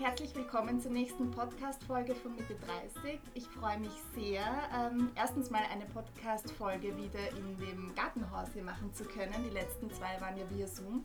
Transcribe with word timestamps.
herzlich 0.00 0.34
willkommen 0.34 0.80
zur 0.80 0.92
nächsten 0.92 1.30
Podcast-Folge 1.30 2.14
von 2.14 2.34
Mitte 2.34 2.56
30. 3.04 3.20
Ich 3.34 3.46
freue 3.48 3.78
mich 3.78 3.92
sehr, 4.14 4.40
ähm, 4.74 5.10
erstens 5.14 5.50
mal 5.50 5.60
eine 5.70 5.84
Podcast-Folge 5.84 6.96
wieder 6.96 7.28
in 7.36 7.58
dem 7.58 7.94
Gartenhaus 7.94 8.48
hier 8.54 8.62
machen 8.62 8.94
zu 8.94 9.04
können. 9.04 9.34
Die 9.46 9.52
letzten 9.52 9.90
zwei 9.90 10.18
waren 10.22 10.38
ja 10.38 10.44
via 10.48 10.66
Zoom. 10.66 11.04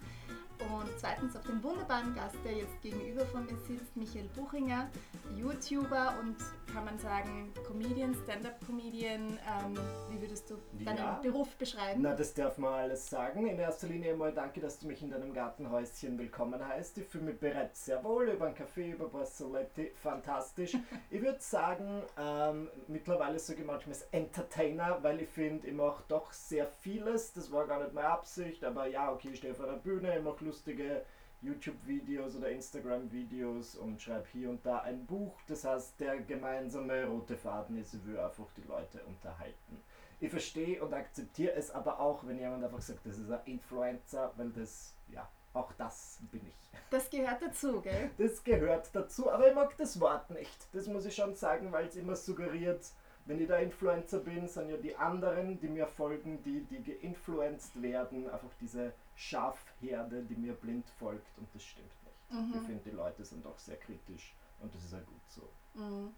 Und 0.74 0.90
zweitens 0.98 1.36
auf 1.36 1.44
den 1.44 1.62
wunderbaren 1.64 2.16
Gast, 2.16 2.36
der 2.44 2.54
jetzt 2.54 2.82
gegenüber 2.82 3.26
von 3.26 3.46
mir 3.46 3.58
sitzt, 3.68 3.96
Michael 3.96 4.30
Buchinger, 4.36 4.90
YouTuber 5.36 6.16
und 6.22 6.38
kann 6.74 6.86
man 6.86 7.00
sagen 7.00 7.54
Comedian, 7.66 8.14
Stand-up-Comedian. 8.14 9.40
Ähm, 9.40 9.80
wie 10.10 10.22
würdest 10.22 10.50
du 10.50 10.58
deinen 10.84 10.98
ja. 10.98 11.20
Beruf 11.22 11.56
beschreiben? 11.56 12.02
Na, 12.02 12.14
das 12.14 12.34
darf 12.34 12.58
man 12.58 12.74
alles 12.74 13.10
sagen. 13.10 13.48
In 13.48 13.60
erster 13.60 13.88
Linie 13.88 14.16
mal 14.16 14.34
danke, 14.34 14.60
dass 14.60 14.80
du 14.80 14.88
mich 14.88 15.02
in 15.02 15.10
deinem 15.10 15.34
Gartenhäuschen 15.34 16.18
willkommen 16.18 16.66
heißt. 16.66 16.98
Ich 16.98 17.06
fühle 17.06 17.26
mich 17.26 17.40
bereits 17.40 17.86
sehr 17.86 18.04
wohl 18.04 18.30
über 18.30 18.48
einen 18.48 18.56
Kaffee, 18.56 18.92
über 18.92 19.08
Brassoletti, 19.08 19.92
fantastisch. 19.96 20.76
ich 21.10 21.22
würde 21.22 21.40
sagen, 21.40 22.04
ähm, 22.20 22.70
mittlerweile 22.88 23.40
sage 23.40 23.62
ich 23.62 23.66
manchmal 23.66 23.96
Entertainer, 24.12 24.98
weil 25.02 25.22
ich 25.22 25.30
finde, 25.30 25.68
ich 25.68 25.74
mache 25.74 26.04
doch 26.08 26.34
sehr 26.34 26.68
vieles. 26.68 27.34
Das 27.34 27.52
war 27.52 27.68
gar 27.68 27.82
nicht 27.82 27.94
meine 27.94 28.10
Absicht, 28.10 28.64
aber 28.64 28.88
ja, 28.88 29.12
okay, 29.12 29.30
ich 29.32 29.38
stehe 29.38 29.56
vor 29.56 29.68
der 29.68 29.78
Bühne, 29.78 30.18
ich 30.18 30.24
mache 30.24 30.44
lustige 30.56 31.04
YouTube-Videos 31.42 32.38
oder 32.38 32.50
Instagram-Videos 32.50 33.76
und 33.76 34.02
schreibe 34.02 34.26
hier 34.32 34.50
und 34.50 34.66
da 34.66 34.80
ein 34.80 35.06
Buch. 35.06 35.36
Das 35.48 35.66
heißt, 35.66 36.00
der 36.00 36.22
gemeinsame 36.22 37.06
rote 37.06 37.36
Faden 37.36 37.78
ist, 37.78 37.94
ich 37.94 38.06
will 38.06 38.18
einfach 38.18 38.48
die 38.56 38.68
Leute 38.68 39.04
unterhalten. 39.06 39.84
Ich 40.22 40.32
verstehe 40.32 40.82
und 40.82 40.94
akzeptiere 40.94 41.54
es 41.56 41.72
aber 41.72 42.00
auch, 42.00 42.26
wenn 42.26 42.40
jemand 42.40 42.64
einfach 42.64 42.82
sagt, 42.82 43.06
das 43.06 43.18
ist 43.18 43.30
ein 43.30 43.42
Influencer, 43.46 44.32
weil 44.38 44.50
das, 44.52 44.96
ja, 45.12 45.28
auch 45.54 45.74
das 45.74 46.20
bin 46.32 46.42
ich. 46.48 46.80
Das 46.90 47.10
gehört 47.10 47.42
dazu, 47.42 47.82
gell? 47.82 48.10
Das 48.18 48.42
gehört 48.42 48.90
dazu, 48.94 49.30
aber 49.30 49.50
ich 49.50 49.56
mag 49.56 49.76
das 49.78 50.00
Wort 50.00 50.30
nicht. 50.30 50.74
Das 50.74 50.88
muss 50.88 51.06
ich 51.06 51.14
schon 51.14 51.36
sagen, 51.36 51.72
weil 51.74 51.88
es 51.88 51.98
immer 51.98 52.16
suggeriert, 52.16 52.86
wenn 53.26 53.42
ich 53.42 53.48
der 53.48 53.60
Influencer 53.60 54.20
bin, 54.20 54.48
sind 54.48 54.70
ja 54.70 54.78
die 54.78 54.96
anderen, 54.96 55.60
die 55.60 55.68
mir 55.68 55.88
folgen, 55.88 56.42
die, 56.44 56.62
die 56.62 56.82
geinfluenced 56.82 57.82
werden, 57.82 58.30
einfach 58.30 58.54
diese 58.62 58.94
Schafherde, 59.16 60.24
die 60.24 60.36
mir 60.36 60.54
blind 60.54 60.88
folgt 61.00 61.38
und 61.38 61.48
das 61.54 61.64
stimmt 61.64 61.92
nicht. 62.04 62.32
Mhm. 62.32 62.54
Ich 62.60 62.66
finde, 62.66 62.84
die 62.84 62.96
Leute 62.96 63.24
sind 63.24 63.46
auch 63.46 63.58
sehr 63.58 63.78
kritisch 63.78 64.36
und 64.60 64.74
das 64.74 64.84
ist 64.84 64.94
ja 64.94 65.00
gut 65.00 65.22
so. 65.30 65.50
Mhm. 65.74 66.14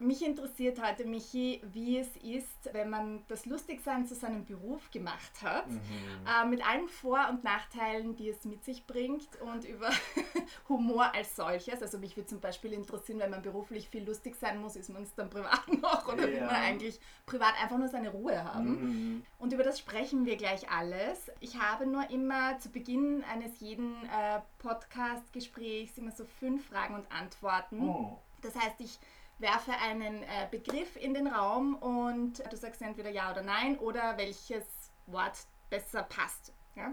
Mich 0.00 0.24
interessiert 0.24 0.82
heute, 0.82 1.04
Michi, 1.04 1.60
wie 1.74 1.98
es 1.98 2.16
ist, 2.16 2.72
wenn 2.72 2.88
man 2.88 3.22
das 3.28 3.44
Lustigsein 3.44 4.06
zu 4.06 4.14
seinem 4.14 4.46
Beruf 4.46 4.90
gemacht 4.90 5.42
hat, 5.42 5.68
mhm. 5.68 5.80
äh, 6.26 6.46
mit 6.46 6.66
allen 6.66 6.88
Vor- 6.88 7.28
und 7.28 7.44
Nachteilen, 7.44 8.16
die 8.16 8.30
es 8.30 8.46
mit 8.46 8.64
sich 8.64 8.86
bringt 8.86 9.28
und 9.42 9.66
über 9.66 9.90
Humor 10.70 11.14
als 11.14 11.36
solches. 11.36 11.82
Also 11.82 11.98
mich 11.98 12.16
würde 12.16 12.28
zum 12.28 12.40
Beispiel 12.40 12.72
interessieren, 12.72 13.18
wenn 13.18 13.28
man 13.28 13.42
beruflich 13.42 13.90
viel 13.90 14.02
lustig 14.06 14.36
sein 14.36 14.58
muss, 14.62 14.74
ist 14.74 14.88
man 14.88 15.02
es 15.02 15.14
dann 15.14 15.28
privat 15.28 15.68
noch 15.82 16.10
oder 16.10 16.26
ja. 16.26 16.32
will 16.32 16.46
man 16.46 16.54
eigentlich 16.54 16.98
privat 17.26 17.62
einfach 17.62 17.76
nur 17.76 17.88
seine 17.88 18.08
Ruhe 18.08 18.42
haben? 18.42 18.70
Mhm. 18.70 19.22
Und 19.38 19.52
über 19.52 19.64
das 19.64 19.78
sprechen 19.78 20.24
wir 20.24 20.38
gleich 20.38 20.70
alles. 20.70 21.30
Ich 21.40 21.60
habe 21.60 21.86
nur 21.86 22.08
immer 22.08 22.58
zu 22.58 22.70
Beginn 22.70 23.22
eines 23.30 23.60
jeden 23.60 23.96
äh, 24.06 24.40
Podcast-Gesprächs 24.60 25.98
immer 25.98 26.12
so 26.12 26.24
fünf 26.24 26.68
Fragen 26.68 26.94
und 26.94 27.12
Antworten. 27.12 27.86
Oh. 27.86 28.18
Das 28.40 28.54
heißt, 28.54 28.80
ich 28.80 28.98
werfe 29.40 29.72
einen 29.72 30.22
äh, 30.22 30.46
Begriff 30.50 30.96
in 30.96 31.14
den 31.14 31.26
Raum 31.26 31.74
und 31.76 32.42
du 32.50 32.56
sagst 32.56 32.82
entweder 32.82 33.10
ja 33.10 33.30
oder 33.30 33.42
nein 33.42 33.78
oder 33.78 34.16
welches 34.16 34.64
Wort 35.06 35.38
besser 35.68 36.02
passt. 36.02 36.52
Ja? 36.76 36.92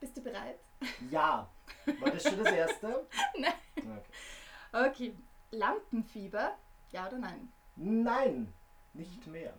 Bist 0.00 0.16
du 0.16 0.22
bereit? 0.22 0.58
Ja. 1.10 1.48
War 2.00 2.10
das 2.10 2.22
schon 2.22 2.42
das 2.42 2.52
erste? 2.52 3.06
nein. 3.38 3.52
Okay. 3.76 4.88
okay. 4.88 5.16
Lampenfieber, 5.52 6.56
ja 6.90 7.06
oder 7.06 7.18
nein? 7.18 7.52
Nein, 7.76 8.52
nicht 8.94 9.26
mehr. 9.26 9.54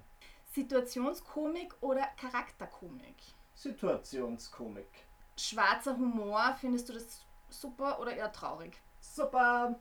Situationskomik 0.53 1.73
oder 1.81 2.07
Charakterkomik? 2.19 3.15
Situationskomik. 3.55 4.89
Schwarzer 5.37 5.97
Humor, 5.97 6.55
findest 6.59 6.89
du 6.89 6.93
das 6.93 7.25
super 7.49 7.99
oder 7.99 8.15
eher 8.15 8.31
traurig? 8.31 8.77
Super. 8.99 9.79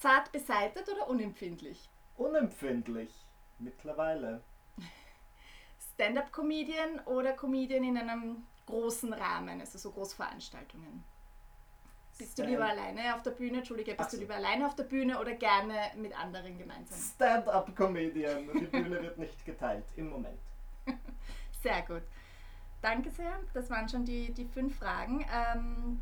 Zart 0.00 0.32
beseitet 0.32 0.88
oder 0.88 1.08
unempfindlich? 1.08 1.88
Unempfindlich. 2.16 3.10
Mittlerweile. 3.58 4.42
Stand-up-Comedian 5.94 7.00
oder 7.00 7.34
Comedian 7.34 7.84
in 7.84 7.98
einem 7.98 8.46
großen 8.66 9.12
Rahmen, 9.12 9.60
also 9.60 9.78
so 9.78 9.90
Großveranstaltungen? 9.90 11.04
Bist 12.16 12.32
Stand 12.32 12.48
du 12.48 12.52
lieber 12.52 12.66
alleine 12.66 13.14
auf 13.14 13.22
der 13.22 13.32
Bühne? 13.32 13.58
Entschuldige, 13.58 13.94
bist 13.94 14.10
so. 14.10 14.16
du 14.16 14.22
lieber 14.22 14.34
alleine 14.34 14.66
auf 14.66 14.74
der 14.74 14.84
Bühne 14.84 15.18
oder 15.20 15.34
gerne 15.34 15.90
mit 15.96 16.18
anderen 16.18 16.56
gemeinsam? 16.58 16.98
Stand-up-Comedian. 16.98 18.48
Die 18.54 18.66
Bühne 18.66 19.02
wird 19.02 19.18
nicht 19.18 19.44
geteilt 19.44 19.84
im 19.96 20.08
Moment. 20.10 20.40
Sehr 21.62 21.82
gut. 21.82 22.02
Danke 22.80 23.10
sehr. 23.10 23.38
Das 23.52 23.68
waren 23.68 23.86
schon 23.88 24.06
die, 24.06 24.32
die 24.32 24.46
fünf 24.46 24.78
Fragen. 24.78 25.26
Ähm, 25.30 26.00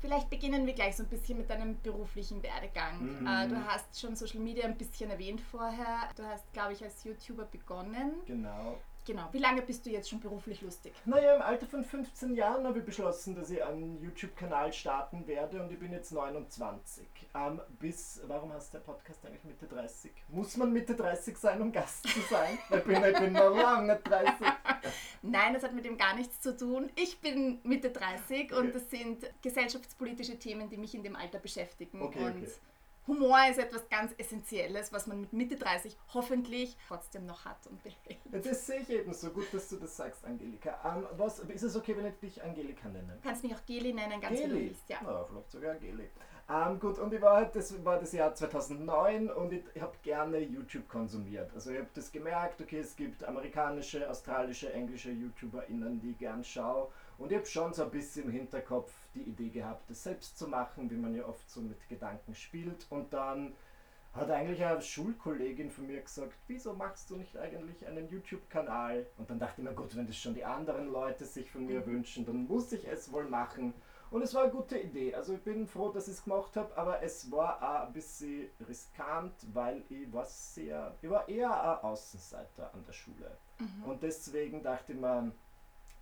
Vielleicht 0.00 0.30
beginnen 0.30 0.66
wir 0.66 0.74
gleich 0.74 0.96
so 0.96 1.02
ein 1.02 1.08
bisschen 1.08 1.38
mit 1.38 1.50
deinem 1.50 1.80
beruflichen 1.80 2.42
Werdegang. 2.42 3.20
Mhm. 3.20 3.26
Äh, 3.26 3.48
du 3.48 3.64
hast 3.66 3.98
schon 4.00 4.14
Social 4.14 4.40
Media 4.40 4.64
ein 4.64 4.76
bisschen 4.76 5.10
erwähnt 5.10 5.40
vorher. 5.40 6.08
Du 6.16 6.24
hast, 6.24 6.52
glaube 6.52 6.72
ich, 6.72 6.84
als 6.84 7.02
YouTuber 7.04 7.46
begonnen. 7.46 8.12
Genau. 8.26 8.78
Genau. 9.08 9.26
Wie 9.32 9.38
lange 9.38 9.62
bist 9.62 9.86
du 9.86 9.90
jetzt 9.90 10.10
schon 10.10 10.20
beruflich 10.20 10.60
lustig? 10.60 10.92
Naja, 11.06 11.34
im 11.34 11.40
Alter 11.40 11.66
von 11.66 11.82
15 11.82 12.34
Jahren 12.34 12.66
habe 12.66 12.80
ich 12.80 12.84
beschlossen, 12.84 13.34
dass 13.34 13.48
ich 13.48 13.64
einen 13.64 13.98
YouTube-Kanal 14.02 14.70
starten 14.70 15.26
werde 15.26 15.62
und 15.62 15.72
ich 15.72 15.78
bin 15.78 15.92
jetzt 15.92 16.12
29. 16.12 17.06
Ähm, 17.34 17.58
bis, 17.78 18.20
warum 18.26 18.52
hast 18.52 18.74
du 18.74 18.76
der 18.76 18.84
Podcast 18.84 19.24
eigentlich 19.24 19.44
Mitte 19.44 19.66
30? 19.66 20.12
Muss 20.28 20.58
man 20.58 20.74
Mitte 20.74 20.94
30 20.94 21.38
sein, 21.38 21.62
um 21.62 21.72
Gast 21.72 22.06
zu 22.06 22.20
sein? 22.28 22.58
ich, 22.70 22.84
bin, 22.84 23.02
ich 23.02 23.18
bin 23.18 23.32
noch 23.32 23.56
lange 23.56 23.94
nicht 23.94 24.06
30. 24.06 24.34
Nein, 25.22 25.54
das 25.54 25.62
hat 25.62 25.72
mit 25.72 25.86
dem 25.86 25.96
gar 25.96 26.14
nichts 26.14 26.42
zu 26.42 26.54
tun. 26.54 26.92
Ich 26.94 27.18
bin 27.22 27.60
Mitte 27.62 27.88
30 27.88 28.52
und 28.52 28.74
das 28.74 28.90
sind 28.90 29.24
gesellschaftspolitische 29.40 30.38
Themen, 30.38 30.68
die 30.68 30.76
mich 30.76 30.94
in 30.94 31.02
dem 31.02 31.16
Alter 31.16 31.38
beschäftigen. 31.38 32.02
Okay, 32.02 32.26
und 32.26 32.42
okay 32.42 32.48
Humor 33.08 33.38
ist 33.50 33.58
etwas 33.58 33.88
ganz 33.88 34.12
Essentielles, 34.18 34.92
was 34.92 35.06
man 35.06 35.22
mit 35.22 35.32
Mitte 35.32 35.56
30 35.56 35.96
hoffentlich 36.12 36.76
trotzdem 36.86 37.24
noch 37.24 37.46
hat 37.46 37.66
und 37.66 37.82
behält. 37.82 38.20
Das 38.30 38.66
sehe 38.66 38.80
ich 38.80 38.90
eben 38.90 39.12
so 39.14 39.30
gut, 39.30 39.46
dass 39.52 39.68
du 39.70 39.76
das 39.76 39.96
sagst, 39.96 40.24
Angelika. 40.24 40.78
Um, 40.84 41.02
ähm, 41.02 41.08
was, 41.16 41.38
ist 41.40 41.62
es 41.62 41.74
okay, 41.74 41.96
wenn 41.96 42.06
ich 42.06 42.18
dich 42.18 42.42
Angelika 42.42 42.88
nenne? 42.88 43.14
Du 43.14 43.26
kannst 43.26 43.42
mich 43.42 43.54
auch 43.54 43.64
Geli 43.64 43.94
nennen, 43.94 44.20
ganz 44.20 44.38
Geli. 44.38 44.54
wie 44.54 44.58
du 44.58 44.66
willst, 44.66 44.88
ja. 44.88 44.98
Na, 45.02 45.24
vielleicht 45.24 45.50
sogar 45.50 45.74
Geli. 45.76 46.10
Um, 46.48 46.54
ähm, 46.54 46.80
gut, 46.80 46.98
und 46.98 47.12
ich 47.12 47.20
war, 47.22 47.44
das 47.46 47.84
war 47.84 47.98
das 47.98 48.12
Jahr 48.12 48.34
2009 48.34 49.30
und 49.30 49.52
ich, 49.52 49.64
ich 49.74 49.82
habe 49.82 49.96
gerne 50.02 50.38
YouTube 50.38 50.86
konsumiert. 50.88 51.50
Also 51.54 51.70
ich 51.70 51.78
habe 51.78 51.88
das 51.94 52.12
gemerkt, 52.12 52.60
okay, 52.60 52.80
es 52.80 52.94
gibt 52.94 53.24
amerikanische, 53.24 54.08
australische, 54.08 54.72
englische 54.72 55.10
YouTuberInnen, 55.10 56.00
die 56.00 56.10
ich 56.10 56.18
gern 56.18 56.44
schaue. 56.44 56.88
Und 57.16 57.32
ich 57.32 57.38
habe 57.38 57.46
schon 57.46 57.72
so 57.72 57.84
ein 57.84 57.90
bisschen 57.90 58.24
im 58.24 58.30
Hinterkopf 58.30 58.92
die 59.18 59.30
Idee 59.30 59.48
gehabt, 59.48 59.88
das 59.90 60.02
selbst 60.02 60.38
zu 60.38 60.48
machen, 60.48 60.90
wie 60.90 60.96
man 60.96 61.14
ja 61.14 61.26
oft 61.26 61.48
so 61.50 61.60
mit 61.60 61.88
Gedanken 61.88 62.34
spielt. 62.34 62.86
Und 62.90 63.12
dann 63.12 63.54
hat 64.12 64.30
eigentlich 64.30 64.64
eine 64.64 64.80
Schulkollegin 64.80 65.70
von 65.70 65.86
mir 65.86 66.00
gesagt, 66.00 66.34
wieso 66.46 66.74
machst 66.74 67.10
du 67.10 67.16
nicht 67.16 67.36
eigentlich 67.36 67.86
einen 67.86 68.08
YouTube-Kanal? 68.08 69.06
Und 69.16 69.30
dann 69.30 69.38
dachte 69.38 69.60
ich 69.60 69.68
mir, 69.68 69.74
gut, 69.74 69.94
wenn 69.96 70.06
das 70.06 70.16
schon 70.16 70.34
die 70.34 70.44
anderen 70.44 70.88
Leute 70.88 71.24
sich 71.24 71.50
von 71.50 71.66
mir 71.66 71.80
mhm. 71.80 71.86
wünschen, 71.86 72.26
dann 72.26 72.46
muss 72.46 72.72
ich 72.72 72.86
es 72.88 73.12
wohl 73.12 73.24
machen. 73.24 73.74
Und 74.10 74.22
es 74.22 74.32
war 74.34 74.44
eine 74.44 74.52
gute 74.52 74.78
Idee. 74.78 75.14
Also 75.14 75.34
ich 75.34 75.42
bin 75.42 75.66
froh, 75.66 75.90
dass 75.90 76.08
ich 76.08 76.14
es 76.14 76.24
gemacht 76.24 76.56
habe, 76.56 76.74
aber 76.76 77.02
es 77.02 77.30
war 77.30 77.62
auch 77.62 77.86
ein 77.88 77.92
bisschen 77.92 78.48
riskant, 78.66 79.34
weil 79.52 79.84
ich 79.90 80.10
war 80.12 80.24
sehr, 80.24 80.96
ich 81.02 81.10
war 81.10 81.28
eher 81.28 81.50
ein 81.50 81.84
Außenseiter 81.84 82.72
an 82.72 82.84
der 82.86 82.92
Schule. 82.92 83.36
Mhm. 83.58 83.84
Und 83.84 84.02
deswegen 84.02 84.62
dachte 84.62 84.94
ich 84.94 84.98
mir, 84.98 85.30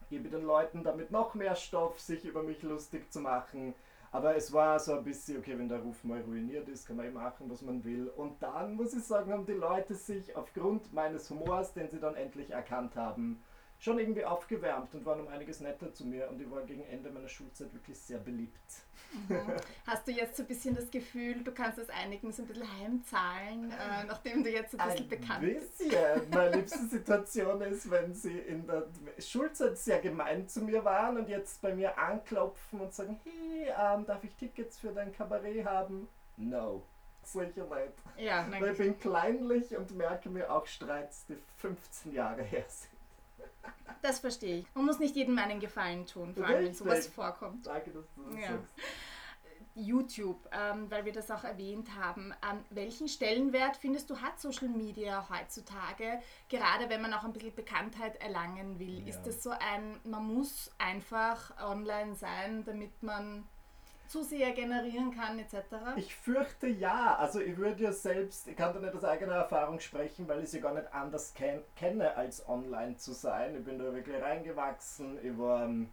gebe 0.09 0.29
den 0.29 0.45
Leuten 0.45 0.83
damit 0.83 1.11
noch 1.11 1.35
mehr 1.35 1.55
Stoff, 1.55 2.01
sich 2.01 2.25
über 2.25 2.43
mich 2.43 2.63
lustig 2.63 3.13
zu 3.13 3.21
machen. 3.21 3.75
Aber 4.13 4.37
es 4.37 4.53
war 4.53 4.79
so 4.79 4.95
ein 4.95 5.05
bisschen, 5.05 5.39
okay, 5.39 5.59
wenn 5.59 5.69
der 5.69 5.81
Ruf 5.81 6.03
mal 6.05 6.21
ruiniert 6.23 6.69
ist, 6.69 6.87
kann 6.87 6.97
man 6.97 7.07
eh 7.07 7.11
machen, 7.11 7.51
was 7.51 7.63
man 7.63 7.85
will. 7.85 8.09
Und 8.09 8.43
dann, 8.43 8.75
muss 8.75 8.95
ich 8.95 9.05
sagen, 9.05 9.33
haben 9.33 9.45
die 9.45 9.53
Leute 9.53 9.95
sich 9.95 10.35
aufgrund 10.37 10.93
meines 10.93 11.29
Humors, 11.29 11.75
den 11.75 11.91
sie 11.91 12.01
dann 12.01 12.15
endlich 12.15 12.51
erkannt 12.51 12.97
haben, 12.97 13.43
schon 13.79 13.99
irgendwie 13.99 14.25
aufgewärmt 14.25 14.95
und 14.95 15.05
waren 15.05 15.21
um 15.21 15.29
einiges 15.29 15.61
netter 15.61 15.93
zu 15.93 16.05
mir 16.05 16.29
und 16.29 16.41
ich 16.41 16.51
war 16.51 16.63
gegen 16.63 16.85
Ende 16.85 17.11
meiner 17.11 17.29
Schulzeit 17.29 17.73
wirklich 17.73 17.99
sehr 17.99 18.19
beliebt. 18.19 18.83
Mhm. 19.29 19.53
Hast 19.87 20.07
du 20.07 20.13
jetzt 20.13 20.37
so 20.37 20.43
ein 20.43 20.47
bisschen 20.47 20.75
das 20.75 20.91
Gefühl, 20.91 21.43
du 21.43 21.53
kannst 21.53 21.79
das 21.79 21.89
einigen 21.91 22.33
so 22.33 22.43
ein 22.43 22.49
bisschen 22.49 22.81
heimzahlen, 22.81 23.71
äh, 23.71 24.05
nachdem 24.07 24.43
du 24.43 24.51
jetzt 24.51 24.73
so 24.73 24.79
ein 24.79 24.89
bisschen 24.89 25.05
ein 25.05 25.09
bekannt 25.09 25.41
bist? 25.41 25.81
Ein 25.81 25.89
bisschen. 25.89 26.31
Meine 26.31 26.57
liebste 26.57 26.87
Situation 26.87 27.61
ist, 27.63 27.91
wenn 27.91 28.15
sie 28.15 28.39
in 28.39 28.67
der 28.67 28.87
Schulzeit 29.19 29.79
sehr 29.79 30.01
gemein 30.01 30.49
zu 30.49 30.63
mir 30.63 30.85
waren 30.85 31.19
und 31.19 31.29
jetzt 31.29 31.63
bei 31.63 31.75
mir 31.75 31.97
anklopfen 31.99 32.81
und 32.81 32.95
sagen, 32.95 33.21
hey, 33.25 33.69
ähm, 33.69 34.07
darf 34.07 34.25
ich 34.25 34.35
Tickets 34.35 34.79
für 34.79 34.93
dein 34.93 35.13
Kabarett 35.13 35.65
haben? 35.65 36.09
No 36.37 36.83
sicher 37.27 37.45
nicht. 37.45 37.93
Ja, 38.19 38.47
ich 38.49 38.79
bin 38.79 38.99
kleinlich 38.99 39.77
und 39.77 39.97
merke 39.97 40.29
mir 40.29 40.51
auch 40.51 40.67
Streits, 40.67 41.27
die 41.27 41.37
15 41.59 42.13
Jahre 42.13 42.43
her 42.43 42.65
sind. 42.69 42.96
Das 44.03 44.21
verstehe 44.21 44.59
ich. 44.59 44.75
Man 44.75 44.85
muss 44.85 44.99
nicht 44.99 45.17
jedem 45.17 45.39
einen 45.39 45.59
Gefallen 45.59 46.07
tun, 46.07 46.35
vor 46.35 46.47
allem 46.47 46.67
wenn 46.67 46.75
sowas 46.75 47.07
vorkommt. 47.09 47.67
Danke, 47.67 47.91
dass 47.91 48.05
du 48.15 48.23
das 48.31 48.41
ja. 48.41 48.49
sagst. 48.53 48.75
YouTube, 49.77 50.49
ähm, 50.53 50.91
weil 50.91 51.05
wir 51.05 51.13
das 51.13 51.31
auch 51.31 51.45
erwähnt 51.45 51.95
haben. 51.95 52.33
Ähm, 52.51 52.65
welchen 52.71 53.09
Stellenwert 53.09 53.77
findest 53.77 54.09
du 54.09 54.17
hat 54.17 54.41
Social 54.41 54.69
Media 54.69 55.29
heutzutage, 55.29 56.21
gerade 56.49 56.89
wenn 56.89 57.03
man 57.03 57.13
auch 57.13 57.25
ein 57.25 57.33
bisschen 57.33 57.55
Bekanntheit 57.55 58.17
erlangen 58.23 58.79
will? 58.79 59.01
Ja. 59.01 59.09
Ist 59.09 59.23
das 59.25 59.43
so 59.43 59.51
ein, 59.51 60.01
man 60.05 60.27
muss 60.27 60.71
einfach 60.79 61.53
online 61.63 62.15
sein, 62.15 62.65
damit 62.65 63.03
man 63.03 63.47
Zuseher 64.09 64.53
generieren 64.53 65.15
kann 65.15 65.39
etc.? 65.39 65.57
Ich 65.97 66.15
fürchte 66.15 66.67
ja. 66.67 67.17
Also 67.17 67.41
ich 67.41 67.57
würde 67.57 67.85
ja 67.85 67.93
selbst, 67.93 68.49
ich 68.49 68.57
kann 68.57 68.75
da 68.75 68.81
nicht 68.81 68.95
aus 68.95 69.05
eigener 69.05 69.35
Erfahrung 69.35 69.81
sprechen, 69.81 70.29
weil 70.29 70.43
ich 70.43 70.51
sie 70.51 70.61
gar 70.61 70.75
nicht 70.75 70.93
anders 70.93 71.35
ken 71.35 71.63
kenne, 71.75 72.17
als 72.17 72.49
online 72.49 72.97
zu 72.97 73.13
sein. 73.13 73.57
Ich 73.57 73.65
bin 73.65 73.79
da 73.79 73.93
wirklich 73.93 74.21
reingewachsen. 74.21 75.19
Ich 75.23 75.37
war 75.39 75.65
ähm, 75.65 75.91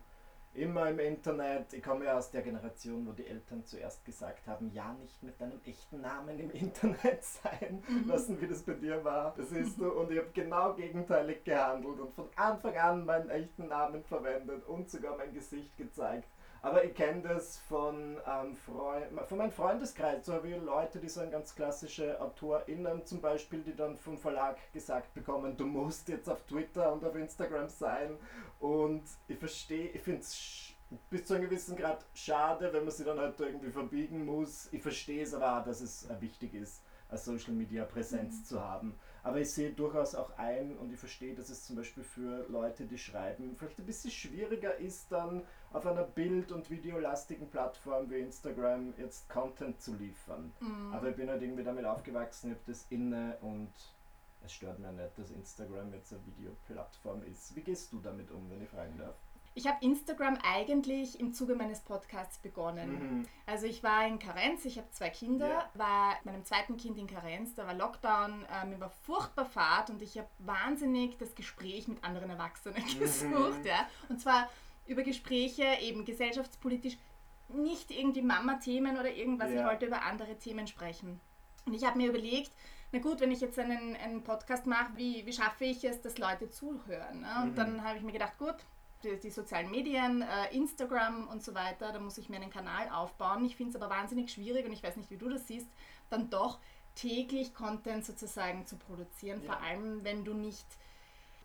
immer 0.53 0.89
im 0.89 0.99
Internet. 0.99 1.73
Ich 1.73 1.83
komme 1.83 2.05
ja 2.05 2.17
aus 2.17 2.29
der 2.31 2.41
Generation, 2.41 3.07
wo 3.07 3.11
die 3.11 3.25
Eltern 3.25 3.65
zuerst 3.65 4.05
gesagt 4.05 4.47
haben, 4.47 4.71
ja, 4.73 4.93
nicht 4.93 5.21
mit 5.23 5.39
deinem 5.41 5.59
echten 5.65 6.01
Namen 6.01 6.39
im 6.39 6.51
Internet 6.51 7.23
sein 7.43 7.83
mhm. 7.87 8.07
lassen, 8.07 8.39
wie 8.39 8.47
das 8.47 8.61
bei 8.63 8.73
dir 8.73 9.03
war. 9.03 9.33
Das 9.35 9.51
ist 9.51 9.77
so. 9.77 9.91
Und 9.91 10.11
ich 10.11 10.19
habe 10.19 10.29
genau 10.33 10.73
gegenteilig 10.73 11.43
gehandelt 11.43 11.99
und 11.99 12.13
von 12.13 12.29
Anfang 12.35 12.77
an 12.77 13.05
meinen 13.05 13.29
echten 13.29 13.67
Namen 13.67 14.03
verwendet 14.03 14.65
und 14.65 14.89
sogar 14.89 15.17
mein 15.17 15.33
Gesicht 15.33 15.75
gezeigt. 15.77 16.27
Aber 16.63 16.85
ich 16.85 16.95
kenne 16.95 17.21
das 17.21 17.57
von, 17.57 18.17
ähm, 18.25 18.55
von 18.55 19.37
meinem 19.37 19.51
Freundeskreis. 19.51 20.25
So 20.25 20.33
habe 20.33 20.47
ich 20.47 20.61
Leute, 20.61 20.97
die 20.99 21.09
sind 21.09 21.29
ganz 21.29 21.53
klassische 21.53 22.21
AutorInnen 22.21 23.05
zum 23.05 23.19
Beispiel, 23.19 23.61
die 23.63 23.75
dann 23.75 23.97
vom 23.97 24.17
Verlag 24.17 24.57
gesagt 24.71 25.13
bekommen, 25.13 25.57
du 25.57 25.65
musst 25.65 26.07
jetzt 26.07 26.29
auf 26.29 26.41
Twitter 26.43 26.93
und 26.93 27.03
auf 27.03 27.15
Instagram 27.15 27.67
sein. 27.67 28.17
Und 28.61 29.03
ich 29.27 29.37
verstehe, 29.37 29.89
ich 29.89 30.01
finde 30.01 30.21
es 30.21 30.73
bis 31.09 31.25
zu 31.25 31.33
einem 31.33 31.49
gewissen 31.49 31.75
Grad 31.75 32.05
schade, 32.13 32.71
wenn 32.71 32.85
man 32.85 32.93
sie 32.93 33.03
dann 33.03 33.19
halt 33.19 33.37
irgendwie 33.41 33.71
verbiegen 33.71 34.23
muss. 34.25 34.69
Ich 34.71 34.81
verstehe 34.81 35.23
es 35.23 35.33
aber 35.33 35.59
auch, 35.59 35.65
dass 35.65 35.81
es 35.81 36.09
äh, 36.09 36.21
wichtig 36.21 36.53
ist, 36.53 36.81
eine 37.09 37.17
Social 37.17 37.53
Media 37.53 37.83
Präsenz 37.83 38.39
mhm. 38.39 38.43
zu 38.45 38.61
haben. 38.61 38.95
Aber 39.23 39.39
ich 39.39 39.51
sehe 39.51 39.71
durchaus 39.71 40.15
auch 40.15 40.37
ein 40.37 40.77
und 40.77 40.91
ich 40.91 40.99
verstehe, 40.99 41.33
dass 41.33 41.49
es 41.49 41.63
zum 41.63 41.75
Beispiel 41.77 42.03
für 42.03 42.45
Leute, 42.49 42.85
die 42.85 42.97
schreiben, 42.97 43.55
vielleicht 43.55 43.79
ein 43.79 43.85
bisschen 43.85 44.11
schwieriger 44.11 44.77
ist, 44.77 45.11
dann 45.11 45.43
auf 45.73 45.85
einer 45.87 46.03
bild- 46.03 46.51
und 46.51 46.69
videolastigen 46.69 47.49
Plattform 47.49 48.09
wie 48.09 48.19
Instagram 48.19 48.93
jetzt 48.97 49.27
Content 49.27 49.81
zu 49.81 49.95
liefern. 49.95 50.53
Mhm. 50.59 50.93
Aber 50.93 51.09
ich 51.09 51.15
bin 51.15 51.29
halt 51.29 51.41
irgendwie 51.41 51.63
damit 51.63 51.85
aufgewachsen, 51.85 52.51
ich 52.51 52.57
habe 52.57 52.71
das 52.71 52.85
inne 52.89 53.37
und 53.41 53.73
es 54.45 54.53
stört 54.53 54.79
mir 54.79 54.91
nicht, 54.91 55.17
dass 55.17 55.31
Instagram 55.31 55.91
jetzt 55.93 56.13
eine 56.13 56.25
Videoplattform 56.25 57.23
ist. 57.23 57.55
Wie 57.55 57.61
gehst 57.61 57.91
du 57.91 57.99
damit 57.99 58.29
um, 58.31 58.49
wenn 58.49 58.61
ich 58.61 58.69
fragen 58.69 58.97
darf? 58.97 59.15
Ich 59.55 59.67
habe 59.67 59.77
Instagram 59.81 60.37
eigentlich 60.43 61.19
im 61.19 61.31
Zuge 61.31 61.55
meines 61.55 61.79
Podcasts 61.81 62.39
begonnen. 62.39 63.19
Mhm. 63.19 63.27
Also 63.45 63.67
ich 63.67 63.83
war 63.83 64.07
in 64.07 64.17
Karenz, 64.17 64.65
ich 64.65 64.77
habe 64.77 64.89
zwei 64.89 65.11
Kinder, 65.11 65.47
yeah. 65.47 65.69
war 65.75 66.15
mit 66.23 66.33
meinem 66.33 66.45
zweiten 66.45 66.75
Kind 66.75 66.97
in 66.97 67.05
Karenz, 67.05 67.53
da 67.53 67.67
war 67.67 67.75
Lockdown, 67.75 68.45
äh, 68.45 68.65
mir 68.65 68.79
war 68.79 68.89
furchtbar 68.89 69.45
fad 69.45 69.91
und 69.91 70.01
ich 70.01 70.17
habe 70.17 70.27
wahnsinnig 70.39 71.17
das 71.19 71.35
Gespräch 71.35 71.87
mit 71.87 72.03
anderen 72.03 72.31
Erwachsenen 72.31 72.83
mhm. 72.83 72.99
gesucht. 72.99 73.63
Ja? 73.63 73.87
Und 74.09 74.19
zwar 74.19 74.49
über 74.85 75.03
Gespräche, 75.03 75.65
eben 75.81 76.05
gesellschaftspolitisch, 76.05 76.97
nicht 77.49 77.91
irgendwie 77.91 78.21
Mama-Themen 78.21 78.97
oder 78.97 79.13
irgendwas, 79.13 79.49
yeah. 79.49 79.61
ich 79.61 79.67
wollte 79.67 79.85
über 79.85 80.03
andere 80.03 80.37
Themen 80.37 80.67
sprechen. 80.67 81.19
Und 81.65 81.73
ich 81.73 81.85
habe 81.85 81.97
mir 81.97 82.09
überlegt, 82.09 82.51
na 82.91 82.99
gut, 82.99 83.19
wenn 83.21 83.31
ich 83.31 83.41
jetzt 83.41 83.57
einen, 83.57 83.95
einen 83.95 84.23
Podcast 84.23 84.65
mache, 84.65 84.91
wie, 84.95 85.25
wie 85.25 85.33
schaffe 85.33 85.65
ich 85.65 85.83
es, 85.83 86.01
dass 86.01 86.17
Leute 86.17 86.49
zuhören? 86.49 87.21
Ne? 87.21 87.41
Und 87.41 87.51
mhm. 87.51 87.55
dann 87.55 87.83
habe 87.83 87.97
ich 87.97 88.03
mir 88.03 88.11
gedacht, 88.11 88.37
gut, 88.37 88.55
die, 89.03 89.19
die 89.19 89.29
sozialen 89.29 89.71
Medien, 89.71 90.21
äh, 90.21 90.55
Instagram 90.55 91.27
und 91.27 91.43
so 91.43 91.53
weiter, 91.53 91.91
da 91.91 91.99
muss 91.99 92.17
ich 92.17 92.29
mir 92.29 92.37
einen 92.37 92.49
Kanal 92.49 92.89
aufbauen. 92.89 93.45
Ich 93.45 93.55
finde 93.55 93.75
es 93.75 93.81
aber 93.81 93.93
wahnsinnig 93.93 94.31
schwierig 94.31 94.65
und 94.65 94.73
ich 94.73 94.83
weiß 94.83 94.97
nicht, 94.97 95.09
wie 95.09 95.17
du 95.17 95.29
das 95.29 95.47
siehst, 95.47 95.67
dann 96.09 96.29
doch 96.29 96.59
täglich 96.95 97.53
Content 97.53 98.05
sozusagen 98.05 98.65
zu 98.65 98.77
produzieren, 98.77 99.41
ja. 99.41 99.53
vor 99.53 99.61
allem 99.61 100.03
wenn 100.03 100.23
du 100.23 100.33
nicht 100.33 100.67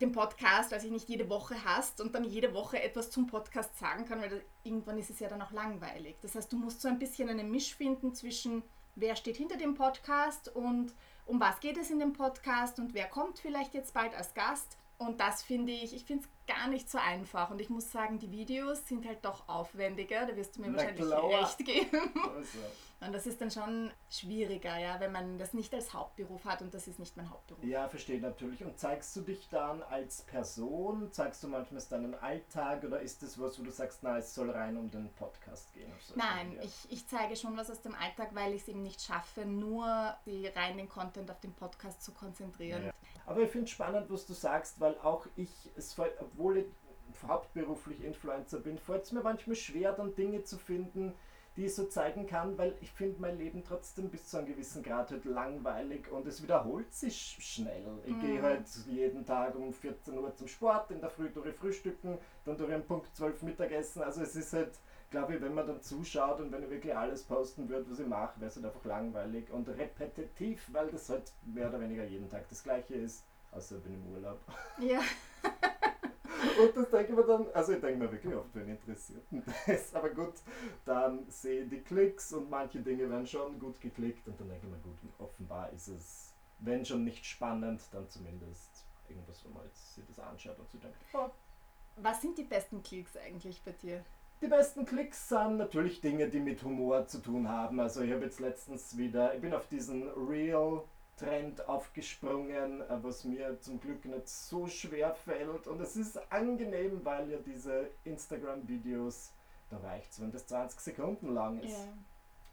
den 0.01 0.11
Podcast, 0.11 0.71
weiß 0.71 0.83
ich 0.83 0.91
nicht, 0.91 1.09
jede 1.09 1.29
Woche 1.29 1.55
hast 1.65 2.01
und 2.01 2.15
dann 2.15 2.23
jede 2.23 2.53
Woche 2.53 2.81
etwas 2.81 3.11
zum 3.11 3.27
Podcast 3.27 3.77
sagen 3.77 4.05
kann, 4.05 4.21
weil 4.21 4.29
das, 4.29 4.39
irgendwann 4.63 4.97
ist 4.97 5.09
es 5.09 5.19
ja 5.19 5.27
dann 5.27 5.41
auch 5.41 5.51
langweilig. 5.51 6.17
Das 6.21 6.35
heißt, 6.35 6.51
du 6.51 6.57
musst 6.57 6.81
so 6.81 6.87
ein 6.87 6.99
bisschen 6.99 7.29
einen 7.29 7.51
Misch 7.51 7.75
finden 7.75 8.13
zwischen, 8.13 8.63
wer 8.95 9.15
steht 9.15 9.37
hinter 9.37 9.57
dem 9.57 9.75
Podcast 9.75 10.53
und 10.55 10.93
um 11.25 11.39
was 11.39 11.59
geht 11.59 11.77
es 11.77 11.91
in 11.91 11.99
dem 11.99 12.13
Podcast 12.13 12.79
und 12.79 12.93
wer 12.93 13.07
kommt 13.07 13.39
vielleicht 13.39 13.73
jetzt 13.73 13.93
bald 13.93 14.15
als 14.15 14.33
Gast. 14.33 14.77
Und 14.97 15.19
das 15.19 15.43
finde 15.43 15.71
ich, 15.71 15.95
ich 15.95 16.03
finde 16.03 16.23
es 16.23 16.38
gar 16.49 16.67
nicht 16.67 16.89
so 16.89 16.97
einfach. 16.97 17.51
Und 17.51 17.61
ich 17.61 17.69
muss 17.69 17.91
sagen, 17.91 18.17
die 18.17 18.31
Videos 18.31 18.87
sind 18.87 19.05
halt 19.05 19.23
doch 19.23 19.47
aufwendiger. 19.47 20.25
Da 20.25 20.35
wirst 20.35 20.57
du 20.57 20.61
mir 20.61 20.69
Na 20.69 20.77
wahrscheinlich 20.77 21.05
klar. 21.05 21.23
recht 21.29 21.57
geben. 21.59 22.11
Also. 22.35 22.59
Und 23.01 23.13
das 23.13 23.25
ist 23.27 23.39
dann 23.39 23.49
schon 23.49 23.91
schwieriger, 24.09 24.77
ja, 24.77 24.99
wenn 24.99 25.13
man 25.13 25.37
das 25.37 25.53
nicht 25.53 25.73
als 25.73 25.93
Hauptberuf 25.93 26.43
hat 26.43 26.61
und 26.61 26.73
das 26.73 26.85
ist 26.85 26.99
nicht 26.99 27.15
mein 27.15 27.29
Hauptberuf. 27.29 27.63
Ja, 27.63 27.87
verstehe 27.87 28.19
natürlich. 28.19 28.61
Und 28.61 28.77
zeigst 28.77 29.15
du 29.15 29.21
dich 29.21 29.47
dann 29.49 29.81
als 29.83 30.23
Person? 30.23 31.09
Zeigst 31.13 31.41
du 31.41 31.47
manchmal 31.47 31.81
deinen 31.89 32.13
Alltag 32.15 32.83
oder 32.83 32.99
ist 32.99 33.23
das 33.23 33.39
was, 33.39 33.57
wo 33.57 33.63
du 33.63 33.71
sagst, 33.71 33.99
na, 34.01 34.17
es 34.17 34.35
soll 34.35 34.49
rein 34.49 34.75
um 34.75 34.91
den 34.91 35.09
Podcast 35.13 35.71
gehen? 35.73 35.89
Nein, 36.15 36.59
ich, 36.61 36.91
ich 36.91 37.07
zeige 37.07 37.37
schon 37.37 37.55
was 37.55 37.71
aus 37.71 37.81
dem 37.81 37.95
Alltag, 37.95 38.31
weil 38.33 38.53
ich 38.53 38.63
es 38.63 38.67
eben 38.67 38.83
nicht 38.83 39.01
schaffe, 39.01 39.45
nur 39.45 40.13
die 40.25 40.47
rein 40.47 40.75
den 40.75 40.89
Content 40.89 41.31
auf 41.31 41.39
den 41.39 41.53
Podcast 41.53 42.03
zu 42.03 42.11
konzentrieren. 42.11 42.87
Ja. 42.87 42.93
Aber 43.29 43.41
ich 43.41 43.51
finde 43.51 43.65
es 43.65 43.71
spannend, 43.71 44.09
was 44.09 44.25
du 44.25 44.33
sagst, 44.33 44.79
weil 44.79 44.97
auch 45.03 45.27
ich, 45.35 45.51
es, 45.77 45.95
obwohl 46.39 46.57
ich 46.57 46.65
hauptberuflich 47.27 48.01
Influencer 48.03 48.59
bin, 48.59 48.77
fällt 48.77 49.03
es 49.03 49.11
mir 49.11 49.21
manchmal 49.21 49.57
schwer, 49.57 49.91
dann 49.91 50.15
Dinge 50.15 50.43
zu 50.43 50.57
finden, 50.57 51.13
die 51.57 51.65
ich 51.65 51.75
so 51.75 51.85
zeigen 51.85 52.27
kann, 52.27 52.57
weil 52.57 52.77
ich 52.79 52.91
finde 52.91 53.19
mein 53.19 53.37
Leben 53.37 53.63
trotzdem 53.63 54.09
bis 54.09 54.29
zu 54.29 54.37
einem 54.37 54.47
gewissen 54.47 54.81
Grad 54.81 55.11
halt 55.11 55.25
langweilig 55.25 56.09
und 56.09 56.25
es 56.27 56.41
wiederholt 56.41 56.93
sich 56.93 57.37
schnell. 57.41 57.83
Ich 58.05 58.15
mhm. 58.15 58.21
gehe 58.21 58.41
halt 58.41 58.65
jeden 58.87 59.25
Tag 59.25 59.55
um 59.55 59.73
14 59.73 60.17
Uhr 60.17 60.33
zum 60.35 60.47
Sport, 60.47 60.91
in 60.91 61.01
der 61.01 61.09
Früh 61.09 61.29
durch 61.29 61.53
Frühstücken, 61.55 62.17
dann 62.45 62.57
durch 62.57 62.71
einen 62.71 62.85
Punkt 62.85 63.13
12 63.13 63.43
Mittagessen. 63.43 64.01
Also 64.01 64.21
es 64.21 64.37
ist 64.37 64.53
halt, 64.53 64.79
glaube 65.09 65.35
ich, 65.35 65.41
wenn 65.41 65.53
man 65.53 65.67
dann 65.67 65.81
zuschaut 65.81 66.39
und 66.39 66.53
wenn 66.53 66.63
ich 66.63 66.69
wirklich 66.69 66.95
alles 66.95 67.23
posten 67.23 67.67
würde, 67.67 67.91
was 67.91 67.99
ich 67.99 68.07
mache, 68.07 68.39
wäre 68.39 68.49
es 68.49 68.55
halt 68.55 68.65
einfach 68.67 68.85
langweilig 68.85 69.51
und 69.51 69.67
repetitiv, 69.67 70.69
weil 70.71 70.87
das 70.87 71.09
halt 71.09 71.33
mehr 71.43 71.67
oder 71.67 71.81
weniger 71.81 72.05
jeden 72.05 72.29
Tag 72.29 72.47
das 72.47 72.63
gleiche 72.63 72.93
ist, 72.93 73.25
außer 73.51 73.77
ich 73.77 73.83
bin 73.83 73.95
im 73.95 74.13
Urlaub. 74.13 74.39
Ja. 74.79 75.01
Und 76.61 76.75
das 76.75 76.89
denke 76.89 77.11
ich 77.11 77.17
mir 77.17 77.25
dann, 77.25 77.47
also 77.53 77.73
ich 77.73 77.81
denke 77.81 78.03
mir 78.03 78.11
wirklich 78.11 78.35
oft, 78.35 78.53
wenn 78.53 78.69
interessiert 78.69 79.23
das. 79.67 79.93
Aber 79.93 80.09
gut, 80.09 80.35
dann 80.85 81.29
sehen 81.29 81.69
die 81.69 81.81
Klicks 81.81 82.33
und 82.33 82.49
manche 82.49 82.79
Dinge 82.79 83.09
werden 83.09 83.27
schon 83.27 83.59
gut 83.59 83.79
geklickt 83.79 84.27
und 84.27 84.39
dann 84.39 84.49
denke 84.49 84.67
ich 84.67 84.71
mir, 84.71 84.79
gut, 84.79 84.97
offenbar 85.19 85.71
ist 85.71 85.87
es, 85.87 86.33
wenn 86.59 86.85
schon 86.85 87.03
nicht 87.03 87.25
spannend, 87.25 87.81
dann 87.91 88.09
zumindest 88.09 88.85
irgendwas, 89.07 89.43
wo 89.45 89.49
man 89.49 89.65
jetzt 89.65 89.95
sich 89.95 90.05
das 90.05 90.19
anschaut 90.19 90.59
und 90.59 90.69
sich 90.69 90.79
denkt, 90.79 90.97
oh. 91.13 91.29
Was 92.01 92.21
sind 92.21 92.37
die 92.37 92.43
besten 92.43 92.81
Klicks 92.81 93.17
eigentlich 93.17 93.61
bei 93.63 93.71
dir? 93.71 94.05
Die 94.41 94.47
besten 94.47 94.85
Klicks 94.85 95.27
sind 95.27 95.57
natürlich 95.57 95.99
Dinge, 95.99 96.29
die 96.29 96.39
mit 96.39 96.63
Humor 96.63 97.05
zu 97.07 97.19
tun 97.19 97.49
haben. 97.49 97.79
Also 97.81 98.01
ich 98.01 98.11
habe 98.13 98.23
jetzt 98.23 98.39
letztens 98.39 98.97
wieder, 98.97 99.35
ich 99.35 99.41
bin 99.41 99.53
auf 99.53 99.67
diesen 99.67 100.07
Real 100.11 100.83
Trend 101.19 101.67
aufgesprungen, 101.67 102.81
äh, 102.81 103.03
was 103.03 103.23
mir 103.25 103.59
zum 103.59 103.79
Glück 103.79 104.05
nicht 104.05 104.27
so 104.27 104.67
schwer 104.67 105.13
fällt. 105.13 105.67
Und 105.67 105.81
es 105.81 105.95
ist 105.95 106.19
angenehm, 106.31 107.01
weil 107.03 107.29
ja 107.29 107.37
diese 107.37 107.89
Instagram-Videos, 108.05 109.31
da 109.69 109.77
reicht 109.77 110.11
es, 110.11 110.21
wenn 110.21 110.31
das 110.31 110.47
20 110.47 110.79
Sekunden 110.79 111.33
lang 111.33 111.59
ist. 111.59 111.77
Yeah. 111.77 111.93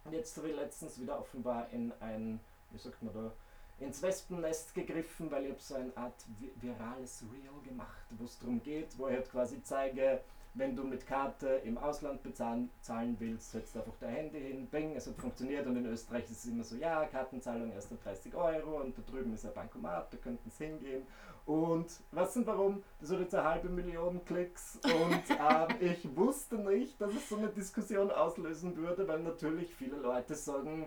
Und 0.05 0.13
jetzt 0.13 0.37
habe 0.37 0.49
ich 0.49 0.57
letztens 0.57 1.01
wieder 1.01 1.19
offenbar 1.19 1.69
in 1.71 1.93
ein, 2.01 2.41
wie 2.71 2.79
sagt 2.79 3.03
man 3.03 3.15
da, 3.15 3.33
ins 3.79 4.03
Wespennest 4.03 4.75
gegriffen, 4.75 5.31
weil 5.31 5.45
ich 5.45 5.51
habe 5.51 5.61
so 5.61 5.75
eine 5.75 5.97
Art 5.97 6.25
virales 6.57 7.25
Reel 7.33 7.63
gemacht, 7.63 8.07
wo 8.11 8.25
es 8.25 8.39
darum 8.39 8.63
geht, 8.63 8.99
wo 8.99 9.09
ich 9.09 9.15
halt 9.15 9.31
quasi 9.31 9.63
zeige, 9.63 10.21
wenn 10.57 10.75
du 10.75 10.85
mit 10.85 11.07
Karte 11.07 11.61
im 11.65 11.77
Ausland 11.77 12.23
bezahlen 12.23 12.71
zahlen 12.81 13.17
willst, 13.19 13.53
setzt 13.53 13.77
einfach 13.77 13.93
dein 14.01 14.15
Handy 14.15 14.41
hin, 14.41 14.67
bing, 14.67 14.97
es 14.97 15.07
hat 15.07 15.17
funktioniert 15.17 15.67
und 15.67 15.77
in 15.77 15.87
Österreich 15.87 16.25
ist 16.25 16.45
es 16.45 16.47
immer 16.47 16.65
so, 16.65 16.77
ja, 16.77 17.05
Kartenzahlung 17.07 17.73
erst 17.73 17.91
30 18.03 18.35
Euro 18.35 18.81
und 18.81 18.97
da 18.97 19.03
drüben 19.03 19.35
ist 19.35 19.45
ein 19.45 19.53
Bankomat, 19.55 20.13
da 20.13 20.17
könnten 20.17 20.49
es 20.49 20.59
hingehen. 20.59 21.07
Und 21.45 22.01
was 22.11 22.37
und 22.37 22.47
warum? 22.47 22.83
Das 23.01 23.11
hat 23.13 23.21
jetzt 23.21 23.35
eine 23.35 23.49
halbe 23.49 23.69
Million 23.69 24.25
Klicks 24.25 24.81
und 24.83 25.23
ähm, 25.31 25.77
ich 25.81 26.17
wusste 26.17 26.57
nicht, 26.57 27.01
dass 27.01 27.15
es 27.15 27.29
so 27.29 27.37
eine 27.37 27.49
Diskussion 27.49 28.11
auslösen 28.11 28.77
würde, 28.77 29.07
weil 29.07 29.21
natürlich 29.21 29.75
viele 29.75 29.97
Leute 29.97 30.35
sagen, 30.35 30.87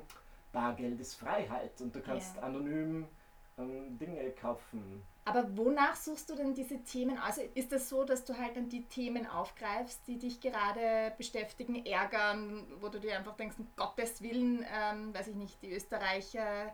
Bargeld 0.51 0.99
ist 0.99 1.15
Freiheit 1.15 1.79
und 1.79 1.95
du 1.95 2.01
kannst 2.01 2.35
yeah. 2.35 2.45
anonym 2.45 3.07
ähm, 3.57 3.97
Dinge 3.97 4.31
kaufen. 4.31 5.03
Aber 5.29 5.57
wonach 5.57 5.95
suchst 5.95 6.29
du 6.29 6.35
denn 6.35 6.53
diese 6.53 6.83
Themen? 6.83 7.17
Also 7.19 7.41
ist 7.41 7.65
es 7.65 7.69
das 7.69 7.89
so, 7.89 8.03
dass 8.03 8.25
du 8.25 8.37
halt 8.37 8.57
dann 8.57 8.67
die 8.67 8.85
Themen 8.85 9.27
aufgreifst, 9.27 10.07
die 10.07 10.17
dich 10.17 10.41
gerade 10.41 11.13
beschäftigen, 11.17 11.85
ärgern, 11.85 12.65
wo 12.79 12.89
du 12.89 12.99
dir 12.99 13.17
einfach 13.17 13.35
denkst, 13.35 13.57
um 13.59 13.67
Gottes 13.75 14.21
Willen, 14.21 14.65
ähm, 14.73 15.13
weiß 15.13 15.27
ich 15.27 15.35
nicht, 15.35 15.61
die 15.61 15.71
Österreicher 15.71 16.73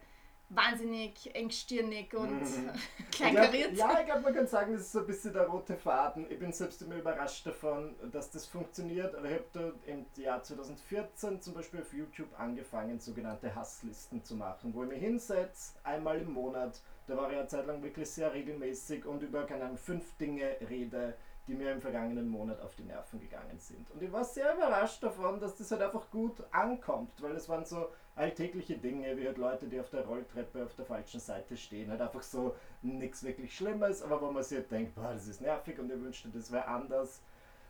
wahnsinnig 0.49 1.35
engstirnig 1.35 2.13
und 2.13 2.41
mhm. 2.41 2.69
kleinkariert. 3.11 3.73
Ja, 3.73 3.99
ich 3.99 4.05
glaube, 4.05 4.21
man 4.21 4.33
kann 4.33 4.47
sagen, 4.47 4.73
das 4.73 4.83
ist 4.83 4.91
so 4.91 4.99
ein 4.99 5.07
bisschen 5.07 5.33
der 5.33 5.47
rote 5.47 5.75
Faden. 5.75 6.27
Ich 6.29 6.39
bin 6.39 6.53
selbst 6.53 6.81
immer 6.81 6.95
überrascht 6.95 7.45
davon, 7.47 7.95
dass 8.11 8.29
das 8.31 8.45
funktioniert. 8.45 9.15
Aber 9.15 9.25
ich 9.25 9.33
habe 9.33 9.45
da 9.53 9.91
im 9.91 10.05
Jahr 10.15 10.43
2014 10.43 11.41
zum 11.41 11.53
Beispiel 11.55 11.81
auf 11.81 11.91
YouTube 11.93 12.39
angefangen, 12.39 12.99
sogenannte 12.99 13.53
Hasslisten 13.53 14.23
zu 14.23 14.35
machen, 14.35 14.73
wo 14.73 14.83
ich 14.83 14.89
mich 14.89 15.01
hinsetze, 15.01 15.73
einmal 15.83 16.21
im 16.21 16.31
Monat. 16.31 16.79
Da 17.07 17.15
war 17.15 17.29
ich 17.31 17.37
eine 17.37 17.47
Zeit 17.47 17.67
lang 17.67 17.83
wirklich 17.83 18.09
sehr 18.09 18.33
regelmäßig 18.33 19.05
und 19.05 19.21
über, 19.21 19.43
keine 19.45 19.77
fünf 19.77 20.17
Dinge 20.17 20.57
rede, 20.69 21.15
die 21.47 21.53
mir 21.53 21.71
im 21.71 21.81
vergangenen 21.81 22.27
Monat 22.27 22.59
auf 22.61 22.75
die 22.75 22.83
Nerven 22.83 23.19
gegangen 23.19 23.59
sind. 23.59 23.89
Und 23.91 24.01
ich 24.01 24.11
war 24.11 24.23
sehr 24.23 24.55
überrascht 24.55 25.03
davon, 25.03 25.39
dass 25.39 25.55
das 25.55 25.69
halt 25.71 25.83
einfach 25.83 26.09
gut 26.09 26.43
ankommt, 26.51 27.21
weil 27.21 27.35
es 27.35 27.47
waren 27.47 27.65
so 27.65 27.89
alltägliche 28.15 28.77
Dinge, 28.77 29.15
wie 29.17 29.27
halt 29.27 29.37
Leute, 29.37 29.67
die 29.67 29.79
auf 29.79 29.89
der 29.89 30.05
Rolltreppe 30.05 30.63
auf 30.63 30.73
der 30.75 30.85
falschen 30.85 31.19
Seite 31.19 31.55
stehen, 31.57 31.91
halt 31.91 32.01
einfach 32.01 32.23
so 32.23 32.55
nichts 32.81 33.23
wirklich 33.23 33.55
Schlimmes, 33.55 34.01
aber 34.01 34.21
wo 34.21 34.31
man 34.31 34.43
sich 34.43 34.57
halt 34.57 34.71
denkt, 34.71 34.95
boah, 34.95 35.13
das 35.13 35.27
ist 35.27 35.41
nervig 35.41 35.77
und 35.77 35.91
ich 35.91 35.99
wünschte, 35.99 36.29
das 36.29 36.51
wäre 36.51 36.67
anders. 36.67 37.21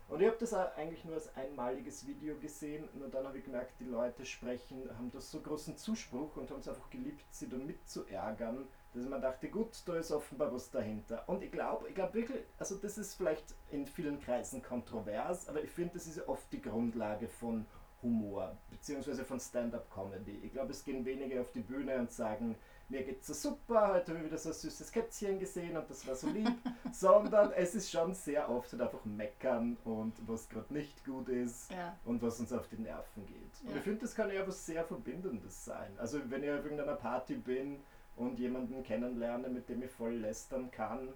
Und 0.08 0.20
ich 0.22 0.28
habe 0.28 0.36
das 0.38 0.54
eigentlich 0.54 1.04
nur 1.04 1.14
als 1.14 1.34
einmaliges 1.36 2.06
Video 2.06 2.36
gesehen, 2.36 2.88
nur 2.94 3.08
dann 3.08 3.26
habe 3.26 3.38
ich 3.38 3.44
gemerkt, 3.44 3.72
die 3.80 3.86
Leute 3.86 4.24
sprechen, 4.24 4.88
haben 4.96 5.10
das 5.10 5.30
so 5.32 5.40
großen 5.40 5.76
Zuspruch 5.76 6.36
und 6.36 6.48
haben 6.50 6.60
es 6.60 6.68
einfach 6.68 6.88
geliebt, 6.90 7.24
sie 7.32 7.48
da 7.48 7.56
mitzuärgern, 7.56 8.68
dass 8.96 9.08
man 9.08 9.20
dachte, 9.20 9.48
gut, 9.48 9.82
da 9.86 9.96
ist 9.96 10.10
offenbar 10.10 10.52
was 10.52 10.70
dahinter. 10.70 11.24
Und 11.28 11.42
ich 11.42 11.52
glaube, 11.52 11.88
ich 11.88 11.94
glaube 11.94 12.14
wirklich, 12.14 12.42
also 12.58 12.76
das 12.76 12.98
ist 12.98 13.14
vielleicht 13.14 13.54
in 13.70 13.86
vielen 13.86 14.20
Kreisen 14.20 14.62
kontrovers, 14.62 15.48
aber 15.48 15.62
ich 15.62 15.70
finde, 15.70 15.94
das 15.94 16.06
ist 16.06 16.26
oft 16.28 16.50
die 16.52 16.62
Grundlage 16.62 17.28
von 17.28 17.66
Humor, 18.02 18.56
beziehungsweise 18.70 19.24
von 19.24 19.40
Stand-up-Comedy. 19.40 20.40
Ich 20.42 20.52
glaube, 20.52 20.70
es 20.70 20.84
gehen 20.84 21.04
wenige 21.04 21.40
auf 21.40 21.50
die 21.52 21.60
Bühne 21.60 21.96
und 21.98 22.10
sagen, 22.10 22.56
mir 22.88 23.02
geht's 23.02 23.26
so 23.26 23.34
super, 23.34 23.94
heute 23.94 24.12
habe 24.12 24.20
ich 24.20 24.26
wieder 24.26 24.38
so 24.38 24.50
ein 24.50 24.54
süßes 24.54 24.92
Kätzchen 24.92 25.40
gesehen 25.40 25.76
und 25.76 25.90
das 25.90 26.06
war 26.06 26.14
so 26.14 26.28
lieb, 26.28 26.54
sondern 26.92 27.52
es 27.52 27.74
ist 27.74 27.90
schon 27.90 28.14
sehr 28.14 28.48
oft 28.48 28.70
halt 28.72 28.82
einfach 28.82 29.04
meckern 29.04 29.76
und 29.84 30.14
was 30.28 30.48
gerade 30.48 30.72
nicht 30.72 31.04
gut 31.04 31.28
ist 31.28 31.72
ja. 31.72 31.98
und 32.04 32.22
was 32.22 32.38
uns 32.38 32.52
auf 32.52 32.68
die 32.68 32.78
Nerven 32.78 33.26
geht. 33.26 33.60
Und 33.64 33.70
ja. 33.70 33.76
ich 33.76 33.82
finde, 33.82 34.02
das 34.02 34.14
kann 34.14 34.30
ja 34.30 34.46
was 34.46 34.64
sehr 34.64 34.84
Verbindendes 34.84 35.64
sein. 35.64 35.98
Also 35.98 36.20
wenn 36.30 36.44
ich 36.44 36.50
auf 36.50 36.62
irgendeiner 36.62 36.94
Party 36.94 37.34
bin 37.34 37.80
und 38.16 38.38
jemanden 38.38 38.82
kennenlerne, 38.82 39.48
mit 39.48 39.68
dem 39.68 39.82
ich 39.82 39.90
voll 39.90 40.14
lästern 40.14 40.70
kann, 40.70 41.08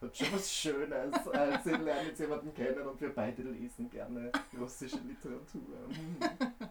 hat 0.00 0.16
schon 0.16 0.32
was 0.32 0.52
Schönes, 0.52 1.28
als 1.32 1.66
ich 1.66 1.78
lerne 1.78 2.08
jetzt 2.08 2.20
jemanden 2.20 2.52
kennen 2.54 2.86
und 2.86 3.00
wir 3.00 3.14
beide 3.14 3.42
lesen 3.42 3.90
gerne 3.90 4.30
russische 4.58 4.98
Literatur. 4.98 5.88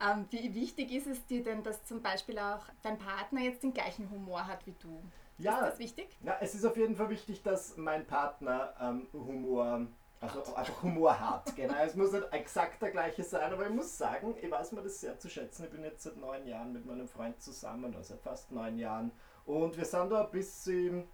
ähm, 0.00 0.26
wie 0.30 0.54
wichtig 0.54 0.92
ist 0.92 1.06
es 1.06 1.24
dir 1.26 1.42
denn, 1.42 1.62
dass 1.62 1.84
zum 1.84 2.02
Beispiel 2.02 2.38
auch 2.38 2.64
dein 2.82 2.98
Partner 2.98 3.40
jetzt 3.40 3.62
den 3.62 3.74
gleichen 3.74 4.10
Humor 4.10 4.46
hat 4.46 4.66
wie 4.66 4.74
du? 4.80 5.02
Ja, 5.38 5.58
ist 5.58 5.72
das 5.72 5.78
wichtig? 5.78 6.18
Ja, 6.22 6.36
es 6.40 6.54
ist 6.54 6.64
auf 6.64 6.76
jeden 6.76 6.94
Fall 6.94 7.10
wichtig, 7.10 7.42
dass 7.42 7.76
mein 7.76 8.06
Partner 8.06 8.74
ähm, 8.80 9.08
Humor 9.12 9.86
also 10.22 10.54
einfach 10.54 10.82
Humor 10.82 11.18
hat. 11.18 11.54
Genau. 11.56 11.74
Es 11.84 11.94
muss 11.96 12.12
nicht 12.12 12.32
exakt 12.32 12.80
der 12.80 12.92
gleiche 12.92 13.24
sein, 13.24 13.52
aber 13.52 13.66
ich 13.66 13.74
muss 13.74 13.98
sagen, 13.98 14.34
ich 14.40 14.50
weiß 14.50 14.72
mir 14.72 14.82
das 14.82 15.00
sehr 15.00 15.18
zu 15.18 15.28
schätzen. 15.28 15.64
Ich 15.64 15.70
bin 15.70 15.82
jetzt 15.82 16.02
seit 16.02 16.16
neun 16.16 16.46
Jahren 16.46 16.72
mit 16.72 16.86
meinem 16.86 17.08
Freund 17.08 17.40
zusammen, 17.42 17.94
also 17.94 18.14
seit 18.14 18.20
fast 18.22 18.52
neun 18.52 18.78
Jahren. 18.78 19.10
Und 19.44 19.76
wir 19.76 19.84
sind 19.84 20.10
da 20.10 20.24
ein 20.24 20.30
bisschen 20.30 21.08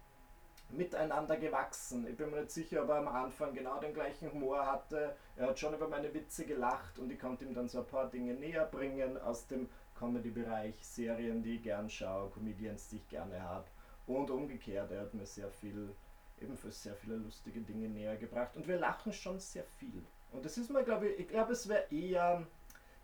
miteinander 0.71 1.37
gewachsen. 1.37 2.07
Ich 2.07 2.15
bin 2.15 2.29
mir 2.29 2.41
nicht 2.41 2.51
sicher, 2.51 2.83
ob 2.83 2.89
er 2.89 2.97
am 2.97 3.07
Anfang 3.07 3.53
genau 3.53 3.79
den 3.79 3.93
gleichen 3.93 4.31
Humor 4.31 4.65
hatte. 4.65 5.15
Er 5.35 5.47
hat 5.47 5.59
schon 5.59 5.73
über 5.73 5.87
meine 5.87 6.13
Witze 6.13 6.45
gelacht 6.45 6.99
und 6.99 7.11
ich 7.11 7.19
konnte 7.19 7.45
ihm 7.45 7.55
dann 7.55 7.67
so 7.67 7.79
ein 7.79 7.87
paar 7.87 8.09
Dinge 8.09 8.35
näher 8.35 8.65
bringen 8.65 9.17
aus 9.17 9.47
dem 9.47 9.67
Comedy-Bereich, 9.97 10.75
Serien, 10.85 11.41
die 11.41 11.55
ich 11.55 11.63
gern 11.63 11.89
schaue, 11.89 12.29
Comedians, 12.29 12.87
die 12.89 12.97
ich 12.97 13.09
gerne 13.09 13.41
habe. 13.41 13.65
Und 14.05 14.29
umgekehrt, 14.29 14.91
er 14.91 15.01
hat 15.01 15.13
mir 15.13 15.25
sehr 15.25 15.49
viel, 15.49 15.95
ebenfalls 16.41 16.83
sehr 16.83 16.95
viele 16.95 17.15
lustige 17.17 17.61
Dinge 17.61 17.89
näher 17.89 18.17
gebracht. 18.17 18.55
Und 18.55 18.67
wir 18.67 18.77
lachen 18.77 19.13
schon 19.13 19.39
sehr 19.39 19.63
viel. 19.63 20.03
Und 20.31 20.45
das 20.45 20.57
ist 20.57 20.69
mir, 20.69 20.83
glaube 20.83 21.09
ich, 21.09 21.19
ich 21.21 21.27
glaube, 21.27 21.53
es 21.53 21.67
wäre 21.67 21.85
eher 21.91 22.45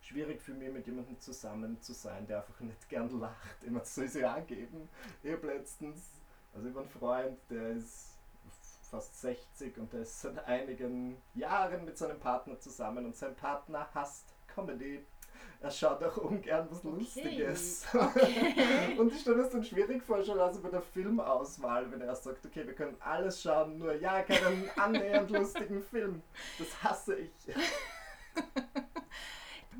schwierig 0.01 0.41
für 0.41 0.53
mich, 0.53 0.71
mit 0.71 0.85
jemandem 0.85 1.19
zusammen 1.19 1.81
zu 1.81 1.93
sein, 1.93 2.27
der 2.27 2.37
einfach 2.37 2.59
nicht 2.59 2.87
gern 2.89 3.19
lacht. 3.19 3.63
Immer 3.63 3.83
soll 3.83 4.07
sie 4.07 4.23
angeben. 4.23 4.87
Ich 5.23 5.31
habe 5.31 5.47
letztens 5.47 6.15
also 6.55 6.69
habe 6.69 6.79
einen 6.79 6.89
Freund, 6.89 7.37
der 7.49 7.71
ist 7.71 8.17
fast 8.89 9.19
60 9.19 9.77
und 9.77 9.91
der 9.91 10.01
ist 10.01 10.21
seit 10.21 10.45
einigen 10.45 11.21
Jahren 11.33 11.83
mit 11.83 11.97
seinem 11.97 12.17
Partner 12.17 12.57
zusammen 12.59 13.05
und 13.05 13.15
sein 13.15 13.35
Partner 13.35 13.89
hasst 13.93 14.33
Comedy. 14.47 15.05
Er 15.61 15.71
schaut 15.71 16.03
auch 16.03 16.17
ungern 16.17 16.67
was 16.69 16.85
okay. 16.85 16.97
Lustiges. 16.97 17.85
Okay. 17.93 18.95
und 18.99 19.11
ich 19.11 19.21
stelle 19.21 19.41
es 19.41 19.49
dann 19.49 19.63
schwierig 19.63 20.03
vor, 20.03 20.23
schon 20.23 20.39
also 20.39 20.61
bei 20.61 20.69
der 20.69 20.81
Filmauswahl, 20.81 21.91
wenn 21.91 22.01
er 22.01 22.15
sagt, 22.15 22.45
okay, 22.45 22.67
wir 22.67 22.73
können 22.73 22.95
alles 22.99 23.41
schauen, 23.41 23.79
nur 23.79 23.93
ja, 23.95 24.21
keinen 24.21 24.69
annähernd 24.75 25.29
lustigen 25.31 25.81
Film. 25.81 26.21
Das 26.59 26.83
hasse 26.83 27.15
ich. 27.15 27.31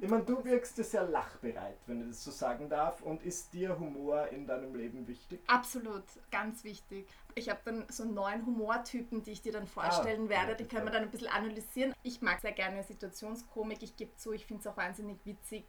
Ich 0.05 0.11
meine, 0.11 0.23
du 0.23 0.45
wirkst 0.45 0.77
ja 0.77 0.83
sehr 0.83 1.03
lachbereit, 1.07 1.79
wenn 1.87 2.01
ich 2.01 2.09
das 2.09 2.23
so 2.23 2.29
sagen 2.29 2.69
darf. 2.69 3.01
Und 3.01 3.23
ist 3.23 3.51
dir 3.53 3.79
Humor 3.79 4.27
in 4.27 4.45
deinem 4.45 4.75
Leben 4.75 5.07
wichtig? 5.07 5.41
Absolut, 5.47 6.03
ganz 6.29 6.63
wichtig. 6.63 7.07
Ich 7.33 7.49
habe 7.49 7.59
dann 7.65 7.85
so 7.89 8.05
neun 8.05 8.45
Humortypen, 8.45 9.23
die 9.23 9.31
ich 9.31 9.41
dir 9.41 9.51
dann 9.51 9.65
vorstellen 9.65 10.27
ah, 10.27 10.29
werde. 10.29 10.51
Ja, 10.51 10.57
die 10.57 10.65
können 10.65 10.85
wir 10.85 10.91
dann 10.91 11.01
ein 11.01 11.09
bisschen 11.09 11.29
analysieren. 11.29 11.91
Ich 12.03 12.21
mag 12.21 12.39
sehr 12.39 12.51
gerne 12.51 12.83
Situationskomik. 12.83 13.81
Ich 13.81 13.95
gebe 13.95 14.15
zu, 14.15 14.31
ich 14.31 14.45
finde 14.45 14.61
es 14.61 14.67
auch 14.67 14.77
wahnsinnig 14.77 15.17
witzig, 15.25 15.65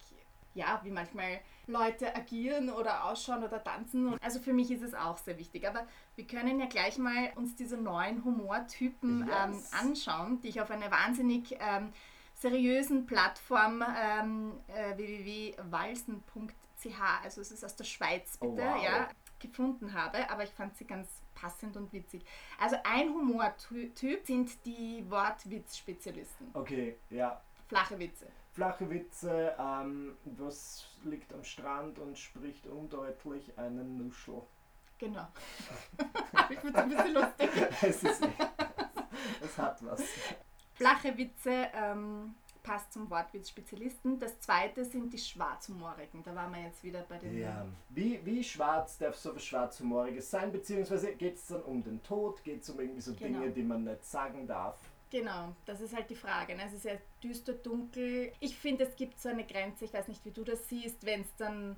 ja, 0.53 0.81
wie 0.85 0.91
manchmal 0.91 1.41
Leute 1.67 2.15
agieren 2.15 2.69
oder 2.69 3.05
ausschauen 3.05 3.43
oder 3.43 3.65
tanzen. 3.65 4.19
Also 4.21 4.39
für 4.39 4.53
mich 4.53 4.71
ist 4.71 4.83
es 4.83 4.93
auch 4.93 5.17
sehr 5.17 5.39
wichtig. 5.39 5.67
Aber 5.67 5.87
wir 6.15 6.27
können 6.27 6.61
ja 6.61 6.67
gleich 6.67 6.99
mal 6.99 7.33
uns 7.37 7.57
diese 7.57 7.79
neuen 7.79 8.23
Humortypen 8.23 9.27
yes. 9.27 9.35
ähm, 9.47 9.89
anschauen, 9.89 10.41
die 10.43 10.49
ich 10.49 10.61
auf 10.61 10.71
eine 10.71 10.91
wahnsinnig 10.91 11.57
ähm, 11.59 11.91
seriösen 12.37 13.07
Plattform 13.07 13.83
ähm, 13.83 14.53
äh, 14.69 14.97
www.walsen.ch, 14.97 17.01
also 17.23 17.41
es 17.41 17.51
ist 17.51 17.65
aus 17.65 17.77
der 17.77 17.85
Schweiz 17.85 18.37
oh, 18.41 18.51
bitte, 18.51 18.69
oh, 18.69 18.75
wow. 18.75 18.85
ja, 18.85 19.09
gefunden 19.39 19.95
habe, 19.95 20.29
aber 20.31 20.45
ich 20.45 20.51
fand 20.51 20.77
sie 20.77 20.87
ganz 20.87 21.09
passend 21.35 21.77
und 21.77 21.93
witzig. 21.93 22.25
Also 22.61 22.77
ein 22.85 23.09
Humortyp 23.09 24.27
sind 24.27 24.65
die 24.65 25.05
Wortwitz-Spezialisten. 25.09 26.51
Okay, 26.55 26.97
ja. 27.11 27.41
Flache 27.69 27.99
Witze. 27.99 28.27
Flache 28.53 28.89
Witze, 28.89 29.55
ähm, 29.59 30.17
was 30.25 30.87
liegt 31.05 31.33
am 31.33 31.45
Strand 31.45 31.99
und 31.99 32.19
spricht 32.19 32.67
undeutlich 32.67 33.59
einen 33.59 33.99
Nuschel. 33.99 34.43
Genau. 34.99 35.27
ich 36.51 36.59
finde 36.59 36.79
es 36.79 36.85
ein 36.85 36.89
bisschen 36.89 37.15
lustig. 37.15 37.51
es, 37.83 38.03
ist, 38.03 38.29
es 39.43 39.59
hat 39.59 39.85
was. 39.85 40.03
Flache 40.77 41.17
Witze 41.17 41.69
ähm, 41.75 42.35
passt 42.63 42.93
zum 42.93 43.09
Wortwitz-Spezialisten. 43.09 44.19
Das 44.19 44.39
zweite 44.41 44.85
sind 44.85 45.13
die 45.13 45.19
Schwarzhumorigen. 45.19 46.23
Da 46.23 46.35
waren 46.35 46.53
wir 46.53 46.63
jetzt 46.65 46.83
wieder 46.85 47.03
bei 47.09 47.17
den. 47.17 47.39
Ja. 47.39 47.67
Wie, 47.89 48.21
wie 48.25 48.45
schwarz 48.45 48.99
darf 48.99 49.17
so 49.17 49.35
was 49.35 49.45
Schwarzhumoriges 49.45 50.31
sein? 50.31 50.53
Beziehungsweise 50.53 51.15
geht 51.15 51.37
es 51.37 51.47
dann 51.47 51.63
um 51.63 51.83
den 51.83 52.03
Tod? 52.03 52.45
Geht 52.45 52.63
es 52.63 52.71
um 52.71 52.81
irgendwie 52.81 53.01
so 53.01 53.15
genau. 53.15 53.41
Dinge, 53.41 53.53
die 53.53 53.63
man 53.63 53.85
nicht 53.85 54.05
sagen 54.05 54.47
darf? 54.47 54.79
Genau, 55.11 55.55
das 55.65 55.81
ist 55.81 55.95
halt 55.95 56.11
die 56.11 56.17
Frage. 56.17 56.55
Ne? 56.57 56.65
Es 56.67 56.73
ist 56.73 56.85
ja 56.85 56.95
düster, 57.23 57.53
dunkel. 57.55 58.33
Ich 58.41 58.57
finde, 58.57 58.85
es 58.85 58.97
gibt 58.97 59.21
so 59.21 59.29
eine 59.29 59.47
Grenze, 59.47 59.85
ich 59.85 59.95
weiß 59.95 60.09
nicht, 60.09 60.25
wie 60.25 60.33
du 60.33 60.43
das 60.43 60.69
siehst, 60.69 61.07
wenn 61.07 61.21
es 61.21 61.35
dann 61.37 61.77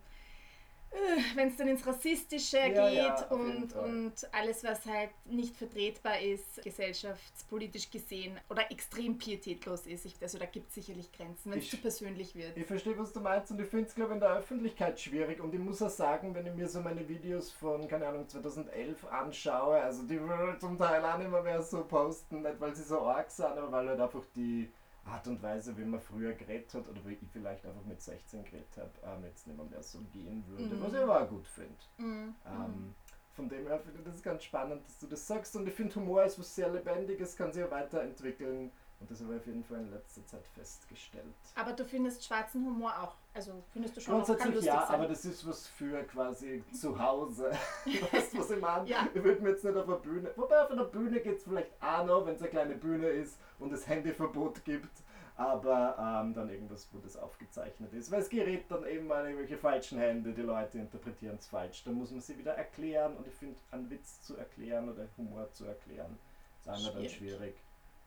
wenn 1.34 1.48
es 1.48 1.56
dann 1.56 1.68
ins 1.68 1.86
Rassistische 1.86 2.58
ja, 2.58 2.68
geht 2.68 2.96
ja, 2.96 3.26
und, 3.28 3.74
und 3.74 4.14
alles, 4.32 4.64
was 4.64 4.86
halt 4.86 5.10
nicht 5.26 5.56
vertretbar 5.56 6.20
ist, 6.20 6.62
gesellschaftspolitisch 6.62 7.90
gesehen 7.90 8.38
oder 8.48 8.70
extrem 8.70 9.18
pietätlos 9.18 9.86
ist. 9.86 10.06
Ich, 10.06 10.14
also 10.20 10.38
da 10.38 10.46
gibt 10.46 10.68
es 10.68 10.74
sicherlich 10.74 11.12
Grenzen, 11.12 11.52
wenn 11.52 11.58
es 11.58 11.70
zu 11.70 11.76
persönlich 11.76 12.34
wird. 12.34 12.56
Ich 12.56 12.66
verstehe, 12.66 12.98
was 12.98 13.12
du 13.12 13.20
meinst 13.20 13.50
und 13.50 13.60
ich 13.60 13.68
finde 13.68 13.86
es, 13.86 13.94
glaube 13.94 14.10
ich, 14.10 14.14
in 14.14 14.20
der 14.20 14.36
Öffentlichkeit 14.36 14.98
schwierig 15.00 15.40
und 15.40 15.54
ich 15.54 15.60
muss 15.60 15.82
auch 15.82 15.90
sagen, 15.90 16.34
wenn 16.34 16.46
ich 16.46 16.54
mir 16.54 16.68
so 16.68 16.80
meine 16.80 17.06
Videos 17.08 17.50
von, 17.50 17.86
keine 17.86 18.08
Ahnung, 18.08 18.28
2011 18.28 19.04
anschaue, 19.06 19.80
also 19.80 20.02
die 20.04 20.20
würde 20.20 20.58
zum 20.58 20.78
Teil 20.78 21.04
auch 21.04 21.18
nicht 21.18 21.30
mehr 21.30 21.62
so 21.62 21.84
posten, 21.84 22.42
nicht 22.42 22.60
weil 22.60 22.74
sie 22.74 22.84
so 22.84 23.00
arg 23.02 23.30
sind, 23.30 23.46
aber 23.46 23.70
weil 23.70 23.88
halt 23.88 24.00
einfach 24.00 24.24
die 24.34 24.70
Art 25.08 25.26
und 25.26 25.42
Weise, 25.42 25.76
wie 25.76 25.84
man 25.84 26.00
früher 26.00 26.32
geredet 26.32 26.72
hat 26.74 26.88
oder 26.88 27.04
wie 27.04 27.14
ich 27.14 27.30
vielleicht 27.32 27.64
einfach 27.64 27.84
mit 27.84 28.00
16 28.00 28.44
geredet 28.44 28.76
habe, 28.76 28.90
ähm, 29.04 29.24
jetzt 29.24 29.46
nicht 29.46 29.56
mehr, 29.56 29.66
mehr 29.66 29.82
so 29.82 30.00
gehen 30.12 30.44
würde, 30.46 30.74
mhm. 30.74 30.82
was 30.82 30.92
ich 30.92 30.98
aber 30.98 31.22
auch 31.22 31.28
gut 31.28 31.46
finde. 31.46 31.76
Mhm. 31.98 32.34
Ähm, 32.46 32.94
von 33.32 33.48
dem 33.48 33.66
her 33.66 33.78
finde 33.78 34.00
ich 34.00 34.04
das 34.04 34.22
ganz 34.22 34.44
spannend, 34.44 34.84
dass 34.84 34.98
du 34.98 35.06
das 35.06 35.26
sagst 35.26 35.54
und 35.56 35.66
ich 35.68 35.74
finde 35.74 35.94
Humor 35.94 36.24
ist 36.24 36.38
was 36.38 36.54
sehr 36.54 36.70
Lebendiges, 36.70 37.36
kann 37.36 37.52
sich 37.52 37.62
ja 37.62 37.70
weiterentwickeln 37.70 38.72
und 39.00 39.10
das 39.10 39.20
habe 39.20 39.34
ich 39.34 39.40
auf 39.40 39.46
jeden 39.46 39.64
Fall 39.64 39.78
in 39.80 39.90
letzter 39.90 40.26
Zeit 40.26 40.44
festgestellt. 40.54 41.24
Aber 41.54 41.72
du 41.72 41.84
findest 41.84 42.24
schwarzen 42.24 42.64
Humor 42.66 42.92
auch, 43.00 43.14
also 43.32 43.62
findest 43.72 43.96
du 43.96 44.00
schon 44.00 44.14
Grundsätzlich 44.14 44.64
ja, 44.64 44.86
sein. 44.86 44.96
aber 44.96 45.08
das 45.08 45.24
ist 45.24 45.46
was 45.46 45.68
für 45.68 46.02
quasi 46.04 46.64
zu 46.72 46.98
Hause. 46.98 47.50
weißt 48.12 48.34
du, 48.34 48.38
was 48.38 48.50
ich 48.50 48.60
meine? 48.60 48.88
Ja. 48.88 49.08
Ich 49.14 49.22
würde 49.22 49.40
mir 49.40 49.50
jetzt 49.50 49.64
nicht 49.64 49.76
auf 49.76 49.86
einer 49.86 49.98
Bühne, 49.98 50.30
wobei 50.36 50.62
auf 50.62 50.70
einer 50.70 50.84
Bühne 50.84 51.20
geht 51.20 51.38
es 51.38 51.44
vielleicht 51.44 51.70
auch 51.80 52.04
noch, 52.04 52.26
wenn 52.26 52.34
es 52.34 52.40
eine 52.40 52.50
kleine 52.50 52.74
Bühne 52.74 53.08
ist 53.08 53.38
und 53.58 53.72
es 53.72 53.86
Handyverbot 53.86 54.64
gibt. 54.64 54.90
aber 55.38 55.96
ähm, 55.96 56.34
dann 56.34 56.50
irgendwas, 56.50 56.88
wo 56.92 56.98
das 56.98 57.16
aufgezeichnet 57.16 57.92
ist. 57.92 58.10
Weil 58.10 58.22
es 58.22 58.28
gerät 58.28 58.64
dann 58.68 58.84
eben 58.84 59.10
an 59.12 59.24
irgendwelche 59.24 59.56
falschen 59.56 59.98
Hände, 59.98 60.32
die 60.32 60.42
Leute 60.42 60.78
interpretieren 60.78 61.36
es 61.38 61.46
falsch. 61.46 61.84
Da 61.84 61.92
muss 61.92 62.10
man 62.10 62.20
sie 62.20 62.36
wieder 62.36 62.54
erklären 62.54 63.16
und 63.16 63.24
ich 63.24 63.34
finde, 63.34 63.56
einen 63.70 63.88
Witz 63.88 64.20
zu 64.22 64.36
erklären 64.36 64.88
oder 64.88 65.06
Humor 65.16 65.48
zu 65.52 65.64
erklären, 65.64 66.18
ist 66.58 66.68
einmal 66.68 66.92
dann 66.92 67.08
schwierig. 67.08 67.54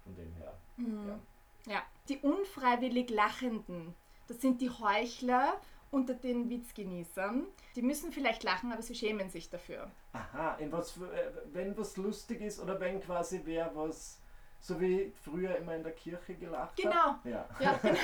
Von 0.04 0.16
dem 0.16 0.34
her. 0.34 0.58
Mhm. 0.78 1.08
Ja. 1.66 1.74
ja, 1.74 1.82
die 2.10 2.18
unfreiwillig 2.18 3.10
Lachenden, 3.10 3.96
das 4.28 4.42
sind 4.42 4.62
die 4.62 4.70
Heuchler 4.70 5.60
unter 5.92 6.14
den 6.14 6.50
Witzgenießern. 6.50 7.46
Die 7.76 7.82
müssen 7.82 8.12
vielleicht 8.12 8.44
lachen, 8.44 8.72
aber 8.72 8.82
sie 8.82 8.96
schämen 8.96 9.30
sich 9.30 9.50
dafür. 9.50 9.92
Aha, 10.14 10.56
in 10.56 10.72
was, 10.72 10.98
äh, 10.98 11.32
wenn 11.52 11.78
was 11.78 11.98
lustig 11.98 12.42
ist 12.42 12.60
oder 12.60 12.80
wenn 12.80 13.02
quasi 13.02 13.42
wer 13.44 13.76
was 13.76 14.22
so 14.62 14.80
wie 14.80 15.12
früher 15.24 15.56
immer 15.58 15.76
in 15.76 15.84
der 15.84 15.94
Kirche 15.94 16.36
gelacht 16.36 16.78
genau. 16.78 16.94
hat? 16.94 17.24
Genau. 17.24 17.36
Ja. 17.36 17.50
ja 17.60 17.74
genau. 17.82 17.98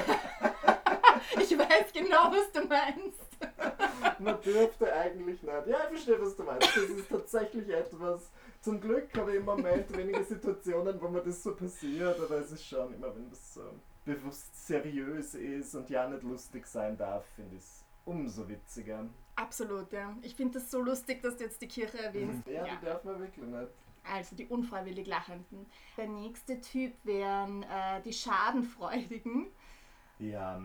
ich 1.42 1.58
weiß 1.58 1.94
genau, 1.94 2.32
was 2.32 2.52
du 2.52 2.68
meinst. 2.68 3.27
Man 4.20 4.42
dürfte 4.42 4.94
eigentlich 4.94 5.42
nicht. 5.42 5.68
Ja, 5.68 5.84
ich 5.84 5.90
verstehe, 5.90 6.22
was 6.22 6.36
du 6.36 6.44
meinst. 6.44 6.68
Das 6.76 6.84
ist 6.84 7.10
tatsächlich 7.10 7.70
etwas. 7.70 8.32
Zum 8.62 8.82
Glück 8.82 9.16
habe 9.16 9.32
ich 9.32 9.38
im 9.38 9.46
Moment 9.46 9.96
wenige 9.96 10.24
Situationen, 10.24 11.00
wo 11.00 11.08
mir 11.08 11.22
das 11.22 11.44
so 11.44 11.56
passiert, 11.56 12.20
aber 12.20 12.40
es 12.40 12.52
ist 12.52 12.66
schon 12.66 12.94
immer, 12.94 13.16
wenn 13.16 13.30
das 13.30 13.54
so 13.54 13.62
bewusst 14.06 14.68
seriös 14.68 15.36
ist 15.36 15.76
und 15.76 15.90
ja 15.90 16.08
nicht 16.08 16.24
lustig 16.24 16.66
sein 16.66 16.98
darf, 16.98 17.26
finde 17.36 17.56
ich 17.56 17.62
es 17.62 17.86
umso 18.06 18.48
witziger. 18.48 19.06
Absolut, 19.36 19.92
ja. 19.92 20.16
Ich 20.22 20.34
finde 20.34 20.60
das 20.60 20.72
so 20.72 20.82
lustig, 20.82 21.22
dass 21.22 21.38
du 21.38 21.44
jetzt 21.44 21.62
die 21.62 21.68
Kirche 21.68 22.00
erwähnst. 22.00 22.48
Ja, 22.48 22.66
ja. 22.66 22.76
die 22.76 22.86
darf 22.86 23.04
man 23.04 23.20
wirklich 23.20 23.46
nicht. 23.46 23.68
Also 24.12 24.36
die 24.36 24.48
unfreiwillig 24.48 25.06
Lachenden. 25.06 25.66
Der 25.98 26.08
nächste 26.08 26.60
Typ 26.62 26.94
wären 27.04 27.64
äh, 27.64 28.02
die 28.04 28.14
Schadenfreudigen. 28.14 29.48
Ja, 30.20 30.62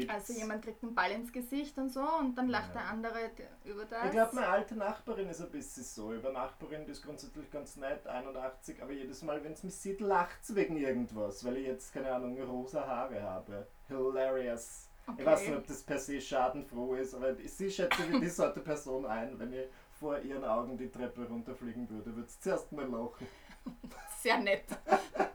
gibt's. 0.00 0.14
Also 0.14 0.32
jemand 0.32 0.62
kriegt 0.62 0.82
einen 0.82 0.94
Ball 0.94 1.10
ins 1.12 1.32
Gesicht 1.32 1.76
und 1.78 1.92
so 1.92 2.02
und 2.20 2.36
dann 2.36 2.48
lacht 2.48 2.74
ja. 2.74 2.80
der 2.80 2.90
andere 2.90 3.30
über 3.64 3.84
das. 3.84 4.04
Ich 4.04 4.10
glaube, 4.10 4.34
meine 4.34 4.48
alte 4.48 4.76
Nachbarin 4.76 5.28
ist 5.28 5.40
ein 5.40 5.50
bisschen 5.50 5.84
so. 5.84 6.12
Über 6.12 6.32
Nachbarin, 6.32 6.84
die 6.84 6.92
ist 6.92 7.02
grundsätzlich 7.02 7.50
ganz 7.50 7.76
nett, 7.76 8.06
81, 8.06 8.82
aber 8.82 8.92
jedes 8.92 9.22
Mal, 9.22 9.42
wenn 9.42 9.52
es 9.52 9.62
mich 9.62 9.76
sieht, 9.76 10.00
lacht 10.00 10.38
es 10.42 10.54
wegen 10.54 10.76
irgendwas, 10.76 11.44
weil 11.44 11.56
ich 11.58 11.66
jetzt, 11.66 11.92
keine 11.92 12.12
Ahnung, 12.12 12.40
rosa 12.42 12.86
Haare 12.86 13.22
habe. 13.22 13.66
Hilarious. 13.88 14.88
Okay. 15.06 15.20
Ich 15.20 15.26
weiß 15.26 15.40
nicht, 15.46 15.56
ob 15.56 15.66
das 15.66 15.82
per 15.82 15.98
se 15.98 16.20
schadenfroh 16.20 16.94
ist, 16.94 17.14
aber 17.14 17.36
sie 17.36 17.70
schätze 17.70 18.10
wie 18.10 18.20
die 18.20 18.28
Sorte 18.28 18.60
Person 18.60 19.06
ein, 19.06 19.38
wenn 19.38 19.52
ich 19.52 19.66
vor 19.98 20.18
ihren 20.18 20.44
Augen 20.44 20.76
die 20.76 20.90
Treppe 20.90 21.26
runterfliegen 21.26 21.88
würde, 21.88 22.14
würde 22.14 22.28
sie 22.28 22.40
zuerst 22.40 22.72
mal 22.72 22.86
lachen. 22.86 23.26
Sehr 24.22 24.38
nett. 24.38 24.64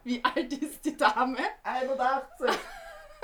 Wie 0.03 0.23
alt 0.23 0.53
ist 0.53 0.83
die 0.85 0.97
Dame? 0.97 1.37
81! 1.63 2.59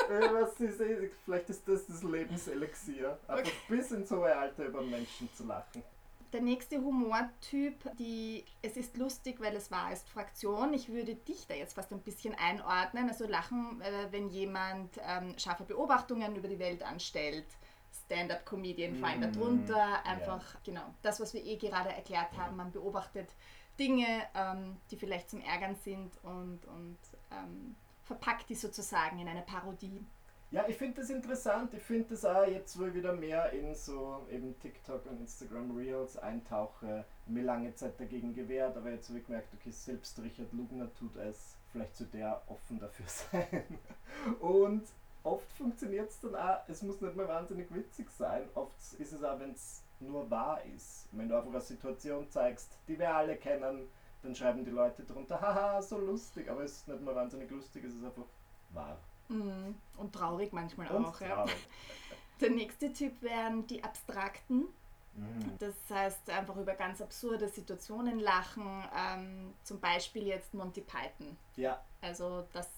Was 0.10 0.60
ist, 0.60 0.82
vielleicht 1.25 1.50
ist 1.50 1.68
das 1.68 1.88
das 1.88 2.04
Lebenselixier. 2.04 3.18
Einfach 3.27 3.44
okay. 3.44 3.51
bis 3.70 3.92
ins 3.92 4.12
hohe 4.12 4.36
Alter 4.36 4.66
über 4.66 4.82
Menschen 4.82 5.30
zu 5.34 5.46
lachen. 5.46 5.84
Der 6.34 6.42
nächste 6.42 6.77
Humortyp, 6.77 7.89
die 7.98 8.44
es 8.62 8.75
ist 8.75 8.98
lustig, 8.98 9.39
weil 9.39 9.56
es 9.56 9.72
wahr 9.72 9.94
ist, 9.94 10.10
Fraktion. 10.10 10.74
Ich 10.74 10.89
würde 10.89 11.16
dich 11.16 11.48
da 11.48 11.54
jetzt 11.54 11.74
fast 11.74 11.92
ein 11.92 12.01
bisschen 12.01 12.36
einordnen. 12.36 13.08
Also 13.08 13.25
lachen, 13.25 13.82
äh, 13.82 14.12
wenn 14.12 14.30
jemand 14.30 15.00
ähm, 15.08 15.36
scharfe 15.38 15.63
Beobachtungen 15.63 16.36
über 16.36 16.50
die 16.50 16.60
Welt 16.60 16.84
anstellt. 16.84 17.46
Stand-up-Comedian 18.06 18.96
fallen 18.96 19.22
mm, 19.22 19.34
darunter. 19.34 20.06
Einfach, 20.06 20.54
yeah. 20.54 20.62
genau, 20.66 20.94
das, 21.01 21.20
was 21.22 21.34
wir 21.34 21.44
eh 21.44 21.56
gerade 21.56 21.89
erklärt 21.89 22.38
haben. 22.38 22.58
Man 22.58 22.72
beobachtet 22.72 23.30
Dinge, 23.80 24.24
ähm, 24.36 24.77
die 24.92 24.98
vielleicht 24.98 25.30
zum 25.30 25.39
Ärgern 25.42 25.75
sind 25.75 26.12
und, 26.24 26.66
und 26.66 26.98
ähm, 27.32 27.75
verpackt 28.07 28.49
die 28.49 28.55
sozusagen 28.55 29.19
in 29.19 29.27
eine 29.27 29.41
Parodie. 29.41 30.05
Ja, 30.49 30.65
ich 30.65 30.77
finde 30.77 31.01
das 31.01 31.09
interessant. 31.09 31.73
Ich 31.73 31.83
finde 31.83 32.05
das 32.11 32.23
auch 32.23 32.45
jetzt, 32.45 32.79
wo 32.79 32.85
ich 32.85 32.93
wieder 32.93 33.11
mehr 33.11 33.51
in 33.51 33.75
so 33.75 34.25
eben 34.31 34.57
TikTok 34.59 35.05
und 35.05 35.19
Instagram 35.19 35.75
Reels 35.75 36.17
eintauche, 36.17 37.03
mir 37.25 37.43
lange 37.43 37.75
Zeit 37.75 37.99
dagegen 37.99 38.33
gewehrt, 38.33 38.77
aber 38.77 38.91
jetzt 38.91 39.09
habe 39.09 39.19
ich 39.19 39.25
gemerkt, 39.25 39.53
okay, 39.53 39.71
selbst 39.71 40.17
Richard 40.19 40.53
Lugner 40.53 40.89
tut 40.93 41.17
es, 41.17 41.57
vielleicht 41.73 41.97
sollte 41.97 42.19
er 42.19 42.41
offen 42.47 42.79
dafür 42.79 43.05
sein. 43.07 43.63
Und 44.39 44.87
oft 45.23 45.51
funktioniert 45.51 46.09
es 46.09 46.21
dann 46.21 46.35
auch, 46.35 46.59
es 46.69 46.81
muss 46.81 47.01
nicht 47.01 47.17
mehr 47.17 47.27
wahnsinnig 47.27 47.67
witzig 47.73 48.09
sein, 48.09 48.43
oft 48.55 48.77
ist 48.99 49.11
es 49.11 49.23
auch, 49.23 49.37
wenn 49.41 49.51
es 49.51 49.83
nur 50.00 50.29
wahr 50.31 50.61
ist. 50.74 51.09
Wenn 51.11 51.27
du 51.27 51.35
einfach 51.35 51.51
eine 51.51 51.61
Situation 51.61 52.29
zeigst, 52.29 52.72
die 52.87 52.98
wir 52.98 53.13
alle 53.13 53.35
kennen, 53.35 53.89
dann 54.27 54.35
schreiben 54.35 54.66
die 54.66 54.72
Leute 54.72 55.03
drunter, 55.03 55.40
haha, 55.40 55.81
so 55.81 55.98
lustig, 55.98 56.50
aber 56.50 56.63
es 56.63 56.77
ist 56.77 56.87
nicht 56.90 57.01
mal 57.01 57.16
wahnsinnig 57.16 57.50
lustig, 57.50 57.85
es 57.85 57.96
ist 57.96 58.03
einfach 58.03 58.25
wahr. 58.72 58.98
Mhm. 59.29 59.75
Und 59.96 60.13
traurig 60.13 60.51
manchmal 60.51 60.87
Und 60.87 61.05
auch. 61.05 61.18
Traurig. 61.18 61.29
Ja. 61.29 61.46
Der 62.42 62.50
nächste 62.50 62.92
Typ 62.92 63.22
wären 63.22 63.66
die 63.68 63.83
Abstrakten. 63.83 64.68
Mhm. 65.13 65.57
Das 65.59 65.75
heißt, 65.90 66.29
einfach 66.29 66.57
über 66.57 66.75
ganz 66.75 67.01
absurde 67.01 67.48
Situationen 67.48 68.20
lachen. 68.20 68.83
Ähm, 68.96 69.53
zum 69.63 69.79
Beispiel 69.79 70.27
jetzt 70.27 70.53
Monty 70.53 70.81
Python. 70.81 71.37
Ja. 71.55 71.81
Also 72.01 72.46
das, 72.51 72.70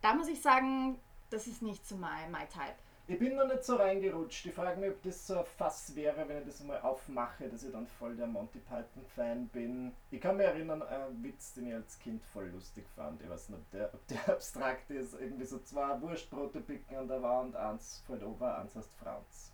da 0.00 0.14
muss 0.14 0.28
ich 0.28 0.40
sagen, 0.40 1.00
das 1.30 1.48
ist 1.48 1.62
nicht 1.62 1.86
so 1.86 1.96
my, 1.96 2.28
my 2.30 2.46
type. 2.46 2.76
Ich 3.08 3.20
bin 3.20 3.36
noch 3.36 3.46
nicht 3.46 3.62
so 3.62 3.76
reingerutscht. 3.76 4.46
Ich 4.46 4.54
frage 4.54 4.80
mich, 4.80 4.90
ob 4.90 5.00
das 5.02 5.24
so 5.28 5.38
ein 5.38 5.44
Fass 5.44 5.94
wäre, 5.94 6.28
wenn 6.28 6.38
ich 6.38 6.46
das 6.46 6.60
mal 6.64 6.80
aufmache, 6.80 7.48
dass 7.48 7.62
ich 7.62 7.70
dann 7.70 7.86
voll 7.86 8.16
der 8.16 8.26
Monty 8.26 8.58
Python-Fan 8.58 9.46
bin. 9.48 9.92
Ich 10.10 10.20
kann 10.20 10.36
mich 10.36 10.46
erinnern 10.46 10.82
an 10.82 10.88
einen 10.88 11.22
Witz, 11.22 11.54
den 11.54 11.68
ich 11.68 11.74
als 11.74 12.00
Kind 12.00 12.20
voll 12.32 12.48
lustig 12.48 12.84
fand. 12.96 13.22
Ich 13.22 13.30
weiß 13.30 13.50
nicht, 13.50 13.60
ob 13.60 13.70
der, 13.70 13.94
ob 13.94 14.06
der 14.08 14.28
abstrakt 14.34 14.90
ist. 14.90 15.14
Irgendwie 15.14 15.44
so 15.44 15.60
zwei 15.60 16.00
Wurstbrote 16.00 16.60
picken 16.60 16.96
an 16.96 17.06
der 17.06 17.22
Wand, 17.22 17.54
eins 17.54 18.02
fällt 18.08 18.24
over, 18.24 18.58
eins 18.58 18.74
heißt 18.74 18.90
Franz. 19.00 19.52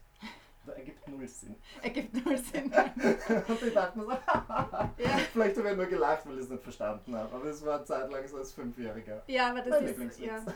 Das 0.65 0.77
ergibt 0.77 1.07
null 1.09 1.29
Sinn. 1.29 1.57
Ergibt 1.83 2.25
null 2.25 2.39
Sinn. 2.39 2.73
und 3.49 3.63
ich 3.63 3.75
dachte 3.75 3.99
mir 3.99 4.05
so, 4.05 4.13
ja. 4.13 4.91
vielleicht 5.31 5.59
habe 5.59 5.71
ich 5.71 5.77
nur 5.77 5.87
gelacht, 5.87 6.25
weil 6.25 6.37
ich 6.37 6.45
es 6.45 6.49
nicht 6.49 6.63
verstanden 6.63 7.15
habe. 7.15 7.35
Aber 7.35 7.45
es 7.45 7.63
war 7.67 7.85
zeitlang 7.85 8.27
so 8.27 8.39
als 8.39 8.53
Fünfjähriger. 8.53 9.23
Ja, 9.27 9.51
aber 9.51 9.61
das 9.61 9.71
mein 9.71 9.85
ist. 9.85 9.89
Lieblingswitz. 9.91 10.27
Ja. 10.27 10.55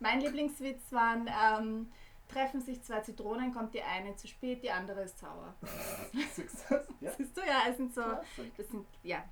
Mein 0.00 0.20
Lieblingswitz 0.20 0.92
waren. 0.92 1.28
Ähm, 1.28 1.92
treffen 2.28 2.60
sich 2.60 2.82
zwei 2.82 3.00
Zitronen, 3.00 3.52
kommt 3.52 3.74
die 3.74 3.82
eine 3.82 4.14
zu 4.16 4.26
spät, 4.28 4.62
die 4.62 4.70
andere 4.70 5.02
ist 5.02 5.18
sauer. 5.18 5.54
ja. 7.00 7.10
Siehst 7.16 7.36
du, 7.36 7.40
ja, 7.40 7.62
es 7.68 7.76
sind 7.76 7.94
so, 7.94 8.02
das 8.56 8.68
sind, 8.68 8.86
ja. 9.02 9.24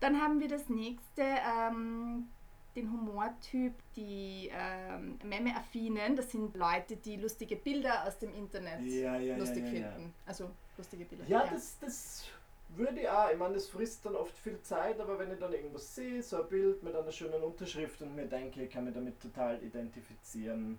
Dann 0.00 0.20
haben 0.20 0.40
wir 0.40 0.48
das 0.48 0.68
nächste, 0.68 1.22
ähm, 1.22 2.28
den 2.76 2.92
Humortyp, 2.92 3.72
die 3.96 4.50
ähm, 4.52 5.18
Meme-Affinen, 5.24 6.14
das 6.14 6.30
sind 6.30 6.54
Leute, 6.54 6.96
die 6.96 7.16
lustige 7.16 7.56
Bilder 7.56 8.06
aus 8.06 8.18
dem 8.18 8.34
Internet 8.34 8.82
ja, 8.82 9.16
ja, 9.16 9.36
lustig 9.36 9.64
ja, 9.64 9.70
finden. 9.70 10.14
Also 10.26 10.50
lustige 10.76 11.06
Bilder. 11.06 11.24
Ja, 11.26 11.46
Das, 11.46 11.78
das 11.80 12.26
würde 12.68 13.00
ich 13.00 13.08
auch. 13.08 13.30
Ich 13.30 13.38
meine, 13.38 13.54
das 13.54 13.68
frisst 13.68 14.04
dann 14.04 14.14
oft 14.14 14.36
viel 14.36 14.60
Zeit, 14.60 15.00
aber 15.00 15.18
wenn 15.18 15.32
ich 15.32 15.38
dann 15.38 15.52
irgendwas 15.52 15.94
sehe, 15.94 16.22
so 16.22 16.42
ein 16.42 16.48
Bild 16.48 16.82
mit 16.82 16.94
einer 16.94 17.10
schönen 17.12 17.42
Unterschrift 17.42 18.02
und 18.02 18.14
mir 18.14 18.26
denke, 18.26 18.62
ich 18.62 18.70
kann 18.70 18.84
mich 18.84 18.94
damit 18.94 19.20
total 19.20 19.62
identifizieren, 19.62 20.78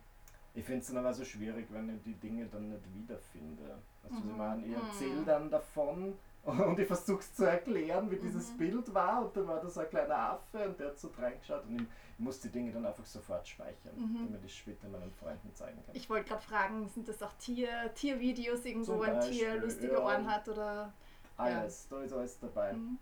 ich 0.57 0.65
finde 0.65 0.81
es 0.81 0.87
dann 0.87 0.97
aber 0.97 1.13
so 1.13 1.23
schwierig, 1.23 1.67
wenn 1.69 1.95
ich 1.95 2.01
die 2.01 2.15
Dinge 2.15 2.47
dann 2.47 2.69
nicht 2.69 2.81
wiederfinde. 2.91 3.77
Also 4.03 4.15
mhm. 4.15 4.31
ich 4.31 4.37
meine, 4.37 4.65
ich 4.65 4.73
erzähle 4.73 5.21
mhm. 5.21 5.25
dann 5.25 5.51
davon 5.51 6.15
und 6.45 6.79
ich 6.79 6.87
versuche 6.87 7.19
es 7.19 7.35
zu 7.35 7.45
erklären, 7.45 8.09
wie 8.09 8.15
dieses 8.15 8.53
mhm. 8.53 8.57
Bild 8.57 8.93
war 8.93 9.23
und 9.23 9.37
dann 9.37 9.47
war 9.47 9.61
da 9.61 9.69
so 9.69 9.81
ein 9.81 9.89
kleiner 9.89 10.17
Affe 10.17 10.67
und 10.67 10.79
der 10.79 10.87
hat 10.87 10.97
so 10.97 11.11
reingeschaut 11.15 11.63
und 11.65 11.75
ich, 11.75 11.81
ich 11.81 12.19
muss 12.19 12.39
die 12.39 12.49
Dinge 12.49 12.71
dann 12.71 12.87
einfach 12.87 13.05
sofort 13.05 13.47
speichern, 13.47 13.93
mhm. 13.95 14.25
damit 14.25 14.45
ich 14.45 14.57
später 14.57 14.87
meinen 14.87 15.11
Freunden 15.11 15.53
zeigen 15.53 15.77
kann. 15.85 15.95
Ich 15.95 16.09
wollte 16.09 16.29
gerade 16.29 16.41
fragen, 16.41 16.89
sind 16.89 17.07
das 17.07 17.21
auch 17.21 17.33
Tier, 17.33 17.93
Tiervideos 17.93 18.65
irgendwo, 18.65 18.97
wo 18.97 19.01
ein 19.03 19.21
Tier 19.21 19.57
lustige 19.57 19.93
ja, 19.93 19.99
Ohren 19.99 20.25
hat 20.25 20.49
oder... 20.49 20.91
Alles, 21.37 21.87
ja. 21.91 21.97
da 21.97 22.03
ist 22.03 22.13
alles 22.13 22.39
dabei. 22.39 22.73
Mhm. 22.73 22.97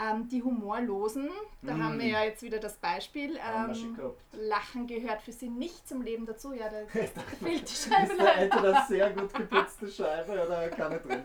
Ähm, 0.00 0.28
die 0.28 0.42
Humorlosen, 0.42 1.28
da 1.62 1.74
mm. 1.74 1.82
haben 1.82 1.98
wir 1.98 2.06
ja 2.06 2.22
jetzt 2.22 2.42
wieder 2.42 2.58
das 2.58 2.76
Beispiel. 2.76 3.36
Ähm, 3.36 3.98
Lachen 4.32 4.86
gehört 4.86 5.22
für 5.22 5.32
sie 5.32 5.48
nicht 5.48 5.88
zum 5.88 6.02
Leben 6.02 6.24
dazu. 6.24 6.52
Ja, 6.52 6.68
da 6.68 6.86
fehlt 6.86 7.68
die 7.68 7.74
Scheibe 7.74 8.12
ist 8.12 8.20
da 8.20 8.32
entweder 8.34 8.76
eine 8.76 8.86
sehr 8.86 9.10
gut 9.10 9.34
geputzte 9.34 9.88
Scheibe 9.88 10.32
oder 10.32 10.68
keine 10.68 11.00
drin. 11.00 11.24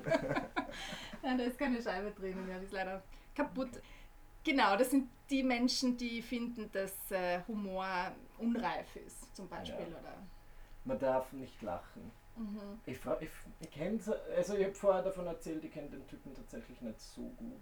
Nein, 1.21 1.37
da 1.37 1.43
ist 1.43 1.57
keine 1.59 1.81
Scheibe 1.81 2.11
drin, 2.11 2.35
ja, 2.49 2.57
die 2.57 2.65
ist 2.65 2.73
leider 2.73 3.03
kaputt. 3.35 3.69
Genau, 4.43 4.75
das 4.75 4.89
sind 4.89 5.09
die 5.29 5.43
Menschen, 5.43 5.95
die 5.95 6.21
finden, 6.21 6.69
dass 6.71 7.11
äh, 7.11 7.41
Humor 7.47 8.11
unreif 8.39 8.95
ist, 8.95 9.35
zum 9.35 9.47
Beispiel. 9.47 9.87
Ja. 9.89 9.99
Oder 9.99 10.17
Man 10.83 10.99
darf 10.99 11.31
nicht 11.33 11.61
lachen. 11.61 12.11
Mhm. 12.35 12.79
Ich, 12.85 12.97
ich, 13.19 13.29
ich 13.59 13.71
kenne 13.71 13.99
also 14.35 14.55
ich 14.55 14.65
habe 14.65 14.73
vorher 14.73 15.03
davon 15.03 15.27
erzählt, 15.27 15.63
ich 15.63 15.71
kenne 15.71 15.89
den 15.89 16.07
Typen 16.07 16.33
tatsächlich 16.33 16.81
nicht 16.81 16.99
so 16.99 17.21
gut 17.21 17.61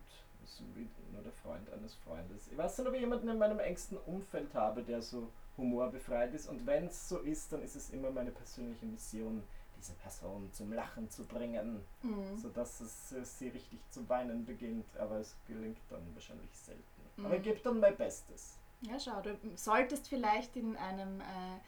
so 0.57 0.63
wie 0.75 0.87
nur 1.11 1.21
der 1.21 1.31
Freund 1.31 1.69
eines 1.71 1.95
Freundes. 1.95 2.47
Ich 2.51 2.57
weiß 2.57 2.77
nicht, 2.77 2.87
ob 2.87 2.93
ich 2.93 3.01
jemanden 3.01 3.27
in 3.29 3.37
meinem 3.37 3.59
engsten 3.59 3.97
Umfeld 3.97 4.53
habe, 4.53 4.83
der 4.83 5.01
so 5.01 5.31
humorbefreit 5.57 6.33
ist. 6.33 6.47
Und 6.47 6.65
wenn 6.65 6.87
es 6.87 7.09
so 7.09 7.19
ist, 7.19 7.51
dann 7.51 7.61
ist 7.61 7.75
es 7.75 7.89
immer 7.89 8.11
meine 8.11 8.31
persönliche 8.31 8.85
Mission, 8.85 9.43
diese 9.77 9.93
Person 9.93 10.49
zum 10.53 10.73
Lachen 10.73 11.09
zu 11.09 11.25
bringen, 11.25 11.83
mhm. 12.03 12.37
sodass 12.37 12.81
es 12.81 13.11
äh, 13.13 13.25
sie 13.25 13.47
richtig 13.49 13.79
zu 13.89 14.07
weinen 14.09 14.45
beginnt. 14.45 14.85
Aber 14.97 15.17
es 15.17 15.35
gelingt 15.47 15.79
dann 15.89 16.03
wahrscheinlich 16.13 16.51
selten. 16.53 16.81
Mhm. 17.17 17.25
Aber 17.25 17.37
ich 17.37 17.43
gebe 17.43 17.59
dann 17.59 17.79
mein 17.79 17.95
Bestes. 17.95 18.57
Ja, 18.81 18.99
schau, 18.99 19.21
du 19.21 19.37
solltest 19.55 20.07
vielleicht 20.07 20.55
in 20.55 20.75
einem 20.75 21.21
äh, 21.21 21.59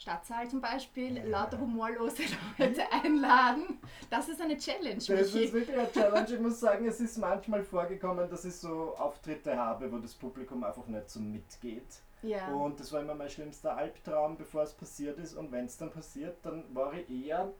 Stadtsaal 0.00 0.48
zum 0.48 0.62
Beispiel 0.62 1.18
ja. 1.18 1.24
lauter 1.24 1.60
humorlose 1.60 2.22
Leute 2.58 2.90
einladen. 2.90 3.78
Das 4.08 4.30
ist 4.30 4.40
eine 4.40 4.56
Challenge. 4.56 4.94
Das 4.94 5.08
Michi. 5.08 5.44
ist 5.44 5.52
wirklich 5.52 5.78
eine 5.78 5.92
Challenge. 5.92 6.34
Ich 6.34 6.40
muss 6.40 6.58
sagen, 6.58 6.86
es 6.86 7.00
ist 7.00 7.18
manchmal 7.18 7.62
vorgekommen, 7.62 8.28
dass 8.30 8.46
ich 8.46 8.54
so 8.54 8.96
Auftritte 8.96 9.54
habe, 9.54 9.92
wo 9.92 9.98
das 9.98 10.14
Publikum 10.14 10.64
einfach 10.64 10.86
nicht 10.86 11.10
so 11.10 11.20
mitgeht. 11.20 12.00
Ja. 12.22 12.48
Und 12.48 12.80
das 12.80 12.90
war 12.92 13.02
immer 13.02 13.14
mein 13.14 13.28
schlimmster 13.28 13.76
Albtraum, 13.76 14.38
bevor 14.38 14.62
es 14.62 14.72
passiert 14.72 15.18
ist. 15.18 15.34
Und 15.34 15.52
wenn 15.52 15.66
es 15.66 15.76
dann 15.76 15.90
passiert, 15.90 16.38
dann 16.42 16.64
war 16.74 16.94
ich 16.94 17.26
eher 17.26 17.52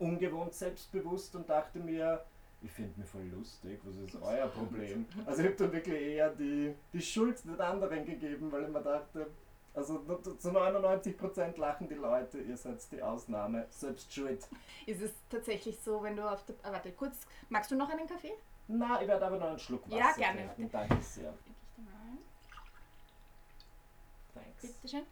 ungewohnt 0.00 0.54
selbstbewusst 0.54 1.36
und 1.36 1.48
dachte 1.48 1.78
mir, 1.78 2.24
ich 2.62 2.70
finde 2.72 2.98
mich 2.98 3.08
voll 3.08 3.26
lustig, 3.32 3.80
was 3.84 3.94
ist 3.94 4.20
euer 4.20 4.48
Problem? 4.48 5.06
Also 5.24 5.42
ich 5.42 5.48
habe 5.48 5.56
dann 5.56 5.72
wirklich 5.72 6.02
eher 6.02 6.30
die, 6.30 6.74
die 6.92 7.00
Schuld 7.00 7.44
den 7.44 7.60
anderen 7.60 8.04
gegeben, 8.04 8.50
weil 8.50 8.64
ich 8.64 8.68
mir 8.68 8.82
dachte, 8.82 9.28
also 9.74 9.98
zu 10.18 10.50
99% 10.50 11.58
lachen 11.58 11.88
die 11.88 11.94
Leute, 11.94 12.40
ihr 12.40 12.56
seid 12.56 12.78
die 12.90 13.02
Ausnahme, 13.02 13.66
selbst 13.70 14.12
schuld. 14.12 14.46
Ist 14.86 15.02
es 15.02 15.12
tatsächlich 15.28 15.78
so, 15.80 16.02
wenn 16.02 16.16
du 16.16 16.28
auf 16.28 16.44
der. 16.44 16.56
Ah, 16.62 16.72
warte, 16.72 16.92
kurz, 16.92 17.26
magst 17.48 17.70
du 17.70 17.76
noch 17.76 17.88
einen 17.88 18.06
Kaffee? 18.06 18.32
Na, 18.68 19.00
ich 19.00 19.08
werde 19.08 19.26
aber 19.26 19.36
noch 19.36 19.48
einen 19.48 19.58
Schluck 19.58 19.84
Wasser 19.86 19.98
Ja, 19.98 20.12
gerne. 20.12 20.54
Trinken. 20.54 20.70
Danke 20.70 21.02
sehr. 21.02 21.34
Thanks. 24.34 24.62
Bitteschön. 24.62 25.06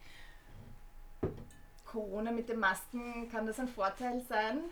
Corona 1.84 2.30
mit 2.30 2.48
den 2.48 2.58
Masken, 2.58 3.28
kann 3.30 3.46
das 3.46 3.58
ein 3.58 3.68
Vorteil 3.68 4.20
sein? 4.20 4.64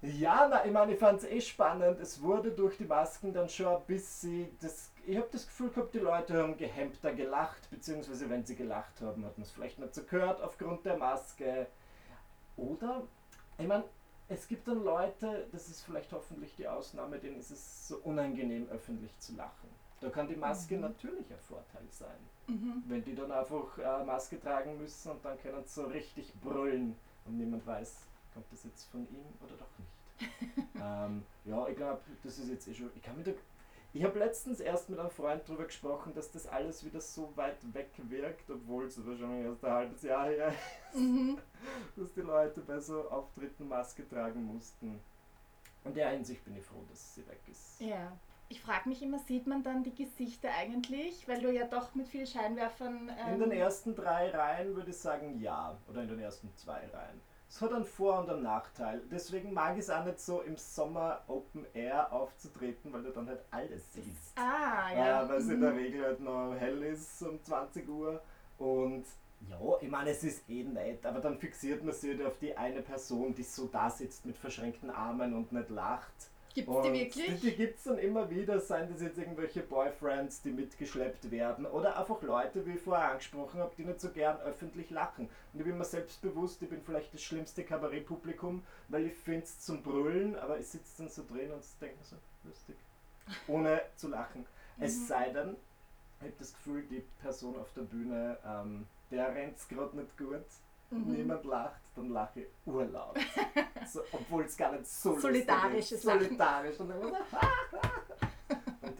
Ja, 0.00 0.46
na, 0.48 0.64
ich 0.64 0.70
meine, 0.70 0.92
ich 0.92 0.98
fand 0.98 1.18
es 1.18 1.28
eh 1.28 1.40
spannend. 1.40 1.98
Es 1.98 2.22
wurde 2.22 2.52
durch 2.52 2.76
die 2.76 2.84
Masken 2.84 3.32
dann 3.32 3.48
schon 3.48 3.66
ein 3.66 3.82
bisschen. 3.84 4.56
Das, 4.60 4.92
ich 5.04 5.16
habe 5.16 5.28
das 5.32 5.46
Gefühl 5.46 5.70
gehabt, 5.70 5.92
die 5.92 5.98
Leute 5.98 6.40
haben 6.40 6.56
gehemmter 6.56 7.12
gelacht, 7.12 7.68
beziehungsweise 7.70 8.30
wenn 8.30 8.44
sie 8.44 8.54
gelacht 8.54 9.00
haben, 9.00 9.24
hat 9.24 9.36
man 9.36 9.42
es 9.42 9.50
vielleicht 9.50 9.78
nicht 9.78 9.94
so 9.94 10.04
gehört 10.04 10.40
aufgrund 10.40 10.84
der 10.84 10.96
Maske. 10.96 11.66
Oder, 12.56 13.02
ich 13.58 13.66
meine, 13.66 13.84
es 14.28 14.46
gibt 14.46 14.68
dann 14.68 14.84
Leute, 14.84 15.46
das 15.50 15.68
ist 15.68 15.82
vielleicht 15.82 16.12
hoffentlich 16.12 16.54
die 16.54 16.68
Ausnahme, 16.68 17.18
denen 17.18 17.38
ist 17.38 17.50
es 17.50 17.88
so 17.88 17.96
unangenehm, 17.98 18.68
öffentlich 18.68 19.18
zu 19.18 19.34
lachen. 19.34 19.68
Da 20.00 20.10
kann 20.10 20.28
die 20.28 20.36
Maske 20.36 20.76
mhm. 20.76 20.82
natürlich 20.82 21.28
ein 21.30 21.40
Vorteil 21.40 21.86
sein. 21.90 22.18
Mhm. 22.46 22.84
Wenn 22.86 23.02
die 23.02 23.16
dann 23.16 23.32
einfach 23.32 23.78
äh, 23.78 24.04
Maske 24.04 24.40
tragen 24.40 24.78
müssen 24.78 25.10
und 25.10 25.24
dann 25.24 25.40
können 25.40 25.64
sie 25.64 25.80
so 25.80 25.86
richtig 25.86 26.32
brüllen 26.40 26.94
und 27.24 27.36
niemand 27.36 27.66
weiß, 27.66 27.96
kommt 28.38 28.52
das 28.52 28.64
jetzt 28.64 28.88
von 28.90 29.00
ihm 29.10 29.26
oder 29.40 29.56
doch 29.56 29.78
nicht. 29.78 30.68
ähm, 30.76 31.24
ja, 31.44 31.66
ich 31.68 31.76
glaube, 31.76 32.00
das 32.22 32.38
ist 32.38 32.48
jetzt 32.48 32.68
eh 32.68 32.74
schon. 32.74 32.90
Ich 32.94 33.02
kann 33.02 33.16
mir 33.16 33.24
da, 33.24 33.32
ich 33.92 34.04
habe 34.04 34.18
letztens 34.18 34.60
erst 34.60 34.90
mit 34.90 34.98
einem 34.98 35.10
Freund 35.10 35.42
darüber 35.46 35.64
gesprochen, 35.64 36.14
dass 36.14 36.30
das 36.30 36.46
alles 36.46 36.84
wieder 36.84 37.00
so 37.00 37.32
weit 37.36 37.56
weg 37.74 37.90
wirkt, 38.08 38.48
obwohl 38.50 38.84
es 38.84 39.04
wahrscheinlich 39.04 39.44
erst 39.44 39.64
ein 39.64 39.72
halbes 39.72 40.02
Jahr 40.02 40.26
her 40.26 40.54
ist, 40.92 41.00
mhm. 41.00 41.38
dass 41.96 42.12
die 42.12 42.20
Leute 42.20 42.60
bei 42.60 42.78
so 42.78 43.10
Auftritten 43.10 43.66
Maske 43.66 44.08
tragen 44.08 44.44
mussten. 44.44 45.00
In 45.84 45.94
der 45.94 46.10
Hinsicht 46.10 46.44
bin 46.44 46.56
ich 46.56 46.64
froh, 46.64 46.84
dass 46.88 47.14
sie 47.14 47.26
weg 47.26 47.40
ist. 47.50 47.80
Ja. 47.80 48.16
Ich 48.50 48.62
frage 48.62 48.88
mich 48.88 49.02
immer, 49.02 49.18
sieht 49.18 49.46
man 49.46 49.62
dann 49.62 49.82
die 49.82 49.94
Gesichter 49.94 50.48
eigentlich? 50.56 51.28
Weil 51.28 51.40
du 51.40 51.52
ja 51.52 51.66
doch 51.66 51.94
mit 51.94 52.08
vielen 52.08 52.26
Scheinwerfern. 52.26 53.10
Ähm 53.18 53.34
in 53.34 53.40
den 53.40 53.52
ersten 53.52 53.94
drei 53.94 54.30
Reihen 54.30 54.74
würde 54.74 54.90
ich 54.90 54.96
sagen 54.96 55.38
ja. 55.38 55.76
Oder 55.88 56.02
in 56.02 56.08
den 56.08 56.20
ersten 56.20 56.54
zwei 56.56 56.86
Reihen. 56.86 57.20
Es 57.48 57.62
hat 57.62 57.72
einen 57.72 57.84
Vor- 57.84 58.20
und 58.20 58.30
einen 58.30 58.42
Nachteil. 58.42 59.00
Deswegen 59.10 59.54
mag 59.54 59.74
ich 59.74 59.80
es 59.80 59.90
auch 59.90 60.04
nicht 60.04 60.20
so 60.20 60.42
im 60.42 60.56
Sommer 60.56 61.22
Open 61.28 61.64
Air 61.72 62.12
aufzutreten, 62.12 62.92
weil 62.92 63.02
du 63.02 63.10
dann 63.10 63.26
halt 63.26 63.40
alles 63.50 63.92
siehst. 63.92 64.36
Ah, 64.36 64.92
ja. 64.94 65.22
Äh, 65.22 65.28
weil 65.28 65.38
es 65.38 65.46
mhm. 65.46 65.52
in 65.52 65.60
der 65.62 65.74
Regel 65.74 66.04
halt 66.04 66.20
noch 66.20 66.54
hell 66.54 66.82
ist 66.82 67.22
um 67.22 67.42
20 67.42 67.88
Uhr. 67.88 68.20
Und 68.58 69.06
ja, 69.48 69.58
ich 69.80 69.90
meine, 69.90 70.10
es 70.10 70.24
ist 70.24 70.48
eh 70.48 70.64
nett, 70.64 71.06
aber 71.06 71.20
dann 71.20 71.38
fixiert 71.38 71.82
man 71.82 71.94
sich 71.94 72.10
halt 72.10 72.26
auf 72.26 72.38
die 72.38 72.56
eine 72.56 72.82
Person, 72.82 73.34
die 73.34 73.44
so 73.44 73.66
da 73.66 73.88
sitzt 73.88 74.26
mit 74.26 74.36
verschränkten 74.36 74.90
Armen 74.90 75.34
und 75.34 75.52
nicht 75.52 75.70
lacht. 75.70 76.27
Gibt 76.54 76.68
es 76.68 76.82
die 76.82 76.92
wirklich? 76.92 77.40
Die, 77.40 77.50
die 77.50 77.56
gibt 77.56 77.78
es 77.78 77.84
dann 77.84 77.98
immer 77.98 78.28
wieder, 78.30 78.60
seien 78.60 78.90
das 78.90 79.00
jetzt 79.00 79.18
irgendwelche 79.18 79.60
Boyfriends, 79.60 80.42
die 80.42 80.50
mitgeschleppt 80.50 81.30
werden 81.30 81.66
oder 81.66 81.98
einfach 81.98 82.20
Leute, 82.22 82.66
wie 82.66 82.72
ich 82.72 82.80
vorher 82.80 83.12
angesprochen 83.12 83.60
habe, 83.60 83.72
die 83.76 83.84
nicht 83.84 84.00
so 84.00 84.10
gern 84.10 84.38
öffentlich 84.40 84.90
lachen. 84.90 85.28
Und 85.52 85.60
ich 85.60 85.66
bin 85.66 85.78
mir 85.78 85.84
selbstbewusst, 85.84 86.62
ich 86.62 86.68
bin 86.68 86.82
vielleicht 86.82 87.12
das 87.14 87.22
schlimmste 87.22 87.64
Kabarettpublikum, 87.64 88.62
weil 88.88 89.06
ich 89.06 89.14
finde 89.14 89.44
es 89.44 89.60
zum 89.60 89.82
Brüllen, 89.82 90.36
aber 90.36 90.58
ich 90.58 90.66
sitze 90.66 91.02
dann 91.02 91.08
so 91.08 91.22
drin 91.26 91.50
und 91.52 91.62
denke 91.80 91.96
mir 91.96 92.04
so, 92.04 92.16
lustig. 92.44 92.76
Ohne 93.46 93.82
zu 93.96 94.08
lachen. 94.08 94.46
Es 94.78 94.96
mhm. 94.96 95.06
sei 95.06 95.30
denn, 95.30 95.56
ich 96.20 96.26
habe 96.26 96.34
das 96.38 96.52
Gefühl, 96.54 96.82
die 96.90 97.04
Person 97.20 97.56
auf 97.58 97.72
der 97.74 97.82
Bühne, 97.82 98.38
ähm, 98.44 98.86
der 99.10 99.34
rennt 99.34 99.56
es 99.56 99.68
gerade 99.68 99.96
nicht 99.96 100.16
gut 100.16 100.44
mhm. 100.90 101.12
niemand 101.12 101.44
lacht, 101.44 101.80
dann 101.94 102.10
lache 102.10 102.40
ich 102.40 102.46
urlaut. 102.66 103.16
so, 103.86 104.00
Obwohl 104.12 104.44
es 104.44 104.56
gar 104.56 104.72
nicht 104.72 104.86
so 104.86 105.18
Solidarisches 105.18 105.92
ist. 105.92 106.02
Solidarisch. 106.02 106.78
Und, 106.80 106.90
und 106.90 107.14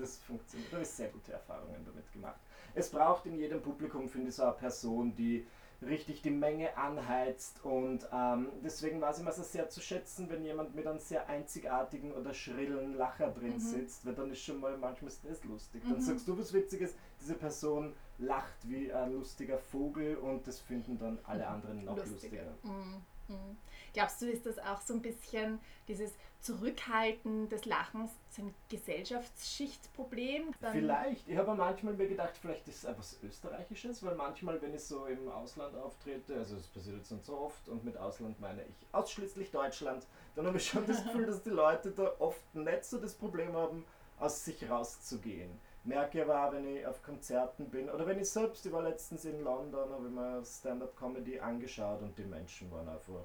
das 0.00 0.18
funktioniert. 0.18 0.72
Da 0.72 0.76
habe 0.76 0.82
ich 0.82 0.90
sehr 0.90 1.08
gute 1.08 1.32
Erfahrungen 1.32 1.84
damit 1.84 2.12
gemacht. 2.12 2.40
Es 2.74 2.90
braucht 2.90 3.26
in 3.26 3.36
jedem 3.36 3.62
Publikum, 3.62 4.08
finde 4.08 4.28
ich, 4.28 4.34
so 4.34 4.44
eine 4.44 4.52
Person, 4.52 5.14
die 5.14 5.46
richtig 5.80 6.22
die 6.22 6.30
Menge 6.30 6.76
anheizt 6.76 7.64
und 7.64 8.08
ähm, 8.12 8.48
deswegen 8.64 9.00
war 9.00 9.10
es 9.10 9.20
immer 9.20 9.32
so 9.32 9.42
sehr 9.42 9.68
zu 9.68 9.80
schätzen, 9.80 10.28
wenn 10.28 10.44
jemand 10.44 10.74
mit 10.74 10.86
einem 10.86 10.98
sehr 10.98 11.28
einzigartigen 11.28 12.12
oder 12.12 12.34
schrillen 12.34 12.94
Lacher 12.94 13.30
drin 13.30 13.54
mhm. 13.54 13.60
sitzt, 13.60 14.04
weil 14.04 14.14
dann 14.14 14.30
ist 14.32 14.42
schon 14.42 14.58
mal 14.58 14.76
manchmal 14.76 15.08
ist 15.08 15.24
das 15.24 15.44
lustig. 15.44 15.82
Dann 15.84 15.98
mhm. 15.98 16.02
sagst 16.02 16.26
du 16.26 16.36
was 16.36 16.52
Witziges, 16.52 16.96
diese 17.20 17.34
Person 17.34 17.94
lacht 18.18 18.68
wie 18.68 18.92
ein 18.92 19.12
lustiger 19.12 19.58
Vogel 19.58 20.16
und 20.16 20.46
das 20.46 20.60
finden 20.60 20.98
dann 20.98 21.18
alle 21.24 21.46
anderen 21.46 21.84
noch 21.84 21.96
lustiger. 21.96 22.44
lustiger. 22.44 22.54
Mhm. 22.62 23.02
Mhm. 23.28 23.56
Glaubst 23.92 24.20
du, 24.22 24.30
ist 24.30 24.46
das 24.46 24.58
auch 24.58 24.80
so 24.80 24.94
ein 24.94 25.02
bisschen 25.02 25.60
dieses 25.86 26.12
Zurückhalten 26.40 27.48
des 27.48 27.64
Lachens 27.64 28.10
so 28.30 28.42
ein 28.42 28.54
Gesellschaftsschichtproblem? 28.68 30.54
Dann 30.60 30.72
vielleicht. 30.72 31.28
Ich 31.28 31.36
habe 31.36 31.54
manchmal 31.54 31.94
mir 31.94 32.08
gedacht, 32.08 32.36
vielleicht 32.40 32.66
ist 32.68 32.78
es 32.78 32.84
etwas 32.84 33.18
Österreichisches, 33.22 34.02
weil 34.02 34.14
manchmal, 34.14 34.60
wenn 34.62 34.74
ich 34.74 34.84
so 34.84 35.06
im 35.06 35.28
Ausland 35.28 35.76
auftrete, 35.76 36.36
also 36.36 36.56
es 36.56 36.66
passiert 36.68 36.96
jetzt 36.96 37.10
nicht 37.10 37.24
so 37.24 37.38
oft 37.38 37.68
und 37.68 37.84
mit 37.84 37.96
Ausland 37.96 38.40
meine 38.40 38.62
ich 38.62 38.86
ausschließlich 38.92 39.50
Deutschland, 39.50 40.06
dann 40.34 40.46
habe 40.46 40.56
ich 40.56 40.66
schon 40.66 40.86
das 40.86 41.02
Gefühl, 41.04 41.26
dass 41.26 41.42
die 41.42 41.50
Leute 41.50 41.90
da 41.90 42.12
oft 42.18 42.54
nicht 42.54 42.84
so 42.84 42.98
das 42.98 43.14
Problem 43.14 43.52
haben, 43.54 43.84
aus 44.18 44.44
sich 44.44 44.68
rauszugehen 44.68 45.60
merke 45.84 46.22
aber 46.22 46.46
auch, 46.46 46.52
wenn 46.52 46.76
ich 46.76 46.86
auf 46.86 47.02
Konzerten 47.02 47.68
bin 47.70 47.88
oder 47.88 48.06
wenn 48.06 48.18
ich 48.18 48.28
selbst, 48.28 48.64
ich 48.66 48.72
war 48.72 48.82
letztens 48.82 49.24
in 49.24 49.42
London, 49.42 49.90
habe 49.90 50.06
ich 50.06 50.12
mir 50.12 50.44
Stand-Up-Comedy 50.44 51.40
angeschaut 51.40 52.02
und 52.02 52.16
die 52.18 52.24
Menschen 52.24 52.70
waren 52.70 52.88
einfach 52.88 53.24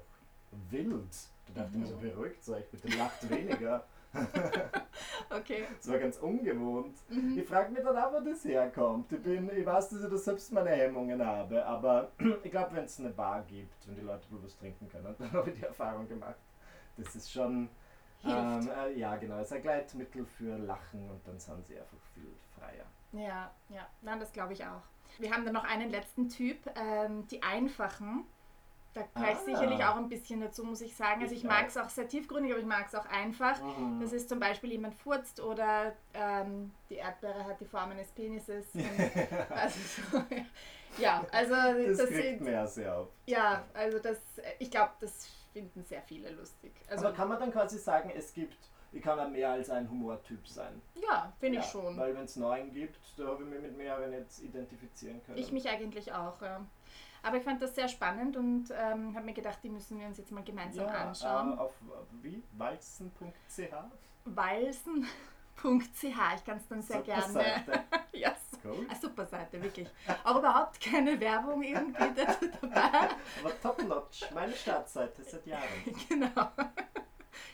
wild. 0.70 1.10
Da 1.46 1.62
dachte 1.62 1.72
ich 1.74 1.80
mir 1.80 1.86
so, 1.86 1.96
mhm. 1.96 2.00
beruhigt 2.00 2.48
euch, 2.48 2.68
bitte 2.70 2.88
lacht 2.96 3.28
weniger. 3.28 3.84
okay. 5.30 5.64
Das 5.76 5.90
war 5.90 5.98
ganz 5.98 6.18
ungewohnt. 6.18 6.96
Mhm. 7.08 7.38
Ich 7.38 7.46
frage 7.46 7.72
mich 7.72 7.82
dann 7.82 7.96
auch, 7.96 8.12
wo 8.12 8.20
das 8.20 8.44
herkommt. 8.44 9.12
Ich, 9.12 9.22
bin, 9.22 9.50
ich 9.54 9.66
weiß, 9.66 9.90
dass 9.90 10.04
ich 10.04 10.10
da 10.10 10.16
selbst 10.16 10.52
meine 10.52 10.70
Hemmungen 10.70 11.24
habe, 11.24 11.64
aber 11.66 12.12
ich 12.42 12.50
glaube, 12.50 12.76
wenn 12.76 12.84
es 12.84 12.98
eine 13.00 13.10
Bar 13.10 13.42
gibt, 13.42 13.86
wenn 13.86 13.96
die 13.96 14.02
Leute 14.02 14.30
wohl 14.30 14.42
was 14.42 14.56
trinken 14.56 14.88
können, 14.88 15.14
dann 15.18 15.32
habe 15.32 15.50
ich 15.50 15.58
die 15.58 15.64
Erfahrung 15.64 16.08
gemacht. 16.08 16.36
Das 16.96 17.14
ist 17.14 17.30
schon. 17.30 17.68
Ähm, 18.26 18.70
äh, 18.70 18.98
ja, 18.98 19.16
genau. 19.16 19.38
Es 19.38 19.46
ist 19.48 19.52
ein 19.52 19.62
Gleitmittel 19.62 20.24
für 20.24 20.56
Lachen 20.56 21.08
und 21.10 21.26
dann 21.26 21.38
sind 21.38 21.66
sie 21.66 21.78
einfach 21.78 21.98
viel 22.14 22.32
freier. 22.58 22.84
Ja, 23.12 23.50
ja, 23.68 23.86
Nein, 24.02 24.20
das 24.20 24.32
glaube 24.32 24.52
ich 24.52 24.64
auch. 24.64 24.82
Wir 25.18 25.32
haben 25.32 25.44
dann 25.44 25.54
noch 25.54 25.64
einen 25.64 25.90
letzten 25.90 26.28
Typ, 26.28 26.58
ähm, 26.76 27.26
die 27.28 27.42
einfachen. 27.42 28.24
Da 28.94 29.02
gehöre 29.12 29.32
ich 29.32 29.38
ah. 29.38 29.44
sicherlich 29.44 29.84
auch 29.84 29.96
ein 29.96 30.08
bisschen 30.08 30.40
dazu, 30.40 30.64
muss 30.64 30.80
ich 30.80 30.94
sagen. 30.94 31.22
Also 31.22 31.34
ich, 31.34 31.42
ich 31.42 31.48
mag 31.48 31.66
es 31.66 31.76
auch 31.76 31.88
sehr 31.88 32.06
tiefgründig, 32.06 32.52
aber 32.52 32.60
ich 32.60 32.66
mag 32.66 32.86
es 32.86 32.94
auch 32.94 33.06
einfach. 33.06 33.60
Mhm. 33.60 34.00
Das 34.00 34.12
ist 34.12 34.28
zum 34.28 34.38
Beispiel 34.38 34.70
jemand 34.70 34.94
furzt 34.94 35.40
oder 35.40 35.92
ähm, 36.14 36.72
die 36.88 36.94
Erdbeere 36.94 37.44
hat 37.44 37.60
die 37.60 37.64
Form 37.64 37.90
eines 37.90 38.10
Penises. 38.12 38.66
also 39.50 39.78
so, 40.12 40.22
ja, 40.98 41.24
also 41.32 41.54
das, 41.54 41.98
das 41.98 42.08
kriegt 42.08 42.40
mehr 42.40 42.66
sehr 42.68 42.96
auf. 42.96 43.08
Ja, 43.26 43.64
also 43.74 43.98
das, 43.98 44.18
ich 44.60 44.70
glaube, 44.70 44.92
das 45.00 45.28
finden 45.54 45.84
sehr 45.84 46.02
viele 46.02 46.30
lustig. 46.32 46.72
Also, 46.90 47.06
aber 47.06 47.16
kann 47.16 47.28
man 47.28 47.38
dann 47.38 47.52
quasi 47.52 47.78
sagen, 47.78 48.12
es 48.14 48.34
gibt 48.34 48.58
ich 48.94 49.02
kann 49.02 49.18
ja 49.18 49.26
mehr 49.26 49.50
als 49.50 49.70
ein 49.70 49.90
Humortyp 49.90 50.46
sein. 50.46 50.80
Ja, 50.94 51.32
finde 51.40 51.56
ja, 51.58 51.64
ich 51.64 51.70
schon. 51.70 51.96
Weil 51.96 52.14
wenn 52.14 52.24
es 52.24 52.36
neun 52.36 52.72
gibt, 52.72 53.00
da 53.16 53.26
habe 53.26 53.42
ich 53.42 53.48
mich 53.48 53.60
mit 53.60 53.76
mehreren 53.76 54.12
jetzt 54.12 54.40
identifizieren 54.40 55.20
können. 55.24 55.36
Ich 55.36 55.50
mich 55.50 55.68
eigentlich 55.68 56.12
auch, 56.12 56.40
ja. 56.40 56.64
Aber 57.24 57.38
ich 57.38 57.42
fand 57.42 57.60
das 57.60 57.74
sehr 57.74 57.88
spannend 57.88 58.36
und 58.36 58.70
ähm, 58.70 59.14
habe 59.16 59.24
mir 59.24 59.32
gedacht, 59.32 59.58
die 59.62 59.70
müssen 59.70 59.98
wir 59.98 60.06
uns 60.06 60.18
jetzt 60.18 60.30
mal 60.30 60.44
gemeinsam 60.44 60.86
ja, 60.86 61.08
anschauen. 61.08 61.54
Äh, 61.54 61.60
auf 61.60 61.74
wie? 62.22 62.42
Walzen.ch? 62.52 63.58
Walzen.ch, 64.26 65.06
ich 66.02 66.44
kann 66.44 66.58
es 66.58 66.68
dann 66.68 66.82
sehr 66.82 66.98
super 66.98 67.02
gerne. 67.02 67.84
Ja, 68.12 68.36
cool. 68.64 68.86
Eine 68.88 68.98
super 68.98 69.26
Seite, 69.26 69.62
wirklich. 69.62 69.88
Aber 70.24 70.40
überhaupt 70.40 70.80
keine 70.80 71.18
Werbung 71.20 71.62
irgendwie 71.62 71.92
dabei. 72.60 73.10
Aber 73.40 73.60
top-notch, 73.62 74.30
meine 74.34 74.54
Startseite 74.54 75.22
seit 75.22 75.46
Jahren. 75.46 75.62
genau. 76.08 76.50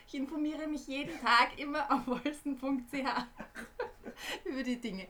Ich 0.07 0.15
informiere 0.15 0.67
mich 0.67 0.87
jeden 0.87 1.19
Tag 1.21 1.59
immer 1.59 1.91
auf 1.91 2.07
wolsten.ch 2.07 2.95
über 4.45 4.63
die 4.63 4.81
Dinge. 4.81 5.07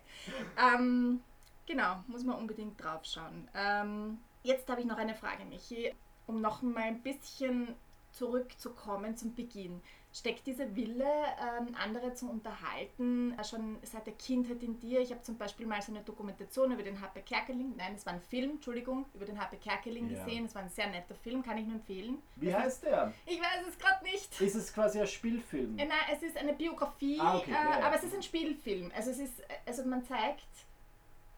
Ähm, 0.57 1.21
genau, 1.67 2.05
muss 2.07 2.25
man 2.25 2.37
unbedingt 2.37 2.83
drauf 2.83 3.05
schauen. 3.05 3.49
Ähm, 3.55 4.19
jetzt 4.43 4.69
habe 4.69 4.81
ich 4.81 4.87
noch 4.87 4.99
eine 4.99 5.15
Frage, 5.15 5.45
Michi. 5.45 5.95
um 6.27 6.41
noch 6.41 6.63
mal 6.63 6.83
ein 6.83 7.03
bisschen 7.03 7.75
zurückzukommen 8.13 9.17
zum 9.17 9.35
Beginn, 9.35 9.81
steckt 10.13 10.47
dieser 10.47 10.75
Wille, 10.75 11.05
ähm, 11.05 11.75
andere 11.83 12.15
zu 12.15 12.29
unterhalten, 12.29 13.39
äh, 13.39 13.45
schon 13.45 13.79
seit 13.83 14.07
der 14.07 14.15
Kindheit 14.15 14.63
in 14.63 14.79
dir. 14.81 15.01
Ich 15.01 15.11
habe 15.13 15.23
zum 15.23 15.37
Beispiel 15.37 15.67
mal 15.67 15.81
so 15.81 15.93
eine 15.93 16.03
Dokumentation 16.03 16.73
über 16.73 16.83
den 16.83 17.01
HP 17.01 17.23
Kerkeling, 17.23 17.75
nein, 17.77 17.95
es 17.95 18.05
war 18.05 18.15
ein 18.15 18.21
Film, 18.21 18.53
Entschuldigung, 18.53 19.07
über 19.15 19.25
den 19.25 19.41
HP 19.41 19.57
Kerkeling 19.59 20.11
ja. 20.11 20.19
gesehen. 20.19 20.47
Es 20.47 20.55
war 20.55 20.63
ein 20.63 20.69
sehr 20.69 20.89
netter 20.89 21.15
Film, 21.15 21.43
kann 21.43 21.59
ich 21.59 21.67
nur 21.67 21.77
empfehlen. 21.77 22.19
Wie 22.37 22.47
das 22.47 22.57
heißt 22.57 22.85
der? 22.85 23.13
Ich 23.27 23.41
weiß 23.41 23.67
es 23.69 23.79
gerade 23.79 24.05
nicht. 24.05 24.41
Ist 24.41 24.55
es 24.57 24.73
quasi 24.73 25.01
ein 25.01 25.07
Spielfilm? 25.07 25.79
Äh, 25.79 25.87
nein, 25.87 25.99
es 26.13 26.23
ist 26.23 26.37
eine 26.37 26.55
Biografie, 26.55 27.21
ah, 27.21 27.39
okay. 27.39 27.51
äh, 27.51 27.55
ja, 27.55 27.79
ja. 27.79 27.87
aber 27.87 27.97
es 27.97 28.03
ist 28.03 28.15
ein 28.15 28.23
Spielfilm. 28.23 28.91
Also 28.97 29.11
es 29.11 29.19
ist, 29.19 29.43
also 29.65 29.85
man 29.85 30.05
zeigt 30.05 30.49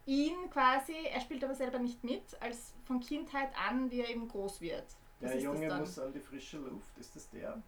ihn 0.07 0.51
quasi, 0.51 0.95
er 1.13 1.21
spielt 1.21 1.45
aber 1.45 1.55
selber 1.55 1.79
nicht 1.79 2.03
mit, 2.03 2.23
als 2.41 2.73
von 2.85 3.01
Kindheit 3.01 3.51
an, 3.69 3.91
wie 3.91 4.01
er 4.01 4.09
eben 4.09 4.29
groß 4.29 4.61
wird. 4.61 4.87
Der 5.21 5.39
Junge 5.39 5.73
muss 5.79 5.99
an 5.99 6.13
die 6.13 6.21
frische 6.21 6.59
Luft, 6.59 6.99
ist 6.99 7.15
das 7.15 7.31
der? 7.31 7.63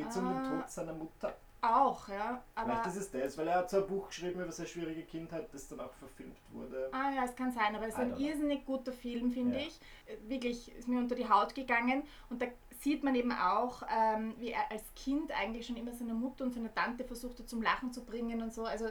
Geht 0.00 0.10
es 0.10 0.16
um 0.16 0.28
den 0.28 0.36
ah. 0.36 0.60
Tod 0.60 0.70
seiner 0.70 0.94
Mutter? 0.94 1.34
Auch, 1.62 2.08
ja. 2.08 2.42
Aber 2.54 2.70
Vielleicht 2.70 2.86
ist 2.86 2.96
es 2.96 3.10
das, 3.10 3.36
weil 3.36 3.48
er 3.48 3.56
hat 3.56 3.70
so 3.70 3.78
ein 3.78 3.86
Buch 3.86 4.08
geschrieben 4.08 4.40
über 4.40 4.50
seine 4.50 4.66
schwierige 4.66 5.02
Kindheit, 5.02 5.52
das 5.52 5.68
dann 5.68 5.80
auch 5.80 5.92
verfilmt 5.92 6.38
wurde. 6.52 6.88
Ah 6.92 7.10
ja, 7.10 7.24
es 7.24 7.36
kann 7.36 7.52
sein, 7.52 7.76
aber 7.76 7.86
es 7.86 7.94
ist 7.94 8.00
ein 8.00 8.16
irrsinnig 8.18 8.64
guter 8.64 8.92
Film, 8.92 9.30
finde 9.30 9.58
ja. 9.58 9.66
ich. 9.66 9.78
Wirklich, 10.26 10.74
ist 10.74 10.88
mir 10.88 10.98
unter 10.98 11.14
die 11.14 11.28
Haut 11.28 11.54
gegangen 11.54 12.04
und 12.30 12.40
da 12.40 12.46
sieht 12.80 13.04
man 13.04 13.14
eben 13.14 13.30
auch, 13.32 13.82
ähm, 13.94 14.34
wie 14.38 14.52
er 14.52 14.70
als 14.70 14.82
Kind 14.94 15.32
eigentlich 15.32 15.66
schon 15.66 15.76
immer 15.76 15.92
seine 15.92 16.14
Mutter 16.14 16.44
und 16.44 16.54
seine 16.54 16.72
Tante 16.72 17.04
versuchte 17.04 17.44
zum 17.44 17.60
Lachen 17.60 17.92
zu 17.92 18.04
bringen 18.04 18.40
und 18.40 18.54
so. 18.54 18.64
Also 18.64 18.86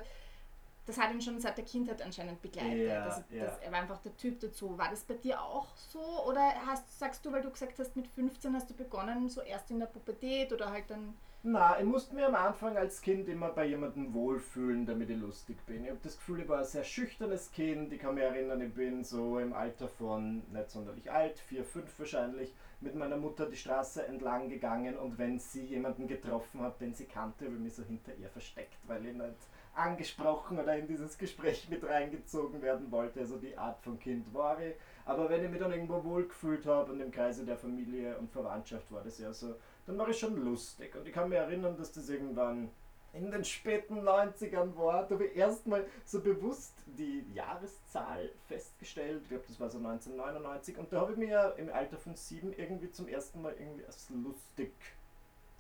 das 0.90 0.98
hat 0.98 1.12
ihn 1.12 1.22
schon 1.22 1.40
seit 1.40 1.56
der 1.56 1.66
Kindheit 1.66 2.02
anscheinend 2.02 2.42
begleitet. 2.42 2.88
Ja, 2.88 3.06
das, 3.06 3.24
ja. 3.30 3.46
Das, 3.46 3.60
er 3.60 3.72
war 3.72 3.80
einfach 3.80 4.00
der 4.00 4.18
Typ 4.18 4.40
dazu. 4.40 4.76
War 4.78 4.90
das 4.90 5.04
bei 5.04 5.14
dir 5.14 5.40
auch 5.40 5.68
so? 5.76 6.02
Oder 6.28 6.42
hast, 6.66 6.98
sagst 6.98 7.24
du, 7.24 7.32
weil 7.32 7.44
du 7.44 7.52
gesagt 7.52 7.78
hast, 7.78 7.96
mit 7.96 8.08
15 8.08 8.56
hast 8.56 8.70
du 8.72 8.74
begonnen, 8.74 9.30
so 9.30 9.42
erst 9.42 9.70
in 9.70 9.80
der 9.80 9.86
Pubertät 9.86 10.52
oder 10.52 10.72
halt 10.72 10.90
dann. 10.90 11.14
Na, 11.44 11.80
ich 11.80 11.86
musste 11.86 12.16
mir 12.16 12.28
am 12.28 12.36
Anfang 12.36 12.76
als 12.76 13.02
Kind 13.02 13.30
immer 13.30 13.50
bei 13.50 13.66
jemandem 13.66 14.14
wohlfühlen, 14.14 14.86
damit 14.86 15.10
ich 15.10 15.18
lustig 15.18 15.58
bin. 15.66 15.86
Ich 15.86 15.90
habe 15.90 16.00
das 16.04 16.18
Gefühl, 16.18 16.42
ich 16.42 16.50
war 16.50 16.58
ein 16.58 16.66
sehr 16.66 16.84
schüchternes 16.84 17.52
Kind. 17.52 17.94
Ich 17.94 18.00
kann 18.00 18.16
mich 18.16 18.24
erinnern, 18.24 18.60
ich 18.60 18.74
bin 18.74 19.04
so 19.04 19.40
im 19.40 19.54
Alter 19.54 19.88
von 19.88 20.44
nicht 20.52 20.70
sonderlich 20.70 21.10
alt, 21.10 21.40
vier, 21.40 21.64
fünf 21.64 21.98
wahrscheinlich, 21.98 22.54
mit 22.82 22.96
meiner 22.96 23.16
Mutter 23.16 23.46
die 23.46 23.56
Straße 23.56 24.06
entlang 24.08 24.50
gegangen 24.50 24.98
und 24.98 25.18
wenn 25.18 25.40
sie 25.40 25.64
jemanden 25.64 26.08
getroffen 26.08 26.62
hat, 26.62 26.82
den 26.82 26.94
sie 26.94 27.06
kannte, 27.06 27.46
habe 27.46 27.56
ich 27.56 27.62
mich 27.62 27.76
so 27.76 27.84
hinter 27.84 28.14
ihr 28.16 28.30
versteckt, 28.30 28.78
weil 28.88 29.06
ich 29.06 29.14
nicht 29.14 29.36
angesprochen 29.80 30.60
oder 30.60 30.78
in 30.78 30.88
dieses 30.88 31.18
Gespräch 31.18 31.68
mit 31.70 31.84
reingezogen 31.84 32.62
werden 32.62 32.92
wollte. 32.92 33.22
Also 33.22 33.38
die 33.38 33.58
Art 33.58 33.80
von 33.82 34.00
Kind 34.00 34.34
war 34.34 34.60
ich. 34.62 34.76
Aber 35.06 35.30
wenn 35.30 35.44
ich 35.44 35.50
mich 35.50 35.60
dann 35.60 35.72
irgendwo 35.72 36.04
wohlgefühlt 36.04 36.66
habe 36.66 36.92
und 36.92 37.00
im 37.00 37.12
Kreise 37.12 37.46
der 37.46 37.58
Familie 37.58 38.18
und 38.18 38.32
Verwandtschaft 38.32 38.92
war 38.92 39.04
das 39.04 39.18
ja 39.18 39.34
so, 39.34 39.56
dann 39.88 39.98
war 39.98 40.08
ich 40.10 40.20
schon 40.20 40.44
lustig. 40.44 40.96
Und 40.96 41.08
ich 41.08 41.14
kann 41.14 41.30
mich 41.30 41.38
erinnern, 41.38 41.76
dass 41.78 41.92
das 41.92 42.10
irgendwann 42.10 42.70
in 43.14 43.32
den 43.32 43.44
späten 43.44 44.02
90ern 44.08 44.76
war, 44.78 45.08
da 45.08 45.16
habe 45.16 45.26
ich 45.26 45.36
erstmal 45.36 45.86
so 46.06 46.22
bewusst 46.22 46.74
die 46.86 47.26
Jahreszahl 47.34 48.30
festgestellt. 48.48 49.22
Ich 49.24 49.30
glaube, 49.30 49.46
das 49.48 49.60
war 49.60 49.70
so 49.70 49.80
1999. 49.80 50.78
Und 50.78 50.94
da 50.94 51.02
habe 51.02 51.14
ich 51.14 51.18
mich 51.18 51.30
ja 51.30 51.50
im 51.50 51.72
Alter 51.74 51.98
von 51.98 52.16
sieben 52.16 52.54
irgendwie 52.54 52.92
zum 52.92 53.08
ersten 53.08 53.42
Mal 53.42 53.56
irgendwie 53.60 53.86
als 53.86 54.10
lustig 54.12 54.72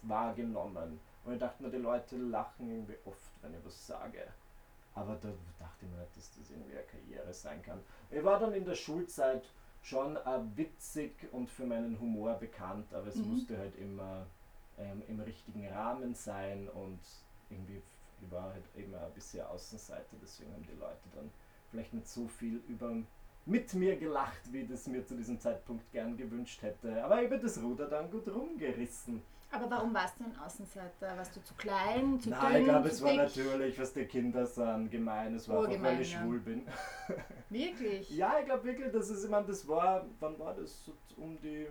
wahrgenommen. 0.03 0.99
Und 1.29 1.35
ich 1.35 1.41
dachte 1.41 1.61
mir, 1.61 1.69
die 1.69 1.77
Leute 1.77 2.17
lachen 2.17 2.71
irgendwie 2.71 2.97
oft 3.05 3.29
wenn 3.43 3.53
ich 3.53 3.63
was 3.63 3.85
sage. 3.85 4.23
Aber 4.95 5.13
da 5.21 5.29
dachte 5.59 5.85
ich 5.85 5.91
mir 5.91 5.99
nicht, 5.99 6.17
dass 6.17 6.31
das 6.35 6.49
irgendwie 6.49 6.73
eine 6.73 6.83
Karriere 6.83 7.31
sein 7.31 7.61
kann. 7.61 7.79
Ich 8.09 8.23
war 8.23 8.39
dann 8.39 8.51
in 8.53 8.65
der 8.65 8.73
Schulzeit 8.73 9.43
schon 9.83 10.17
witzig 10.55 11.11
und 11.31 11.47
für 11.47 11.67
meinen 11.67 11.99
Humor 11.99 12.33
bekannt, 12.33 12.91
aber 12.95 13.07
es 13.07 13.15
mhm. 13.15 13.33
musste 13.33 13.59
halt 13.59 13.75
immer 13.77 14.25
ähm, 14.79 15.03
im 15.07 15.19
richtigen 15.19 15.67
Rahmen 15.67 16.15
sein 16.15 16.67
und 16.67 16.99
irgendwie 17.51 17.83
ich 18.21 18.31
war 18.31 18.51
halt 18.51 18.63
eben 18.75 18.95
ein 18.95 19.11
bisschen 19.13 19.45
Außenseiter, 19.45 20.17
deswegen 20.19 20.51
haben 20.51 20.65
die 20.65 20.79
Leute 20.79 21.07
dann 21.13 21.29
vielleicht 21.69 21.93
nicht 21.93 22.07
so 22.07 22.27
viel 22.27 22.59
über 22.67 22.91
mit 23.45 23.73
mir 23.75 23.95
gelacht, 23.97 24.51
wie 24.51 24.65
das 24.65 24.87
mir 24.87 25.05
zu 25.05 25.15
diesem 25.15 25.39
Zeitpunkt 25.39 25.89
gern 25.91 26.17
gewünscht 26.17 26.61
hätte. 26.63 27.03
Aber 27.03 27.21
ich 27.21 27.31
habe 27.31 27.39
das 27.39 27.61
Ruder 27.61 27.87
dann 27.87 28.11
gut 28.11 28.27
rumgerissen. 28.27 29.21
Aber 29.51 29.69
warum 29.69 29.93
warst 29.93 30.19
du 30.19 30.25
ein 30.25 30.37
Außenseiter? 30.37 31.17
Warst 31.17 31.35
du 31.35 31.43
zu 31.43 31.55
klein, 31.55 32.19
zu 32.19 32.29
Nein, 32.29 32.53
dünn, 32.53 32.61
ich 32.61 32.67
glaube, 32.67 32.87
es 32.89 33.01
war 33.01 33.13
natürlich, 33.13 33.79
was 33.79 33.93
die 33.93 34.05
Kinder 34.05 34.45
sagen, 34.45 34.89
gemein. 34.89 35.33
Es 35.35 35.49
war 35.49 35.67
einfach, 35.67 35.81
weil 35.81 36.01
ich 36.01 36.13
ja. 36.13 36.21
schwul 36.21 36.39
bin. 36.39 36.67
Wirklich? 37.49 38.09
ja, 38.11 38.37
ich 38.39 38.45
glaube 38.45 38.63
wirklich, 38.63 38.91
dass 38.91 39.09
es, 39.09 39.23
ich 39.23 39.29
meine, 39.29 39.47
das 39.47 39.67
war, 39.67 40.05
wann 40.19 40.37
war 40.37 40.53
das? 40.53 40.85
So 40.85 40.93
um 41.17 41.39
die 41.41 41.67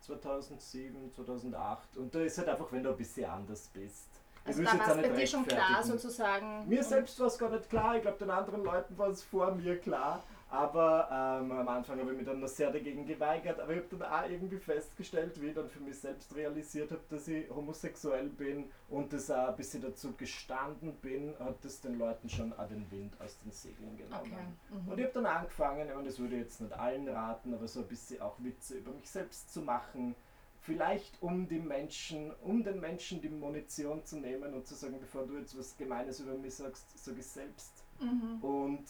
2007, 0.00 1.10
2008. 1.12 1.96
Und 1.96 2.14
da 2.14 2.20
ist 2.20 2.36
halt 2.36 2.48
einfach, 2.50 2.70
wenn 2.70 2.82
du 2.82 2.90
ein 2.90 2.96
bisschen 2.96 3.30
anders 3.30 3.68
bist. 3.72 4.08
Also 4.44 4.62
da 4.62 4.78
war 4.78 4.96
es 4.96 5.02
bei 5.02 5.08
dir 5.08 5.26
schon 5.26 5.46
klar 5.46 5.82
sozusagen? 5.82 6.68
Mir 6.68 6.84
selbst 6.84 7.18
war 7.18 7.26
es 7.26 7.38
gar 7.38 7.50
nicht 7.50 7.68
klar. 7.68 7.96
Ich 7.96 8.02
glaube, 8.02 8.18
den 8.18 8.30
anderen 8.30 8.62
Leuten 8.62 8.96
war 8.96 9.08
es 9.08 9.22
vor 9.22 9.52
mir 9.52 9.78
klar. 9.78 10.22
Aber 10.48 11.08
ähm, 11.10 11.50
am 11.50 11.68
Anfang 11.68 11.98
habe 11.98 12.12
ich 12.12 12.18
mich 12.18 12.26
dann 12.26 12.38
noch 12.38 12.48
sehr 12.48 12.70
dagegen 12.70 13.04
geweigert, 13.04 13.58
aber 13.58 13.72
ich 13.72 13.78
habe 13.78 13.96
dann 13.96 14.02
auch 14.02 14.30
irgendwie 14.30 14.58
festgestellt, 14.58 15.40
wie 15.40 15.48
ich 15.48 15.54
dann 15.54 15.68
für 15.68 15.80
mich 15.80 15.98
selbst 15.98 16.34
realisiert 16.36 16.92
habe, 16.92 17.02
dass 17.08 17.26
ich 17.26 17.50
homosexuell 17.50 18.28
bin 18.28 18.70
und 18.88 19.12
das 19.12 19.28
auch 19.28 19.48
ein 19.48 19.56
bisschen 19.56 19.82
dazu 19.82 20.12
gestanden 20.12 20.94
bin, 21.02 21.34
hat 21.40 21.64
das 21.64 21.80
den 21.80 21.98
Leuten 21.98 22.28
schon 22.28 22.52
auch 22.52 22.68
den 22.68 22.88
Wind 22.92 23.20
aus 23.20 23.36
den 23.40 23.50
Segeln 23.50 23.96
genommen. 23.96 24.32
Okay. 24.32 24.80
Mhm. 24.80 24.88
Und 24.88 24.98
ich 24.98 25.04
habe 25.04 25.14
dann 25.14 25.26
angefangen, 25.26 25.90
und 25.92 26.06
das 26.06 26.18
würde 26.20 26.36
ich 26.36 26.42
jetzt 26.42 26.60
nicht 26.60 26.72
allen 26.72 27.08
raten, 27.08 27.52
aber 27.52 27.66
so 27.66 27.80
ein 27.80 27.88
bisschen 27.88 28.22
auch 28.22 28.36
Witze 28.38 28.76
über 28.76 28.92
mich 28.92 29.10
selbst 29.10 29.52
zu 29.52 29.62
machen, 29.62 30.14
vielleicht 30.60 31.20
um 31.22 31.48
die 31.48 31.58
Menschen, 31.58 32.32
um 32.42 32.62
den 32.62 32.78
Menschen 32.78 33.20
die 33.20 33.28
Munition 33.28 34.04
zu 34.04 34.16
nehmen 34.18 34.54
und 34.54 34.64
zu 34.66 34.74
sagen, 34.74 34.98
bevor 35.00 35.26
du 35.26 35.38
jetzt 35.38 35.58
was 35.58 35.76
Gemeines 35.76 36.20
über 36.20 36.34
mich 36.34 36.54
sagst, 36.54 36.86
sag 36.96 37.18
ich 37.18 37.26
selbst. 37.26 37.84
Mhm. 38.00 38.42
Und 38.42 38.84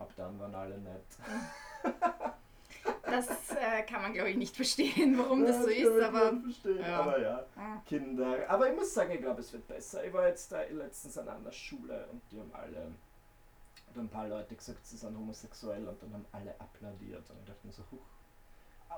Ab 0.00 0.10
dann 0.16 0.38
waren 0.40 0.54
alle 0.54 0.78
nett. 0.78 1.04
Das 3.02 3.28
äh, 3.50 3.82
kann 3.82 4.02
man, 4.02 4.12
glaube 4.14 4.30
ich, 4.30 4.36
nicht 4.36 4.54
verstehen, 4.54 5.18
warum 5.18 5.44
das, 5.44 5.56
das 5.56 5.64
so 5.64 5.70
ist. 5.70 6.02
Aber, 6.02 6.32
ja. 6.80 7.00
aber 7.00 7.20
ja, 7.20 7.46
ah. 7.56 7.82
Kinder. 7.86 8.48
Aber 8.48 8.70
ich 8.70 8.76
muss 8.76 8.94
sagen, 8.94 9.12
ich 9.12 9.20
glaube, 9.20 9.40
es 9.40 9.52
wird 9.52 9.66
besser. 9.66 10.04
Ich 10.04 10.12
war 10.12 10.26
jetzt 10.28 10.50
da 10.52 10.62
letztens 10.62 11.18
an 11.18 11.28
einer 11.28 11.52
Schule 11.52 12.06
und 12.12 12.22
die 12.30 12.38
haben 12.38 12.50
alle, 12.52 12.92
da 13.94 14.00
ein 14.00 14.08
paar 14.08 14.28
Leute 14.28 14.54
gesagt, 14.54 14.86
sie 14.86 14.96
sind 14.96 15.16
homosexuell 15.16 15.86
und 15.86 16.02
dann 16.02 16.12
haben 16.12 16.26
alle 16.32 16.54
applaudiert. 16.60 17.28
Und 17.30 17.40
ich 17.40 17.46
dachte 17.46 17.66
mir 17.66 17.72
so, 17.72 17.82
huch, 17.90 18.06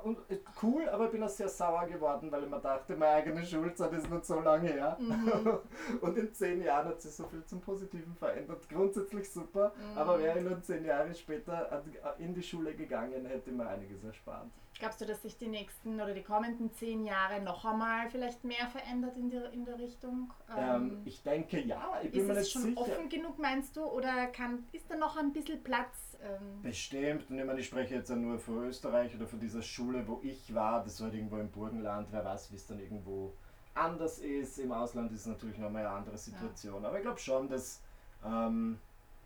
und 0.03 0.19
äh, 0.31 0.39
cool, 0.63 0.89
aber 0.89 1.07
ich 1.07 1.13
bin 1.13 1.23
auch 1.23 1.29
sehr 1.29 1.49
sauer 1.49 1.87
geworden, 1.87 2.31
weil 2.31 2.45
ich 2.45 2.51
mir 2.51 2.61
dachte, 2.61 2.97
meine 2.97 3.13
eigene 3.13 3.45
Schulzeit 3.45 3.93
ist 3.93 4.11
nicht 4.11 4.25
so 4.25 4.41
lange 4.41 4.69
her. 4.69 4.97
Mhm. 4.99 5.59
Und 6.01 6.17
in 6.19 6.33
zehn 6.33 6.63
Jahren 6.63 6.89
hat 6.89 7.01
sich 7.01 7.13
so 7.13 7.25
viel 7.25 7.45
zum 7.45 7.61
Positiven 7.61 8.15
verändert. 8.17 8.69
Grundsätzlich 8.69 9.31
super, 9.31 9.73
mhm. 9.77 9.99
aber 9.99 10.19
wäre 10.19 10.39
ich 10.39 10.45
nur 10.45 10.61
zehn 10.63 10.85
Jahre 10.85 11.15
später 11.15 11.83
in 12.19 12.35
die 12.35 12.43
Schule 12.43 12.75
gegangen, 12.75 13.27
hätte 13.27 13.51
ich 13.51 13.57
mir 13.57 13.67
einiges 13.67 14.03
erspart. 14.03 14.49
Glaubst 14.79 15.01
du, 15.01 15.05
dass 15.05 15.23
sich 15.23 15.39
die 15.39 15.49
nächsten 15.49 16.01
oder 16.01 16.15
die 16.15 16.23
kommenden 16.23 16.73
zehn 16.73 17.05
Jahre 17.05 17.41
noch 17.41 17.65
einmal 17.65 18.11
vielleicht 18.11 18.43
mehr 18.43 18.67
verändert 18.69 19.17
in 19.17 19.31
der, 19.31 19.53
in 19.53 19.65
der 19.65 19.79
Richtung? 19.79 20.33
Ähm, 20.57 20.75
ähm 20.75 21.03
ich 21.05 21.23
denke 21.23 21.61
ja. 21.61 22.01
Ich 22.03 22.11
bin 22.11 22.29
ist 22.31 22.37
es 22.37 22.51
schon 22.51 22.63
sicher. 22.63 22.81
offen 22.81 23.09
genug, 23.09 23.39
meinst 23.39 23.77
du? 23.77 23.85
Oder 23.85 24.27
kann, 24.29 24.67
ist 24.73 24.91
da 24.91 24.97
noch 24.97 25.17
ein 25.17 25.33
bisschen 25.33 25.63
Platz 25.63 26.12
ähm 26.23 26.63
Bestimmt, 26.63 27.31
und 27.31 27.39
ich 27.39 27.45
meine, 27.45 27.61
ich 27.61 27.67
spreche 27.67 27.95
jetzt 27.97 28.11
ja 28.11 28.17
nur 28.17 28.39
für 28.39 28.67
Österreich 28.67 29.15
oder 29.15 29.27
für 29.27 29.37
diese 29.37 29.63
Schule, 29.63 30.07
wo 30.07 30.21
ich 30.23 30.55
war, 30.55 30.83
das 30.83 31.01
war 31.01 31.09
halt 31.09 31.17
irgendwo 31.17 31.39
im 31.39 31.51
Burgenland, 31.51 32.09
wer 32.11 32.25
weiß, 32.25 32.51
wie 32.53 32.57
es 32.57 32.67
dann 32.67 32.81
irgendwo 32.81 33.33
anders 33.75 34.19
ist. 34.19 34.59
Im 34.59 34.73
Ausland 34.73 35.13
ist 35.13 35.21
es 35.21 35.27
natürlich 35.27 35.59
nochmal 35.59 35.87
eine 35.87 35.95
andere 35.95 36.19
Situation. 36.19 36.83
Ja. 36.83 36.89
Aber 36.89 36.99
ich 36.99 37.03
glaube 37.03 37.19
schon, 37.19 37.49
dass, 37.49 37.81
ähm, 38.25 38.79